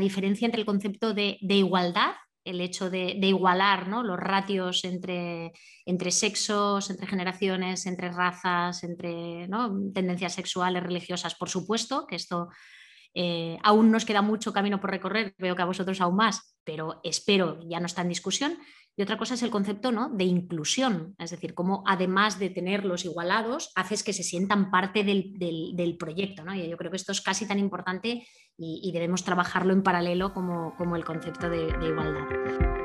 diferencia 0.00 0.44
entre 0.44 0.60
el 0.60 0.66
concepto 0.66 1.14
de, 1.14 1.38
igualdad, 1.40 2.14
el 2.44 2.60
hecho 2.60 2.90
de, 2.90 3.16
igualar 3.22 3.86
¿no? 3.86 4.02
los 4.02 4.18
ratios 4.18 4.84
entre, 4.84 5.52
entre, 5.86 6.10
sexos, 6.10 6.90
entre 6.90 7.06
generaciones, 7.06 7.86
entre 7.86 8.10
razas, 8.10 8.82
entre 8.82 9.48
tendencias 9.94 10.34
sexuales, 10.34 10.82
religiosas, 10.82 11.36
por 11.36 11.48
supuesto, 11.48 12.06
que 12.08 12.16
esto 12.16 12.48
eh, 13.14 13.58
aún 13.62 13.90
nos 13.90 14.04
queda 14.04 14.22
mucho 14.22 14.52
camino 14.52 14.80
por 14.80 14.90
recorrer, 14.90 15.34
veo 15.38 15.56
que 15.56 15.62
a 15.62 15.66
vosotros 15.66 16.00
aún 16.00 16.16
más, 16.16 16.56
pero 16.64 17.00
espero 17.04 17.58
ya 17.68 17.80
no 17.80 17.86
está 17.86 18.02
en 18.02 18.08
discusión. 18.08 18.58
Y 18.96 19.02
otra 19.02 19.16
cosa 19.16 19.34
es 19.34 19.42
el 19.42 19.50
concepto 19.50 19.92
¿no? 19.92 20.10
de 20.10 20.24
inclusión, 20.24 21.14
es 21.18 21.30
decir, 21.30 21.54
cómo 21.54 21.82
además 21.86 22.38
de 22.38 22.50
tenerlos 22.50 23.04
igualados, 23.04 23.72
haces 23.74 24.02
que 24.02 24.12
se 24.12 24.24
sientan 24.24 24.70
parte 24.70 25.04
del, 25.04 25.96
proyecto. 25.98 26.44
¿no? 26.44 26.54
Y 26.54 26.68
yo 26.68 26.76
creo 26.76 26.90
que 26.90 26.98
esto 26.98 27.12
es 27.12 27.20
casi 27.20 27.46
tan 27.46 27.58
importante 27.58 28.26
y, 28.58 28.90
debemos 28.92 29.24
trabajarlo 29.24 29.72
en 29.72 29.82
paralelo 29.82 30.34
como, 30.34 30.74
como 30.76 30.96
el 30.96 31.04
concepto 31.04 31.48
de 31.48 31.68
igualdad. 31.82 32.79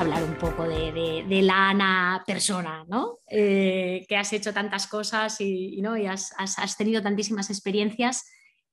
Hablar 0.00 0.24
un 0.24 0.36
poco 0.36 0.64
de, 0.68 1.24
la 1.42 1.70
Ana 1.70 2.22
persona, 2.26 2.84
¿no? 2.88 3.20
Eh, 3.30 4.04
que 4.08 4.16
has 4.16 4.32
hecho 4.32 4.52
tantas 4.52 4.86
cosas 4.86 5.40
y, 5.40 5.80
¿no? 5.80 5.96
y 5.96 6.06
has, 6.06 6.34
tenido 6.76 7.02
tantísimas 7.02 7.48
experiencias 7.48 8.24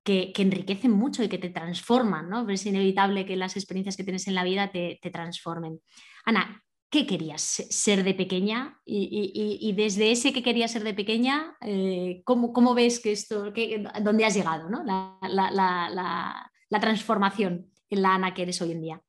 que, 0.04 0.34
enriquecen 0.36 0.92
mucho 0.92 1.24
y 1.24 1.30
que 1.30 1.38
te 1.38 1.50
transforman, 1.50 2.30
¿no? 2.30 2.50
es 2.50 2.66
inevitable 2.66 3.26
que 3.26 3.38
las 3.38 3.56
experiencias 3.56 3.96
que 3.96 4.04
tienes 4.04 4.28
en 4.28 4.36
la 4.36 4.44
vida 4.44 4.72
te, 4.72 5.00
transformen. 5.14 5.80
Ana, 6.26 6.62
¿qué 6.90 7.08
querías 7.08 7.42
ser 7.42 8.04
de 8.04 8.14
pequeña? 8.14 8.80
Y, 8.86 9.74
desde 9.78 10.12
ese 10.12 10.34
que 10.34 10.44
querías 10.44 10.72
ser 10.72 10.84
de 10.84 10.94
pequeña, 10.94 11.56
eh, 11.62 12.22
¿cómo, 12.26 12.74
ves 12.74 13.00
que 13.00 13.14
esto, 13.14 13.54
dónde 14.02 14.26
has 14.26 14.36
llegado, 14.36 14.70
¿no? 14.70 14.84
la, 14.84 15.18
la 15.22 16.80
transformación 16.82 17.72
en 17.90 18.02
la 18.02 18.16
Ana 18.16 18.34
que 18.34 18.42
eres 18.42 18.62
hoy 18.62 18.72
en 18.72 18.82
día? 18.82 19.02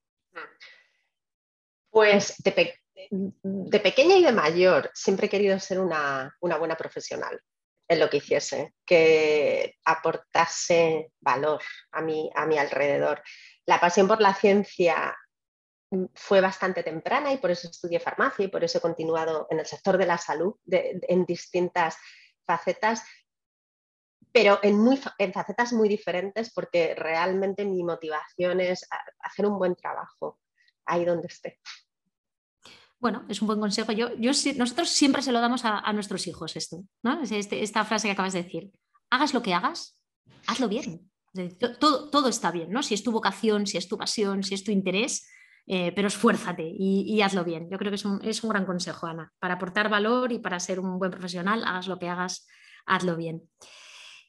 Pues 1.95 2.35
de, 2.43 3.81
pequeña 3.81 4.17
y 4.17 4.25
de 4.25 4.33
mayor 4.33 4.91
siempre 4.95 5.29
he 5.29 5.31
querido 5.31 5.61
ser 5.61 5.79
una, 5.79 6.37
buena 6.41 6.77
profesional 6.77 7.41
en 7.87 8.01
lo 8.01 8.11
que 8.11 8.17
hiciese, 8.17 8.75
que 8.85 9.77
aportase 9.85 11.13
valor 11.21 11.63
a 11.93 12.03
mi, 12.03 12.33
alrededor. 12.35 13.23
La 13.65 13.79
pasión 13.79 14.09
por 14.09 14.21
la 14.21 14.35
ciencia 14.35 15.17
fue 16.17 16.41
bastante 16.41 16.83
temprana 16.83 17.33
y 17.33 17.37
por 17.37 17.53
eso 17.53 17.69
estudié 17.69 18.01
farmacia 18.01 18.45
y 18.45 18.49
por 18.49 18.65
eso 18.65 18.79
he 18.79 18.81
continuado 18.81 19.47
en 19.49 19.61
el 19.61 19.67
sector 19.67 19.97
de 19.97 20.07
la 20.07 20.19
salud 20.19 20.57
en 20.67 21.25
distintas 21.25 21.97
facetas, 22.45 23.05
pero 24.33 24.59
en 24.63 25.33
facetas 25.33 25.73
muy 25.73 25.89
diferentes 25.89 26.53
porque 26.53 26.97
realmente 26.97 27.65
mi 27.65 27.85
motivación 27.85 28.61
es 28.61 28.85
hacer 29.21 29.47
un 29.47 29.59
buen 29.59 29.77
trabajo 29.77 30.41
ahí 30.87 31.05
donde 31.05 31.29
esté. 31.29 31.61
Bueno, 33.05 33.23
es 33.29 33.43
un 33.43 33.49
buen 33.49 33.61
consejo. 33.61 33.93
Yo, 33.93 34.09
nosotros 34.57 34.89
siempre 34.89 35.21
se 35.21 35.31
lo 35.31 35.43
damos 35.43 35.67
a, 35.67 35.93
nuestros 35.93 36.27
hijos 36.27 36.57
esto, 36.57 36.85
¿no? 37.03 37.21
Este, 37.21 37.63
esta 37.63 37.85
frase 37.85 38.09
que 38.09 38.13
acabas 38.13 38.33
de 38.33 38.45
decir. 38.45 38.71
Hagas 39.11 39.35
lo 39.35 39.43
que 39.43 39.53
hagas, 39.53 39.99
hazlo 40.47 40.71
bien. 40.71 41.11
Todo, 41.79 42.09
todo 42.09 42.29
está 42.31 42.51
bien, 42.51 42.71
¿no? 42.71 42.83
Si 42.83 42.95
es 42.95 43.03
tu 43.03 43.13
vocación, 43.13 43.67
si 43.67 43.77
es 43.77 43.89
tu 43.89 43.99
pasión, 43.99 44.43
si 44.43 44.55
es 44.55 44.65
tu 44.65 44.71
interés, 44.71 45.29
eh, 45.67 45.93
pero 45.95 46.09
esfuérzate 46.09 46.67
y, 46.67 47.21
hazlo 47.21 47.45
bien. 47.45 47.69
Yo 47.71 47.77
creo 47.77 47.91
que 47.91 48.31
es 48.31 48.43
un, 48.43 48.49
gran 48.49 48.65
consejo, 48.65 49.07
Ana. 49.07 49.31
Para 49.39 49.57
aportar 49.57 49.91
valor 49.91 50.33
y 50.33 50.39
para 50.39 50.59
ser 50.59 50.81
un 50.81 50.99
buen 50.99 51.11
profesional, 51.11 51.63
hagas 51.63 51.89
lo 51.89 51.99
que 51.99 52.09
hagas, 52.09 52.47
hazlo 52.87 53.17
bien. 53.17 53.43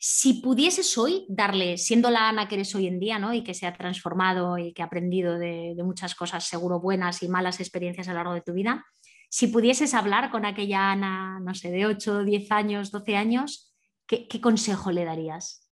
Si 0.07 0.33
pudieses 0.33 0.99
hoy 0.99 1.25
darle, 1.29 1.79
siendo 1.79 2.11
la 2.11 2.29
Ana 2.29 2.47
que 2.47 2.53
eres 2.53 2.75
hoy 2.75 2.85
en 2.85 2.99
día, 2.99 3.17
¿no? 3.17 3.33
y 3.33 3.43
que 3.43 3.55
se 3.55 3.65
ha 3.65 3.73
transformado 3.73 4.59
y 4.59 4.71
que 4.71 4.83
ha 4.83 4.85
aprendido 4.85 5.39
de, 5.39 5.73
muchas 5.83 6.13
cosas, 6.13 6.43
seguro 6.43 6.79
buenas 6.79 7.23
y 7.23 7.27
malas 7.27 7.59
experiencias 7.59 8.07
a 8.07 8.11
lo 8.11 8.17
largo 8.17 8.35
de 8.35 8.41
tu 8.41 8.53
vida, 8.53 8.85
si 9.31 9.47
pudieses 9.47 9.95
hablar 9.95 10.29
con 10.29 10.45
aquella 10.45 10.91
Ana, 10.91 11.39
no 11.39 11.55
sé, 11.55 11.71
de 11.71 11.87
8, 11.87 12.23
10 12.23 12.51
años, 12.51 12.91
12 12.91 13.15
años, 13.15 13.75
¿qué, 14.05 14.27
consejo 14.39 14.91
le 14.91 15.05
darías? 15.05 15.67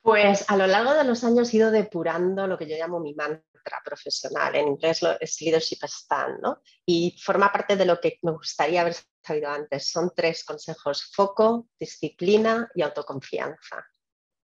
Pues 0.00 0.48
a 0.48 0.56
lo 0.56 0.68
largo 0.68 0.94
de 0.94 1.02
los 1.02 1.24
años 1.24 1.52
he 1.52 1.56
ido 1.56 1.72
depurando 1.72 2.46
lo 2.46 2.56
que 2.56 2.68
yo 2.68 2.76
llamo 2.76 3.00
mi 3.00 3.12
mantra 3.12 3.55
profesional. 3.84 4.54
En 4.54 4.68
inglés 4.68 5.00
es 5.20 5.40
leadership 5.40 5.84
stand. 5.84 6.42
Y 6.84 7.16
forma 7.22 7.52
parte 7.52 7.76
de 7.76 7.84
lo 7.84 8.00
que 8.00 8.18
me 8.22 8.32
gustaría 8.32 8.80
haber 8.80 8.96
sabido 9.22 9.50
antes. 9.50 9.90
Son 9.90 10.12
tres 10.14 10.44
consejos, 10.44 11.10
foco, 11.14 11.68
disciplina 11.78 12.68
y 12.74 12.82
autoconfianza. 12.82 13.86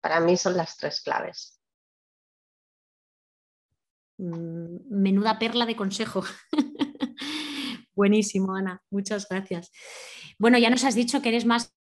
Para 0.01 0.19
mí 0.19 0.37
son 0.37 0.57
las 0.57 0.77
tres 0.77 1.01
claves. 1.01 1.61
Mm, 4.17 4.77
menuda 4.89 5.39
perla 5.39 5.65
de 5.65 5.75
consejo. 5.75 6.23
Buenísimo, 7.95 8.55
Ana. 8.55 8.81
Muchas 8.89 9.27
gracias. 9.27 9.71
Bueno, 10.37 10.57
ya 10.57 10.69
nos 10.69 10.83
has 10.83 10.95
dicho 10.95 11.21
que 11.21 11.29
eres 11.29 11.45
más 11.45 11.73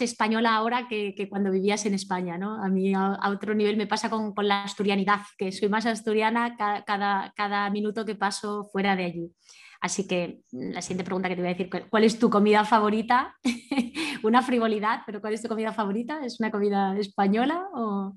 española 0.00 0.54
ahora 0.54 0.86
que, 0.88 1.14
cuando 1.28 1.50
vivías 1.50 1.86
en 1.86 1.94
España, 1.94 2.38
¿no? 2.38 2.62
A 2.62 2.68
mí 2.68 2.92
a, 2.94 3.18
otro 3.30 3.54
nivel 3.54 3.76
me 3.76 3.86
pasa 3.86 4.10
con, 4.10 4.34
la 4.42 4.64
asturianidad, 4.64 5.20
que 5.36 5.52
soy 5.52 5.68
más 5.68 5.86
asturiana 5.86 6.56
cada, 6.86 7.32
cada 7.34 7.70
minuto 7.70 8.04
que 8.04 8.14
paso 8.14 8.68
fuera 8.70 8.96
de 8.96 9.04
allí. 9.04 9.32
Así 9.80 10.08
que 10.08 10.40
la 10.50 10.82
siguiente 10.82 11.04
pregunta 11.04 11.28
que 11.28 11.36
te 11.36 11.42
voy 11.42 11.50
a 11.50 11.54
decir, 11.54 11.70
¿cuál 11.88 12.04
es 12.04 12.18
tu 12.18 12.28
comida 12.30 12.64
favorita? 12.64 13.36
una 14.22 14.42
frivolidad, 14.42 15.02
pero 15.06 15.20
¿cuál 15.20 15.34
es 15.34 15.42
tu 15.42 15.48
comida 15.48 15.72
favorita? 15.72 16.20
¿Es 16.24 16.40
una 16.40 16.50
comida 16.50 16.96
española 16.98 17.68
o...? 17.72 18.14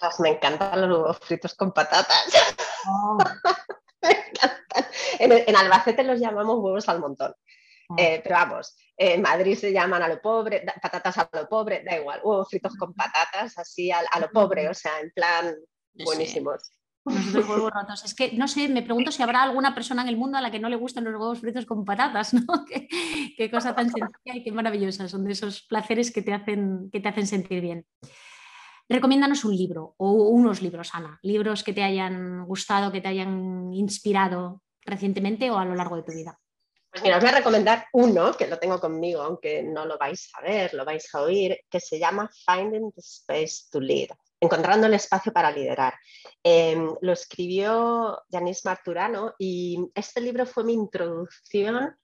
Pues 0.00 0.20
me 0.20 0.30
encantan 0.30 0.80
los 0.80 0.98
huevos 0.98 1.18
fritos 1.20 1.54
con 1.54 1.72
patatas. 1.72 2.26
Oh. 2.88 3.18
me 4.02 4.10
encantan. 4.10 4.86
En, 5.20 5.56
Albacete 5.56 6.02
los 6.02 6.18
llamamos 6.18 6.56
huevos 6.58 6.88
al 6.88 6.98
montón. 6.98 7.32
Oh. 7.88 7.96
Eh, 7.98 8.20
pero 8.22 8.36
vamos, 8.36 8.76
en 8.96 9.22
Madrid 9.22 9.56
se 9.56 9.72
llaman 9.72 10.02
a 10.02 10.08
lo 10.08 10.20
pobre, 10.20 10.64
patatas 10.80 11.18
a 11.18 11.28
lo 11.32 11.48
pobre, 11.48 11.82
da 11.84 11.96
igual, 11.96 12.20
huevos 12.22 12.48
fritos 12.48 12.76
con 12.76 12.94
patatas, 12.94 13.58
así 13.58 13.90
a, 13.90 14.02
lo 14.20 14.30
pobre, 14.30 14.68
o 14.68 14.74
sea, 14.74 15.00
en 15.00 15.10
plan 15.10 15.54
buenísimos. 15.92 16.70
Nosotros 17.04 17.48
huevos 17.48 17.70
rotos. 17.70 18.04
Es 18.04 18.14
que 18.14 18.32
no 18.32 18.48
sé, 18.48 18.68
me 18.68 18.82
pregunto 18.82 19.12
si 19.12 19.22
habrá 19.22 19.42
alguna 19.42 19.74
persona 19.74 20.02
en 20.02 20.08
el 20.08 20.16
mundo 20.16 20.38
a 20.38 20.40
la 20.40 20.50
que 20.50 20.58
no 20.58 20.68
le 20.68 20.76
gustan 20.76 21.04
los 21.04 21.14
huevos 21.14 21.40
fritos 21.40 21.66
con 21.66 21.84
patatas, 21.84 22.32
¿no? 22.34 22.64
qué, 22.66 23.50
cosa 23.50 23.74
tan 23.74 23.90
sencilla 23.90 24.36
y 24.36 24.42
qué 24.42 24.52
maravillosa. 24.52 25.08
Son 25.08 25.24
de 25.24 25.32
esos 25.32 25.62
placeres 25.62 26.10
que 26.10 26.22
te 26.22 26.32
hacen, 26.32 26.90
que 26.90 27.00
te 27.00 27.08
hacen 27.08 27.26
sentir 27.26 27.60
bien. 27.60 27.86
Recomiéndanos 28.88 29.44
un 29.44 29.56
libro 29.56 29.94
o 29.98 30.12
unos 30.12 30.62
libros, 30.62 30.94
Ana. 30.94 31.18
Libros 31.22 31.62
que 31.62 31.72
te 31.72 31.82
hayan 31.82 32.44
gustado, 32.46 32.92
que 32.92 33.00
te 33.00 33.08
hayan 33.08 33.72
inspirado 33.72 34.62
recientemente 34.82 35.50
o 35.50 35.58
a 35.58 35.64
lo 35.64 35.74
largo 35.74 35.96
de 35.96 36.02
tu 36.02 36.12
vida. 36.12 36.38
Pues 36.94 37.02
mira, 37.02 37.16
os 37.16 37.24
voy 37.24 37.30
a 37.32 37.38
recomendar 37.38 37.88
uno 37.92 38.36
que 38.36 38.46
lo 38.46 38.56
tengo 38.56 38.78
conmigo, 38.78 39.20
aunque 39.20 39.64
no 39.64 39.84
lo 39.84 39.98
vais 39.98 40.30
a 40.34 40.42
ver, 40.42 40.72
lo 40.74 40.84
vais 40.84 41.12
a 41.12 41.22
oír, 41.22 41.58
que 41.68 41.80
se 41.80 41.98
llama 41.98 42.30
Finding 42.46 42.92
the 42.92 43.00
Space 43.00 43.64
to 43.72 43.80
Lead 43.80 44.10
Encontrando 44.38 44.86
el 44.86 44.94
espacio 44.94 45.32
para 45.32 45.50
liderar. 45.50 45.94
Em, 46.40 46.94
lo 47.00 47.12
escribió 47.12 48.22
Janice 48.30 48.60
Marturano 48.64 49.34
y 49.40 49.90
este 49.92 50.20
libro 50.20 50.46
fue 50.46 50.62
mi 50.62 50.74
introducción 50.74 51.96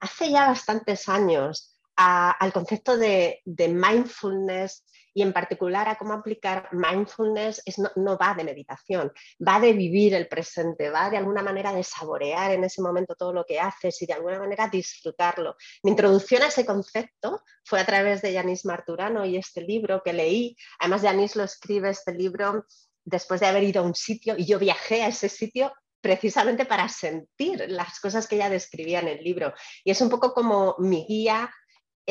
hace 0.00 0.30
ya 0.30 0.46
bastantes 0.46 1.06
años 1.10 1.78
al 2.02 2.52
concepto 2.52 2.96
de, 2.96 3.42
mindfulness 3.44 4.86
y 5.12 5.22
en 5.22 5.32
particular 5.32 5.88
a 5.88 5.96
cómo 5.96 6.14
aplicar 6.14 6.68
mindfulness 6.72 7.62
no, 7.96 8.16
va 8.16 8.32
de 8.34 8.44
meditación, 8.44 9.12
va 9.46 9.60
de 9.60 9.72
vivir 9.74 10.14
el 10.14 10.26
presente, 10.26 10.88
va 10.88 11.10
de 11.10 11.18
alguna 11.18 11.42
manera 11.42 11.74
de 11.74 11.82
saborear 11.82 12.52
en 12.52 12.64
ese 12.64 12.80
momento 12.80 13.16
todo 13.16 13.32
lo 13.32 13.44
que 13.44 13.60
haces 13.60 14.00
y 14.00 14.06
de 14.06 14.14
alguna 14.14 14.38
manera 14.38 14.68
disfrutarlo. 14.68 15.56
Mi 15.82 15.90
introducción 15.90 16.42
a 16.42 16.46
ese 16.46 16.64
concepto 16.64 17.42
fue 17.64 17.80
a 17.80 17.86
través 17.86 18.22
de 18.22 18.32
Yanis 18.32 18.64
Marturano 18.64 19.26
y 19.26 19.36
este 19.36 19.60
libro 19.60 20.02
que 20.02 20.14
leí. 20.14 20.56
Además, 20.78 21.02
Yanis 21.02 21.36
lo 21.36 21.44
escribe 21.44 21.90
este 21.90 22.14
libro 22.14 22.64
después 23.04 23.40
de 23.40 23.46
haber 23.46 23.64
ido 23.64 23.82
a 23.82 23.84
un 23.84 23.94
sitio 23.94 24.36
y 24.38 24.46
yo 24.46 24.58
viajé 24.58 25.02
a 25.02 25.08
ese 25.08 25.28
sitio 25.28 25.72
precisamente 26.00 26.64
para 26.64 26.88
sentir 26.88 27.66
las 27.68 28.00
cosas 28.00 28.26
que 28.26 28.36
ella 28.36 28.48
describía 28.48 29.00
en 29.00 29.08
el 29.08 29.22
libro. 29.22 29.52
Y 29.84 29.90
es 29.90 30.00
un 30.00 30.08
poco 30.08 30.32
como 30.32 30.76
mi 30.78 31.04
guía 31.06 31.50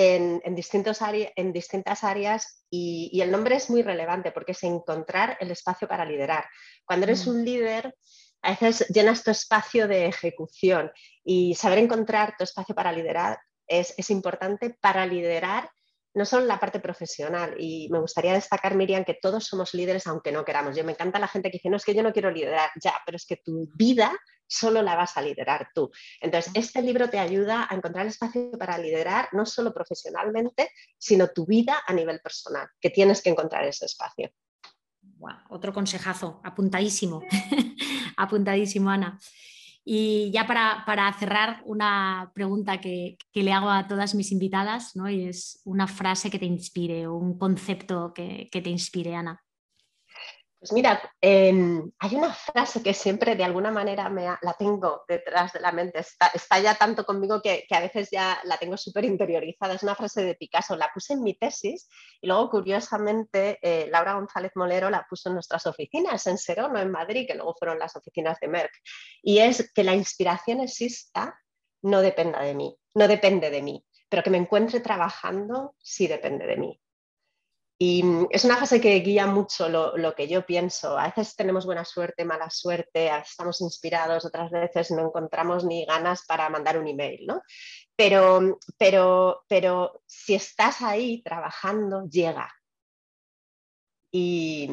en, 0.02 0.56
distintos 0.56 1.00
en 1.02 1.52
distintas 1.52 2.06
áreas 2.06 2.64
y, 2.70 3.20
el 3.22 3.32
nombre 3.32 3.58
es 3.58 3.70
muy 3.70 3.82
relevante 3.82 4.32
porque 4.32 4.54
es 4.54 4.64
encontrar 4.64 5.38
el 5.42 5.52
espacio 5.52 5.90
para 5.90 6.06
liderar. 6.06 6.46
Cuando 6.86 7.06
eres 7.06 7.28
mm. 7.28 7.30
un 7.30 7.44
líder, 7.44 7.96
a 8.42 8.52
veces 8.52 8.88
llenas 8.88 9.26
tu 9.26 9.32
espacio 9.32 9.90
de 9.90 10.06
ejecución 10.06 10.90
y 11.26 11.54
saber 11.56 11.80
encontrar 11.80 12.36
tu 12.38 12.46
espacio 12.46 12.74
para 12.74 12.94
liderar 12.94 13.40
es, 13.68 13.94
es 13.98 14.10
importante 14.10 14.78
para 14.80 15.06
liderar 15.06 15.70
no 16.14 16.26
solo 16.26 16.46
la 16.46 16.60
parte 16.60 16.80
profesional. 16.80 17.56
Y 17.58 17.90
me 17.90 18.00
gustaría 18.00 18.34
destacar, 18.34 18.76
Miriam, 18.76 19.06
que 19.06 19.18
todos 19.22 19.46
somos 19.46 19.74
líderes 19.74 20.08
aunque 20.08 20.32
no 20.32 20.46
queramos. 20.46 20.76
Yo 20.76 20.84
me 20.84 20.94
encanta 20.94 21.20
la 21.20 21.28
gente 21.28 21.50
que 21.50 21.58
dice, 21.58 21.70
no, 21.70 21.78
es 21.78 21.86
que 21.86 21.94
yo 21.94 22.04
no 22.04 22.14
quiero 22.14 22.32
liderar, 22.32 22.72
ya, 22.82 22.94
pero 23.06 23.16
es 23.16 23.26
que 23.26 23.38
tu 23.38 23.70
vida 23.76 24.12
solo 24.48 24.82
la 24.82 24.96
vas 24.96 25.16
a 25.16 25.22
liderar 25.22 25.70
tú. 25.74 25.92
Entonces, 26.20 26.52
este 26.56 26.82
libro 26.82 27.10
te 27.10 27.20
ayuda 27.20 27.68
a 27.70 27.76
encontrar 27.76 28.08
espacio 28.08 28.52
para 28.58 28.78
liderar 28.78 29.30
no 29.32 29.46
solo 29.46 29.74
profesionalmente, 29.74 30.72
sino 30.98 31.28
tu 31.30 31.46
vida 31.46 31.84
a 31.86 31.94
nivel 31.94 32.20
personal, 32.20 32.68
que 32.82 32.90
tienes 32.90 33.22
que 33.22 33.30
encontrar 33.30 33.66
ese 33.66 33.86
espacio. 33.86 34.32
otro 35.50 35.72
consejazo, 35.72 36.42
apuntadísimo, 36.44 37.22
apuntadísimo, 38.18 38.90
Ana. 38.90 39.20
Y 39.86 40.32
ya 40.32 40.46
para, 40.46 41.14
cerrar, 41.18 41.62
una 41.66 42.32
pregunta 42.36 42.80
que, 42.80 43.18
le 43.34 43.54
hago 43.54 43.70
a 43.70 43.88
todas 43.88 44.14
mis 44.16 44.32
invitadas, 44.32 44.96
¿no? 44.96 45.10
Y 45.10 45.24
es 45.24 45.62
una 45.66 45.88
frase 45.88 46.30
que 46.30 46.40
te 46.40 46.46
inspire 46.46 47.08
o 47.08 47.16
un 47.16 47.38
concepto 47.38 48.14
que, 48.14 48.50
que 48.52 48.62
te 48.62 48.70
inspire, 48.70 49.16
Ana. 49.16 49.42
Pues 50.60 50.74
mira, 50.74 51.02
em, 51.22 51.90
hay 52.00 52.16
una 52.16 52.34
frase 52.34 52.84
que 52.84 52.94
siempre 52.94 53.38
de 53.38 53.46
alguna 53.46 53.72
manera 53.72 54.10
me 54.10 54.24
la 54.24 54.54
tengo 54.60 55.06
detrás 55.08 55.54
de 55.54 55.62
la 55.62 55.72
mente, 55.72 56.00
está, 56.00 56.60
ya 56.60 56.76
tanto 56.76 57.06
conmigo 57.06 57.42
que, 57.42 57.66
a 57.70 57.80
veces 57.80 58.10
ya 58.12 58.38
la 58.44 58.58
tengo 58.58 58.76
súper 58.76 59.06
interiorizada. 59.06 59.76
Es 59.76 59.84
una 59.84 59.96
frase 59.96 60.22
de 60.22 60.36
Picasso, 60.36 60.76
la 60.76 60.92
puse 60.94 61.14
en 61.14 61.24
mi 61.24 61.34
tesis 61.34 61.88
y 62.20 62.28
luego 62.28 62.50
curiosamente 62.50 63.58
eh, 63.62 63.88
Laura 63.90 64.16
González 64.16 64.52
Molero 64.56 64.90
la 64.90 65.08
puso 65.10 65.30
en 65.30 65.36
nuestras 65.36 65.66
oficinas, 65.66 66.28
en 66.28 66.38
Serón 66.38 66.76
en 66.76 66.92
Madrid, 66.92 67.26
que 67.26 67.36
luego 67.36 67.56
fueron 67.58 67.80
las 67.80 67.96
oficinas 67.96 68.38
de 68.42 68.50
Merck. 68.50 68.74
Y 69.24 69.40
es 69.40 69.72
que 69.74 69.86
la 69.86 69.96
inspiración 69.96 70.60
exista, 70.60 71.40
no 71.84 72.02
dependa 72.02 72.42
de 72.42 72.54
mí, 72.54 72.78
no 72.96 73.08
depende 73.08 73.50
de 73.50 73.62
mí, 73.62 73.86
pero 74.10 74.24
que 74.24 74.30
me 74.30 74.38
encuentre 74.38 74.82
trabajando 74.82 75.76
sí 75.82 76.08
depende 76.08 76.46
de 76.46 76.58
mí. 76.58 76.82
Y 77.82 78.04
mm, 78.04 78.28
es 78.30 78.44
una 78.44 78.58
fase 78.58 78.82
que 78.82 79.00
guía 79.00 79.26
mucho 79.26 79.70
lo, 79.70 80.14
que 80.14 80.28
yo 80.28 80.46
pienso. 80.46 80.98
A 80.98 81.08
veces 81.08 81.36
tenemos 81.36 81.66
buena 81.66 81.86
suerte, 81.86 82.26
mala 82.26 82.50
suerte, 82.50 83.10
estamos 83.10 83.62
inspirados, 83.62 84.26
otras 84.26 84.52
veces 84.52 84.92
no 84.92 85.08
encontramos 85.08 85.64
ni 85.64 85.86
ganas 85.86 86.26
para 86.26 86.50
mandar 86.50 86.78
un 86.78 86.88
email, 86.88 87.26
¿no? 87.26 87.42
Pero, 87.96 88.60
pero, 88.78 89.46
pero 89.48 90.04
si 90.06 90.36
estás 90.36 90.82
ahí 90.82 91.24
trabajando, 91.24 92.06
llega. 92.10 92.54
Y, 94.12 94.70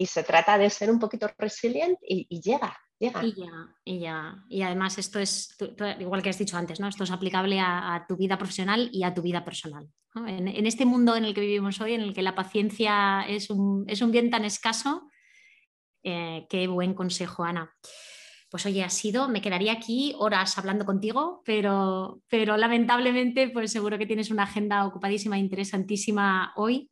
se 0.00 0.24
trata 0.24 0.58
de 0.58 0.68
ser 0.68 0.90
un 0.90 0.98
poquito 0.98 1.28
resiliente 1.38 2.00
y 2.06 2.40
llega. 2.40 2.76
Y 2.98 3.10
ya, 3.34 3.68
y 3.84 3.98
ya. 3.98 4.44
Y 4.48 4.62
además 4.62 4.96
esto 4.98 5.18
es, 5.18 5.54
igual 6.00 6.22
que 6.22 6.30
has 6.30 6.38
dicho 6.38 6.56
antes, 6.56 6.80
¿no? 6.80 6.88
Esto 6.88 7.04
es 7.04 7.10
aplicable 7.10 7.60
a, 7.60 8.04
tu 8.08 8.16
vida 8.16 8.38
profesional 8.38 8.88
y 8.92 9.02
a 9.02 9.12
tu 9.12 9.22
vida 9.22 9.44
personal. 9.44 9.88
En, 10.26 10.66
este 10.66 10.86
mundo 10.86 11.14
en 11.14 11.26
el 11.26 11.34
que 11.34 11.42
vivimos 11.42 11.78
hoy, 11.80 11.92
en 11.92 12.00
el 12.00 12.14
que 12.14 12.22
la 12.22 12.34
paciencia 12.34 13.22
es 13.28 13.50
un, 13.50 13.84
bien 14.10 14.30
tan 14.30 14.46
escaso, 14.46 15.10
eh, 16.02 16.46
qué 16.48 16.68
buen 16.68 16.94
consejo, 16.94 17.44
Ana. 17.44 17.70
Pues 18.48 18.64
oye, 18.64 18.82
ha 18.82 18.88
sido, 18.88 19.28
me 19.28 19.42
quedaría 19.42 19.72
aquí 19.72 20.14
horas 20.18 20.56
hablando 20.56 20.86
contigo, 20.86 21.42
pero, 21.44 22.22
pero 22.28 22.56
lamentablemente 22.56 23.50
pues 23.50 23.72
seguro 23.72 23.98
que 23.98 24.06
tienes 24.06 24.30
una 24.30 24.44
agenda 24.44 24.86
ocupadísima, 24.86 25.36
interesantísima 25.36 26.52
hoy. 26.56 26.90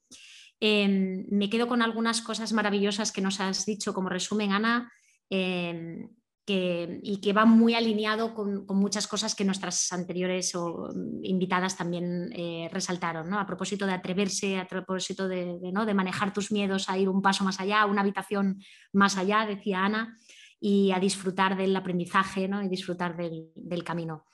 Em, 0.61 1.25
me 1.31 1.49
quedo 1.49 1.67
con 1.67 1.81
algunas 1.81 2.21
cosas 2.21 2.53
maravillosas 2.53 3.13
que 3.13 3.23
nos 3.23 3.41
has 3.41 3.65
dicho 3.65 3.95
como 3.95 4.11
resumen, 4.11 4.53
Ana. 4.53 4.93
Em, 5.31 6.09
y 6.47 7.21
que 7.23 7.33
va 7.33 7.47
muy 7.47 7.75
alineado 7.75 8.35
con, 8.35 8.67
muchas 8.69 9.07
cosas 9.07 9.35
que 9.35 9.45
nuestras 9.45 9.91
anteriores 9.93 10.53
mm, 10.55 11.25
invitadas 11.25 11.77
también 11.77 12.31
eh, 12.35 12.69
resaltaron, 12.71 13.33
a 13.33 13.47
propósito 13.47 13.87
de 13.87 13.95
atreverse, 13.95 14.59
a 14.59 14.67
propósito 14.67 15.27
de, 15.27 15.59
¿no? 15.73 15.87
de, 15.87 15.95
manejar 15.95 16.35
tus 16.35 16.53
miedos 16.53 16.91
a 16.91 16.99
ir 16.99 17.09
un 17.09 17.23
paso 17.23 17.45
más 17.45 17.61
allá, 17.61 17.87
una 17.87 18.03
habitación 18.03 18.63
más 18.93 19.17
allá, 19.17 19.47
decía 19.47 19.85
Ana, 19.85 20.19
y 20.61 20.93
a 20.93 21.01
disfrutar 21.01 21.57
del 21.57 21.75
aprendizaje 21.75 22.47
¿no? 22.47 22.63
y 22.63 22.69
disfrutar 22.69 23.17
del, 23.17 23.85
camino. 23.85 24.27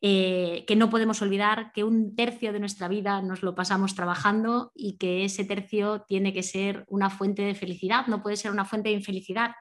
Eh, 0.00 0.64
que 0.66 0.74
no 0.74 0.90
podemos 0.90 1.22
olvidar 1.22 1.70
que 1.72 1.84
un 1.84 2.16
tercio 2.16 2.52
de 2.52 2.60
nuestra 2.60 2.88
vida 2.88 3.22
nos 3.22 3.42
lo 3.42 3.54
pasamos 3.54 3.94
trabajando 3.94 4.72
y 4.74 4.96
que 4.96 5.24
ese 5.24 5.44
tercio 5.44 6.04
tiene 6.08 6.32
que 6.32 6.42
ser 6.42 6.84
una 6.88 7.08
fuente 7.08 7.42
de 7.42 7.54
felicidad, 7.54 8.06
no 8.06 8.22
puede 8.22 8.36
ser 8.36 8.50
una 8.50 8.64
fuente 8.64 8.88
de 8.88 8.96
infelicidad 8.96 9.52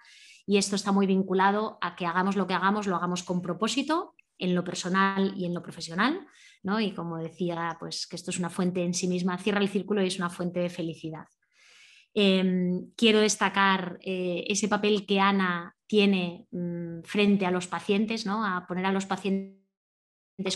y 0.46 0.58
esto 0.58 0.76
está 0.76 0.92
muy 0.92 1.08
vinculado 1.08 1.78
a 1.82 1.96
que 1.96 2.06
hagamos 2.06 2.36
lo 2.36 2.48
que 2.48 2.54
hagamos, 2.54 2.88
lo 2.88 2.96
hagamos 2.96 3.24
con 3.24 3.42
propósito 3.42 4.16
en 4.38 4.56
lo 4.56 4.64
personal 4.64 5.34
y 5.38 5.46
en 5.46 5.54
lo 5.54 5.62
profesional, 5.62 6.28
¿no? 6.64 6.80
Y 6.80 6.94
como 6.94 7.18
decía, 7.18 7.78
pues 7.80 8.08
que 8.08 8.16
esto 8.16 8.32
es 8.32 8.40
una 8.40 8.50
fuente 8.50 8.84
en 8.84 8.94
sí 8.94 9.08
misma, 9.08 9.38
cierra 9.38 9.62
el 9.62 9.70
círculo 9.70 10.02
y 10.02 10.08
es 10.08 10.18
una 10.18 10.30
fuente 10.30 10.60
de 10.60 10.70
felicidad. 10.70 11.28
Em, 12.14 12.92
quiero 12.98 13.20
destacar 13.20 13.98
eh, 14.02 14.44
ese 14.48 14.68
papel 14.68 15.06
que 15.06 15.20
Ana 15.20 15.76
tiene 15.88 16.48
mm, 16.52 17.04
frente 17.04 17.46
a 17.46 17.52
los 17.52 17.68
pacientes, 17.68 18.26
¿no? 18.26 18.46
a 18.46 18.66
poner 18.68 18.86
a 18.86 18.92
los 18.92 19.06
pacientes 19.06 19.62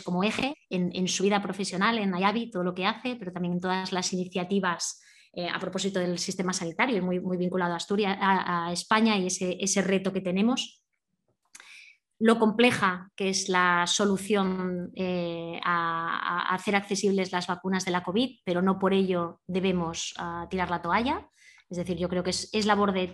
como 0.03 0.23
eje 0.23 0.55
en, 0.69 0.91
en, 0.93 1.07
su 1.07 1.23
vida 1.23 1.41
profesional, 1.41 1.99
en 1.99 2.13
Ayabi, 2.13 2.49
todo 2.49 2.63
lo 2.63 2.73
que 2.73 2.86
hace, 2.86 3.15
pero 3.15 3.31
también 3.31 3.53
en 3.53 3.61
todas 3.61 3.91
las 3.91 4.11
iniciativas 4.13 4.99
eh, 5.36 5.49
a 5.49 5.59
propósito 5.59 5.99
del 5.99 6.17
sistema 6.17 6.53
sanitario, 6.53 7.03
muy, 7.03 7.19
vinculado 7.38 7.73
a, 7.73 7.77
Asturias, 7.77 8.17
a, 8.21 8.71
España 8.71 9.17
y 9.17 9.27
ese, 9.27 9.81
reto 9.81 10.13
que 10.13 10.21
tenemos 10.21 10.81
lo 12.19 12.39
compleja 12.39 13.11
que 13.17 13.27
es 13.27 13.49
la 13.49 13.86
solución 13.86 14.91
eh, 14.95 15.59
a, 15.63 16.53
hacer 16.53 16.77
accesibles 16.77 17.33
las 17.33 17.47
vacunas 17.47 17.83
de 17.83 17.91
la 17.91 18.03
COVID, 18.03 18.39
pero 18.45 18.61
no 18.61 18.79
por 18.79 18.93
ello 18.93 19.41
debemos 19.45 20.13
ah, 20.17 20.47
tirar 20.49 20.69
la 20.69 20.81
toalla. 20.81 21.27
Es 21.69 21.77
decir, 21.77 21.97
yo 21.97 22.07
creo 22.07 22.23
que 22.23 22.29
es, 22.29 22.65
labor 22.65 22.93
de, 22.93 23.07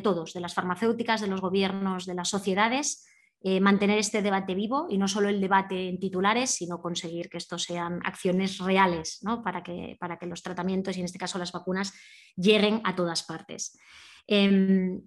todos, 0.00 0.32
de 0.32 0.40
las 0.40 0.54
farmacéuticas, 0.54 1.22
de 1.22 1.26
los 1.26 1.40
gobiernos, 1.40 2.06
de 2.06 2.14
las 2.14 2.28
sociedades, 2.28 3.04
eh, 3.46 3.60
mantener 3.60 3.98
este 3.98 4.22
debate 4.22 4.54
vivo 4.54 4.86
y 4.88 4.96
no 4.96 5.06
solo 5.06 5.28
el 5.28 5.38
debate 5.38 5.90
en 5.90 6.00
titulares, 6.00 6.48
sino 6.48 6.80
conseguir 6.80 7.28
que 7.28 7.36
esto 7.36 7.58
sean 7.58 8.00
acciones 8.02 8.56
reales 8.56 9.20
para, 9.44 9.62
que, 9.62 9.98
para 10.00 10.18
que 10.18 10.24
los 10.24 10.42
tratamientos 10.42 10.96
y 10.96 11.00
en 11.00 11.04
este 11.04 11.18
caso 11.18 11.36
las 11.36 11.52
vacunas 11.52 11.92
lleguen 12.36 12.80
a 12.84 12.96
todas 12.96 13.22
partes. 13.22 13.78
Em, 14.26 14.98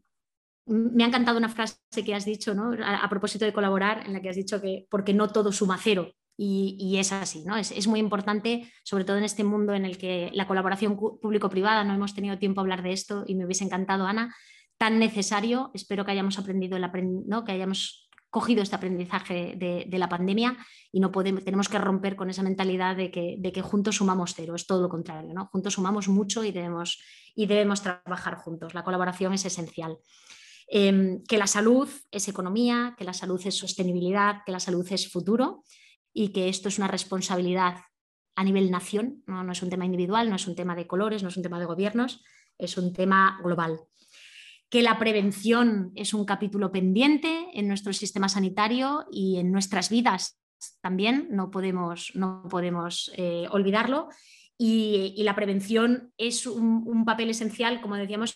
me 0.68 1.04
ha 1.04 1.08
encantado 1.08 1.40
una 1.40 1.50
frase 1.50 1.80
que 2.06 2.14
has 2.14 2.26
dicho 2.26 2.54
a, 2.86 3.10
propósito 3.10 3.44
de 3.44 3.54
colaborar, 3.54 4.06
en 4.06 4.14
la 4.14 4.22
que 4.22 4.30
has 4.30 4.36
dicho 4.36 4.62
que 4.62 4.86
porque 4.92 5.16
no 5.16 5.30
todo 5.30 5.52
suma 5.52 5.80
cero. 5.82 6.14
Y, 6.40 6.98
es 7.00 7.12
así, 7.14 7.44
¿no? 7.44 7.58
Es, 7.58 7.72
es, 7.72 7.88
muy 7.88 8.00
importante, 8.00 8.72
sobre 8.84 9.04
todo 9.04 9.18
en 9.18 9.24
este 9.24 9.44
mundo 9.44 9.74
en 9.74 9.84
el 9.84 9.98
que 9.98 10.30
la 10.34 10.46
colaboración 10.46 10.96
público-privada, 10.96 11.84
no 11.84 11.96
hemos 11.96 12.14
tenido 12.14 12.38
tiempo 12.38 12.62
a 12.62 12.64
hablar 12.64 12.84
de 12.84 12.92
esto 12.92 13.24
y 13.26 13.34
me 13.34 13.46
hubiese 13.46 13.64
encantado, 13.64 14.06
Ana, 14.06 14.36
tan 14.78 15.00
necesario, 15.00 15.72
espero 15.74 16.06
que 16.06 16.12
hayamos 16.12 16.38
aprendido, 16.38 16.78
el 16.78 16.86
¿no? 17.26 17.44
que 17.44 17.54
hayamos 17.54 18.07
cogido 18.38 18.62
este 18.62 18.76
aprendizaje 18.76 19.56
de, 19.58 19.98
la 19.98 20.08
pandemia 20.08 20.56
y 20.92 21.00
no 21.00 21.10
tenemos 21.10 21.70
que 21.70 21.80
romper 21.80 22.16
con 22.16 22.30
esa 22.30 22.44
mentalidad 22.44 22.96
de 22.96 23.10
que, 23.10 23.62
juntos 23.64 23.96
sumamos 23.96 24.36
cero, 24.36 24.54
es 24.54 24.68
todo 24.68 24.84
lo 24.84 24.90
contrario, 24.90 25.34
¿no? 25.34 25.48
juntos 25.48 25.74
sumamos 25.74 26.08
mucho 26.08 26.44
y 26.44 26.52
debemos, 26.52 27.00
trabajar 27.82 28.36
juntos, 28.36 28.76
la 28.76 28.84
colaboración 28.84 29.34
es 29.34 29.44
esencial. 29.46 29.98
Em, 30.68 31.24
que 31.24 31.40
la 31.40 31.48
salud 31.48 31.90
es 32.12 32.28
economía, 32.28 32.94
que 32.96 33.06
la 33.06 33.14
salud 33.14 33.42
es 33.44 33.58
sostenibilidad, 33.58 34.44
que 34.46 34.52
la 34.52 34.60
salud 34.60 34.86
es 34.92 35.12
futuro 35.12 35.64
y 36.14 36.28
que 36.30 36.48
esto 36.48 36.68
es 36.68 36.78
una 36.78 36.88
responsabilidad 36.88 37.78
a 38.36 38.44
nivel 38.44 38.70
nación, 38.70 39.24
no 39.26 39.52
es 39.52 39.64
un 39.64 39.72
tema 39.72 39.86
individual, 39.86 40.30
no 40.30 40.36
es 40.36 40.46
un 40.46 40.56
tema 40.56 40.76
de 40.76 40.86
colores, 40.86 41.24
no 41.24 41.30
es 41.30 41.38
un 41.38 41.44
tema 41.44 41.58
de 41.58 41.66
gobiernos, 41.66 42.22
es 42.60 42.78
un 42.78 42.94
tema 42.94 43.40
global 43.42 43.80
que 44.70 44.82
la 44.82 45.00
prevención 45.00 45.92
es 45.96 46.14
un 46.14 46.26
capítulo 46.26 46.72
pendiente 46.72 47.48
en 47.54 47.68
nuestro 47.68 47.94
sistema 47.94 48.30
sanitario 48.30 49.06
y 49.12 49.38
en 49.38 49.52
nuestras 49.52 49.90
vidas 49.90 50.38
también, 50.82 51.28
no 51.32 51.52
podemos, 51.52 52.12
no 52.16 52.44
podemos 52.50 53.12
eh, 53.16 53.48
olvidarlo. 53.52 54.10
Y, 54.60 55.22
la 55.24 55.36
prevención 55.36 56.12
es 56.18 56.48
un, 56.48 57.06
papel 57.06 57.30
esencial, 57.30 57.80
como 57.80 57.96
decíamos, 57.96 58.36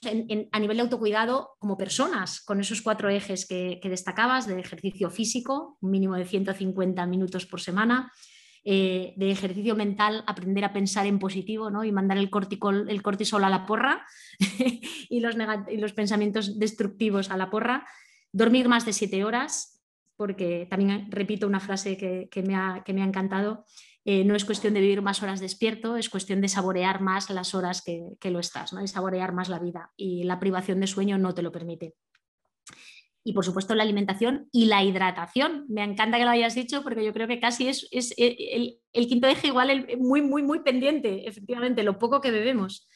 a 0.52 0.60
nivel 0.60 0.78
de 0.78 0.84
autocuidado 0.84 1.56
como 1.58 1.78
personas, 1.78 2.42
con 2.42 2.60
esos 2.60 2.84
cuatro 2.84 3.10
ejes 3.10 3.48
que, 3.48 3.80
que 3.82 3.90
destacabas 3.90 4.46
de 4.46 4.60
ejercicio 4.60 5.10
físico, 5.10 5.80
un 5.82 5.90
mínimo 5.90 6.16
de 6.16 6.26
150 6.26 7.08
minutos 7.08 7.48
por 7.48 7.60
semana, 7.60 8.12
eh, 8.64 9.14
de 9.18 9.32
ejercicio 9.32 9.76
mental, 9.76 10.24
aprender 10.28 10.64
a 10.64 10.72
pensar 10.72 11.08
en 11.08 11.18
positivo 11.18 11.72
¿no? 11.72 11.84
y 11.84 11.92
mandar 11.92 12.20
el, 12.20 12.30
el 12.88 13.02
cortisol 13.02 13.44
a 13.44 13.50
la 13.50 13.66
porra 13.66 14.06
y, 15.10 15.20
los 15.20 15.36
y 15.70 15.78
los 15.78 15.94
pensamientos 15.94 16.60
destructivos 16.60 17.32
a 17.32 17.38
la 17.38 17.50
porra, 17.50 17.88
dormir 18.32 18.70
más 18.70 18.86
de 18.86 18.94
siete 18.94 19.24
horas, 19.24 19.82
porque 20.16 20.68
también 20.70 21.08
repito 21.10 21.48
una 21.48 21.60
frase 21.60 21.98
que, 21.98 22.44
me, 22.44 22.56
ha, 22.56 22.84
que 22.86 22.94
me, 22.94 23.02
ha, 23.02 23.06
encantado, 23.06 23.66
eh, 24.06 24.24
no 24.26 24.36
es 24.36 24.46
cuestión 24.46 24.76
de 24.76 24.82
vivir 24.82 25.02
más 25.02 25.24
horas 25.24 25.40
despierto, 25.40 25.98
es 25.98 26.10
cuestión 26.10 26.40
de 26.40 26.48
saborear 26.48 27.02
más 27.02 27.32
las 27.32 27.56
horas 27.56 27.82
que, 27.82 28.12
que 28.20 28.30
lo 28.30 28.40
estás, 28.40 28.74
¿no? 28.74 28.84
y 28.84 28.88
saborear 28.88 29.34
más 29.34 29.50
la 29.50 29.58
vida, 29.58 29.92
y 29.98 30.24
la 30.24 30.40
privación 30.40 30.80
de 30.80 30.86
sueño 30.86 31.18
no 31.18 31.34
te 31.34 31.42
lo 31.42 31.52
permite 31.52 31.96
y 33.24 33.34
por 33.34 33.46
supuesto 33.46 33.76
la 33.76 33.84
alimentación 33.84 34.48
y 34.52 34.66
la 34.66 34.84
hidratación. 34.84 35.66
Me 35.70 35.84
encanta 35.84 36.18
que 36.18 36.26
lo 36.26 36.32
hayas 36.32 36.56
dicho 36.56 36.84
porque 36.84 37.06
yo 37.06 37.14
creo 37.14 37.28
que 37.28 37.40
casi 37.40 37.68
es, 37.68 37.88
es 37.92 38.14
eh, 38.18 38.78
el, 38.94 39.08
quinto 39.08 39.28
eje 39.28 39.48
igual 39.48 39.88
muy, 40.00 40.22
muy, 40.22 40.44
muy 40.44 40.60
pendiente, 40.62 41.28
efectivamente, 41.28 41.84
lo 41.84 42.00
poco 42.00 42.22
que 42.22 42.32
bebemos. 42.32 42.88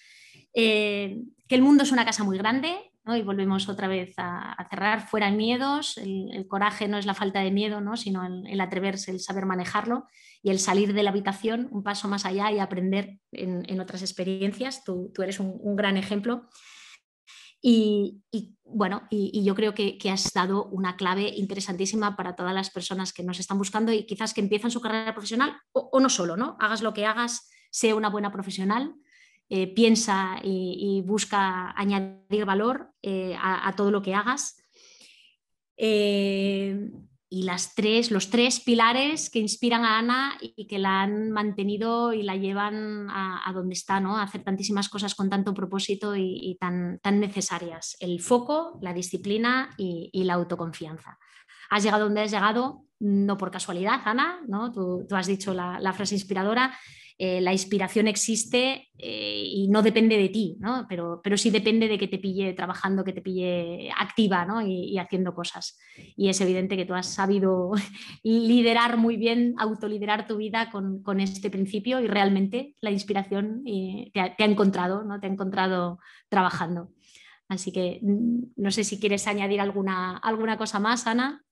Eh, 0.54 1.22
que 1.48 1.56
el 1.56 1.62
mundo 1.62 1.84
es 1.84 1.92
una 1.92 2.06
casa 2.06 2.24
muy 2.24 2.38
grande 2.38 2.74
¿no? 3.04 3.16
y 3.16 3.22
volvemos 3.22 3.68
otra 3.70 3.88
vez 3.88 4.14
a, 4.18 4.56
cerrar 4.70 5.08
fuera 5.08 5.30
miedos, 5.30 5.98
el, 5.98 6.48
coraje 6.48 6.88
no 6.88 6.98
es 6.98 7.06
la 7.06 7.14
falta 7.14 7.42
de 7.42 7.52
miedo, 7.52 7.82
¿no? 7.82 7.98
sino 7.98 8.26
el, 8.26 8.60
atreverse, 8.62 9.12
el 9.12 9.20
saber 9.20 9.46
manejarlo 9.46 10.08
y 10.42 10.50
el 10.50 10.60
salir 10.60 10.94
de 10.94 11.04
la 11.04 11.12
habitación 11.12 11.68
un 11.72 11.84
paso 11.84 12.08
más 12.08 12.26
allá 12.26 12.52
y 12.52 12.60
aprender 12.60 13.20
en, 13.32 13.80
otras 13.80 14.02
experiencias. 14.02 14.84
Tú, 14.84 15.12
tú 15.14 15.22
eres 15.22 15.40
un 15.40 15.76
gran 15.76 15.98
ejemplo. 15.98 16.48
Y, 17.68 18.22
bueno, 18.64 19.08
y, 19.10 19.44
yo 19.44 19.56
creo 19.56 19.74
que, 19.74 19.98
has 20.12 20.32
dado 20.34 20.66
una 20.66 20.96
clave 20.98 21.30
interesantísima 21.36 22.16
para 22.16 22.36
todas 22.36 22.54
las 22.54 22.70
personas 22.70 23.12
que 23.12 23.24
nos 23.24 23.40
están 23.40 23.58
buscando 23.58 23.92
y 23.92 24.06
quizás 24.06 24.36
que 24.36 24.42
empiezan 24.42 24.70
su 24.70 24.82
carrera 24.82 25.16
profesional 25.16 25.58
o, 25.72 26.00
no 26.00 26.08
solo, 26.10 26.38
¿no? 26.38 26.58
Hagas 26.60 26.84
lo 26.84 26.94
que 26.94 27.08
hagas, 27.08 27.50
sea 27.72 27.96
una 27.96 28.12
buena 28.12 28.32
profesional, 28.32 28.94
eh, 29.50 29.66
piensa 29.74 30.40
y, 30.44 31.02
busca 31.08 31.72
añadir 31.76 32.46
valor 32.46 32.92
eh, 33.02 33.36
a, 33.42 33.74
todo 33.76 33.90
lo 33.90 34.04
que 34.04 34.14
hagas. 34.14 34.62
Eh, 35.76 36.92
y 37.30 37.44
las 37.44 37.74
tres, 37.74 38.12
los 38.12 38.30
tres 38.30 38.60
pilares 38.60 39.30
que 39.30 39.40
inspiran 39.40 39.84
a 39.84 39.98
Ana 39.98 40.38
y 40.42 40.68
que 40.68 40.78
la 40.78 41.02
han 41.02 41.32
mantenido 41.32 42.14
y 42.14 42.24
la 42.24 42.36
llevan 42.36 43.08
a, 43.10 43.52
donde 43.54 43.74
está, 43.74 44.00
¿no? 44.00 44.18
a 44.18 44.24
hacer 44.24 44.44
tantísimas 44.44 44.90
cosas 44.90 45.16
con 45.16 45.30
tanto 45.30 45.54
propósito 45.54 46.16
y, 46.16 46.58
tan, 46.60 47.00
tan, 47.00 47.20
necesarias. 47.20 47.98
El 48.00 48.22
foco, 48.22 48.78
la 48.82 48.94
disciplina 48.94 49.72
y, 49.78 50.24
la 50.24 50.36
autoconfianza. 50.36 51.18
Has 51.70 51.84
llegado 51.84 52.06
donde 52.06 52.22
has 52.22 52.32
llegado, 52.32 52.86
no 53.00 53.38
por 53.38 53.52
casualidad, 53.52 54.02
Ana, 54.06 54.40
¿no? 54.48 54.72
tú, 54.72 55.06
has 55.12 55.28
dicho 55.28 55.54
la, 55.54 55.80
la 55.80 55.94
frase 55.94 56.16
inspiradora, 56.16 56.78
eh, 57.18 57.40
la 57.40 57.54
inspiración 57.54 58.10
existe 58.10 58.90
eh, 58.98 59.44
y 59.46 59.70
no 59.70 59.82
depende 59.82 60.18
de 60.18 60.28
ti, 60.28 60.58
¿no? 60.60 60.86
pero, 60.90 61.22
pero 61.24 61.38
sí 61.38 61.50
depende 61.50 61.88
de 61.88 61.98
que 61.98 62.10
te 62.10 62.18
pille 62.18 62.54
trabajando, 62.54 63.06
que 63.06 63.14
te 63.14 63.22
pille 63.22 63.90
activa 63.98 64.46
y, 64.66 64.98
haciendo 64.98 65.34
cosas. 65.34 65.78
Y 66.18 66.28
es 66.28 66.42
evidente 66.42 66.76
que 66.76 66.84
tú 66.84 66.94
has 66.94 67.08
sabido 67.08 67.72
liderar 68.24 68.98
muy 68.98 69.16
bien, 69.16 69.56
autoliderar 69.58 70.28
tu 70.28 70.36
vida 70.36 70.70
con, 70.72 71.02
con 71.04 71.22
este 71.22 71.50
principio 71.50 72.02
y 72.02 72.08
realmente 72.08 72.76
la 72.82 72.92
inspiración 72.92 73.64
eh, 73.66 74.12
te, 74.14 74.20
ha, 74.20 74.34
encontrado, 74.40 75.06
¿no? 75.06 75.18
te 75.22 75.28
ha 75.28 75.32
encontrado 75.32 76.00
trabajando. 76.28 76.92
Así 77.48 77.72
que 77.72 78.00
mm, 78.02 78.54
no 78.58 78.72
sé 78.72 78.84
si 78.84 79.00
quieres 79.00 79.26
añadir 79.28 79.62
alguna, 79.62 80.18
alguna 80.18 80.58
cosa 80.58 80.80
más, 80.80 81.08
Ana 81.08 81.45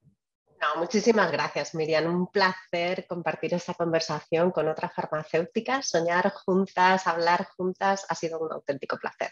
muchísimas 0.77 1.31
gracias, 1.31 1.73
Miriam. 1.75 2.05
Un 2.13 2.27
placer 2.27 3.05
compartir 3.07 3.53
esta 3.53 3.73
conversación 3.73 4.51
con 4.51 4.67
otra 4.67 4.89
farmacéutica. 4.89 5.81
Soñar 5.81 6.31
juntas, 6.31 7.07
hablar 7.07 7.47
juntas, 7.57 8.05
ha 8.09 8.15
sido 8.15 8.39
un 8.39 8.51
auténtico 8.51 8.97
placer. 8.97 9.31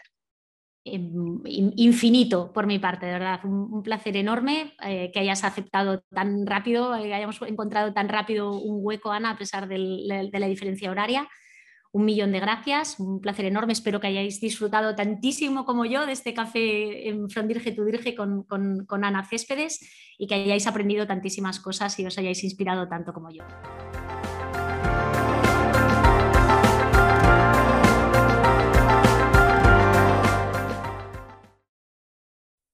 Em, 0.84 1.40
infinito 1.76 2.52
por 2.52 2.66
mi 2.66 2.78
parte, 2.78 3.06
de 3.06 3.12
verdad. 3.12 3.44
Un, 3.44 3.82
placer 3.82 4.16
enorme 4.16 4.74
eh, 4.82 5.10
que 5.12 5.20
hayas 5.20 5.44
aceptado 5.44 6.02
tan 6.10 6.46
rápido, 6.46 6.94
eh, 6.96 7.04
que 7.04 7.14
hayamos 7.14 7.40
encontrado 7.42 7.92
tan 7.92 8.08
rápido 8.08 8.52
un 8.52 8.78
hueco, 8.84 9.12
Ana, 9.12 9.30
a 9.30 9.38
pesar 9.38 9.68
de 9.68 9.78
la 10.32 10.46
diferencia 10.48 10.90
horaria 10.90 11.28
un 11.92 12.06
millón 12.06 12.32
de 12.32 12.40
gracias, 12.40 12.98
un 12.98 13.20
placer 13.20 13.44
enorme. 13.44 13.74
Espero 13.74 14.00
que 14.00 14.06
hayáis 14.06 14.40
disfrutado 14.40 14.96
tantísimo 14.96 15.64
como 15.64 15.84
yo 15.84 16.06
de 16.06 16.12
este 16.12 16.34
café 16.34 17.08
en 17.08 17.28
Frondirge 17.28 17.72
tu 17.72 17.84
Dirge 17.84 18.14
con, 18.14 18.44
con, 18.44 19.04
Ana 19.04 19.24
Céspedes 19.24 19.80
y 20.18 20.26
que 20.26 20.34
hayáis 20.34 20.66
aprendido 20.66 21.06
tantísimas 21.06 21.60
cosas 21.60 21.98
y 21.98 22.06
os 22.06 22.16
hayáis 22.18 22.42
inspirado 22.44 22.88
tanto 22.88 23.12
como 23.12 23.30
yo. 23.30 23.44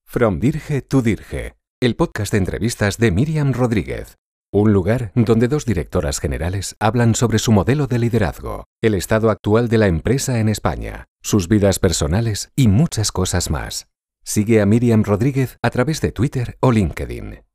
From 0.04 0.40
Dirge 0.40 0.80
to 0.82 1.02
Dirge, 1.02 1.54
el 1.80 1.96
podcast 1.96 2.32
de 2.32 2.38
entrevistas 2.38 2.98
de 2.98 3.10
Miriam 3.10 3.52
Rodríguez. 3.52 4.16
Un 4.50 4.72
lugar 4.72 5.12
donde 5.14 5.46
dos 5.46 5.66
directoras 5.66 6.20
generales 6.20 6.74
hablan 6.80 7.14
sobre 7.14 7.38
su 7.38 7.52
modelo 7.52 7.86
de 7.86 7.98
liderazgo, 7.98 8.64
el 8.82 8.94
estado 8.94 9.28
actual 9.28 9.68
de 9.68 9.76
la 9.76 9.88
empresa 9.88 10.40
en 10.40 10.48
España, 10.48 11.04
sus 11.20 11.48
vidas 11.48 11.78
personales 11.78 12.50
y 12.56 12.68
muchas 12.68 13.12
cosas 13.12 13.50
más. 13.50 13.88
Sigue 14.24 14.62
a 14.62 14.66
Miriam 14.66 15.04
Rodríguez 15.04 15.58
a 15.62 15.68
través 15.68 16.00
de 16.00 16.12
Twitter 16.12 16.56
o 16.60 16.72
LinkedIn. 16.72 17.47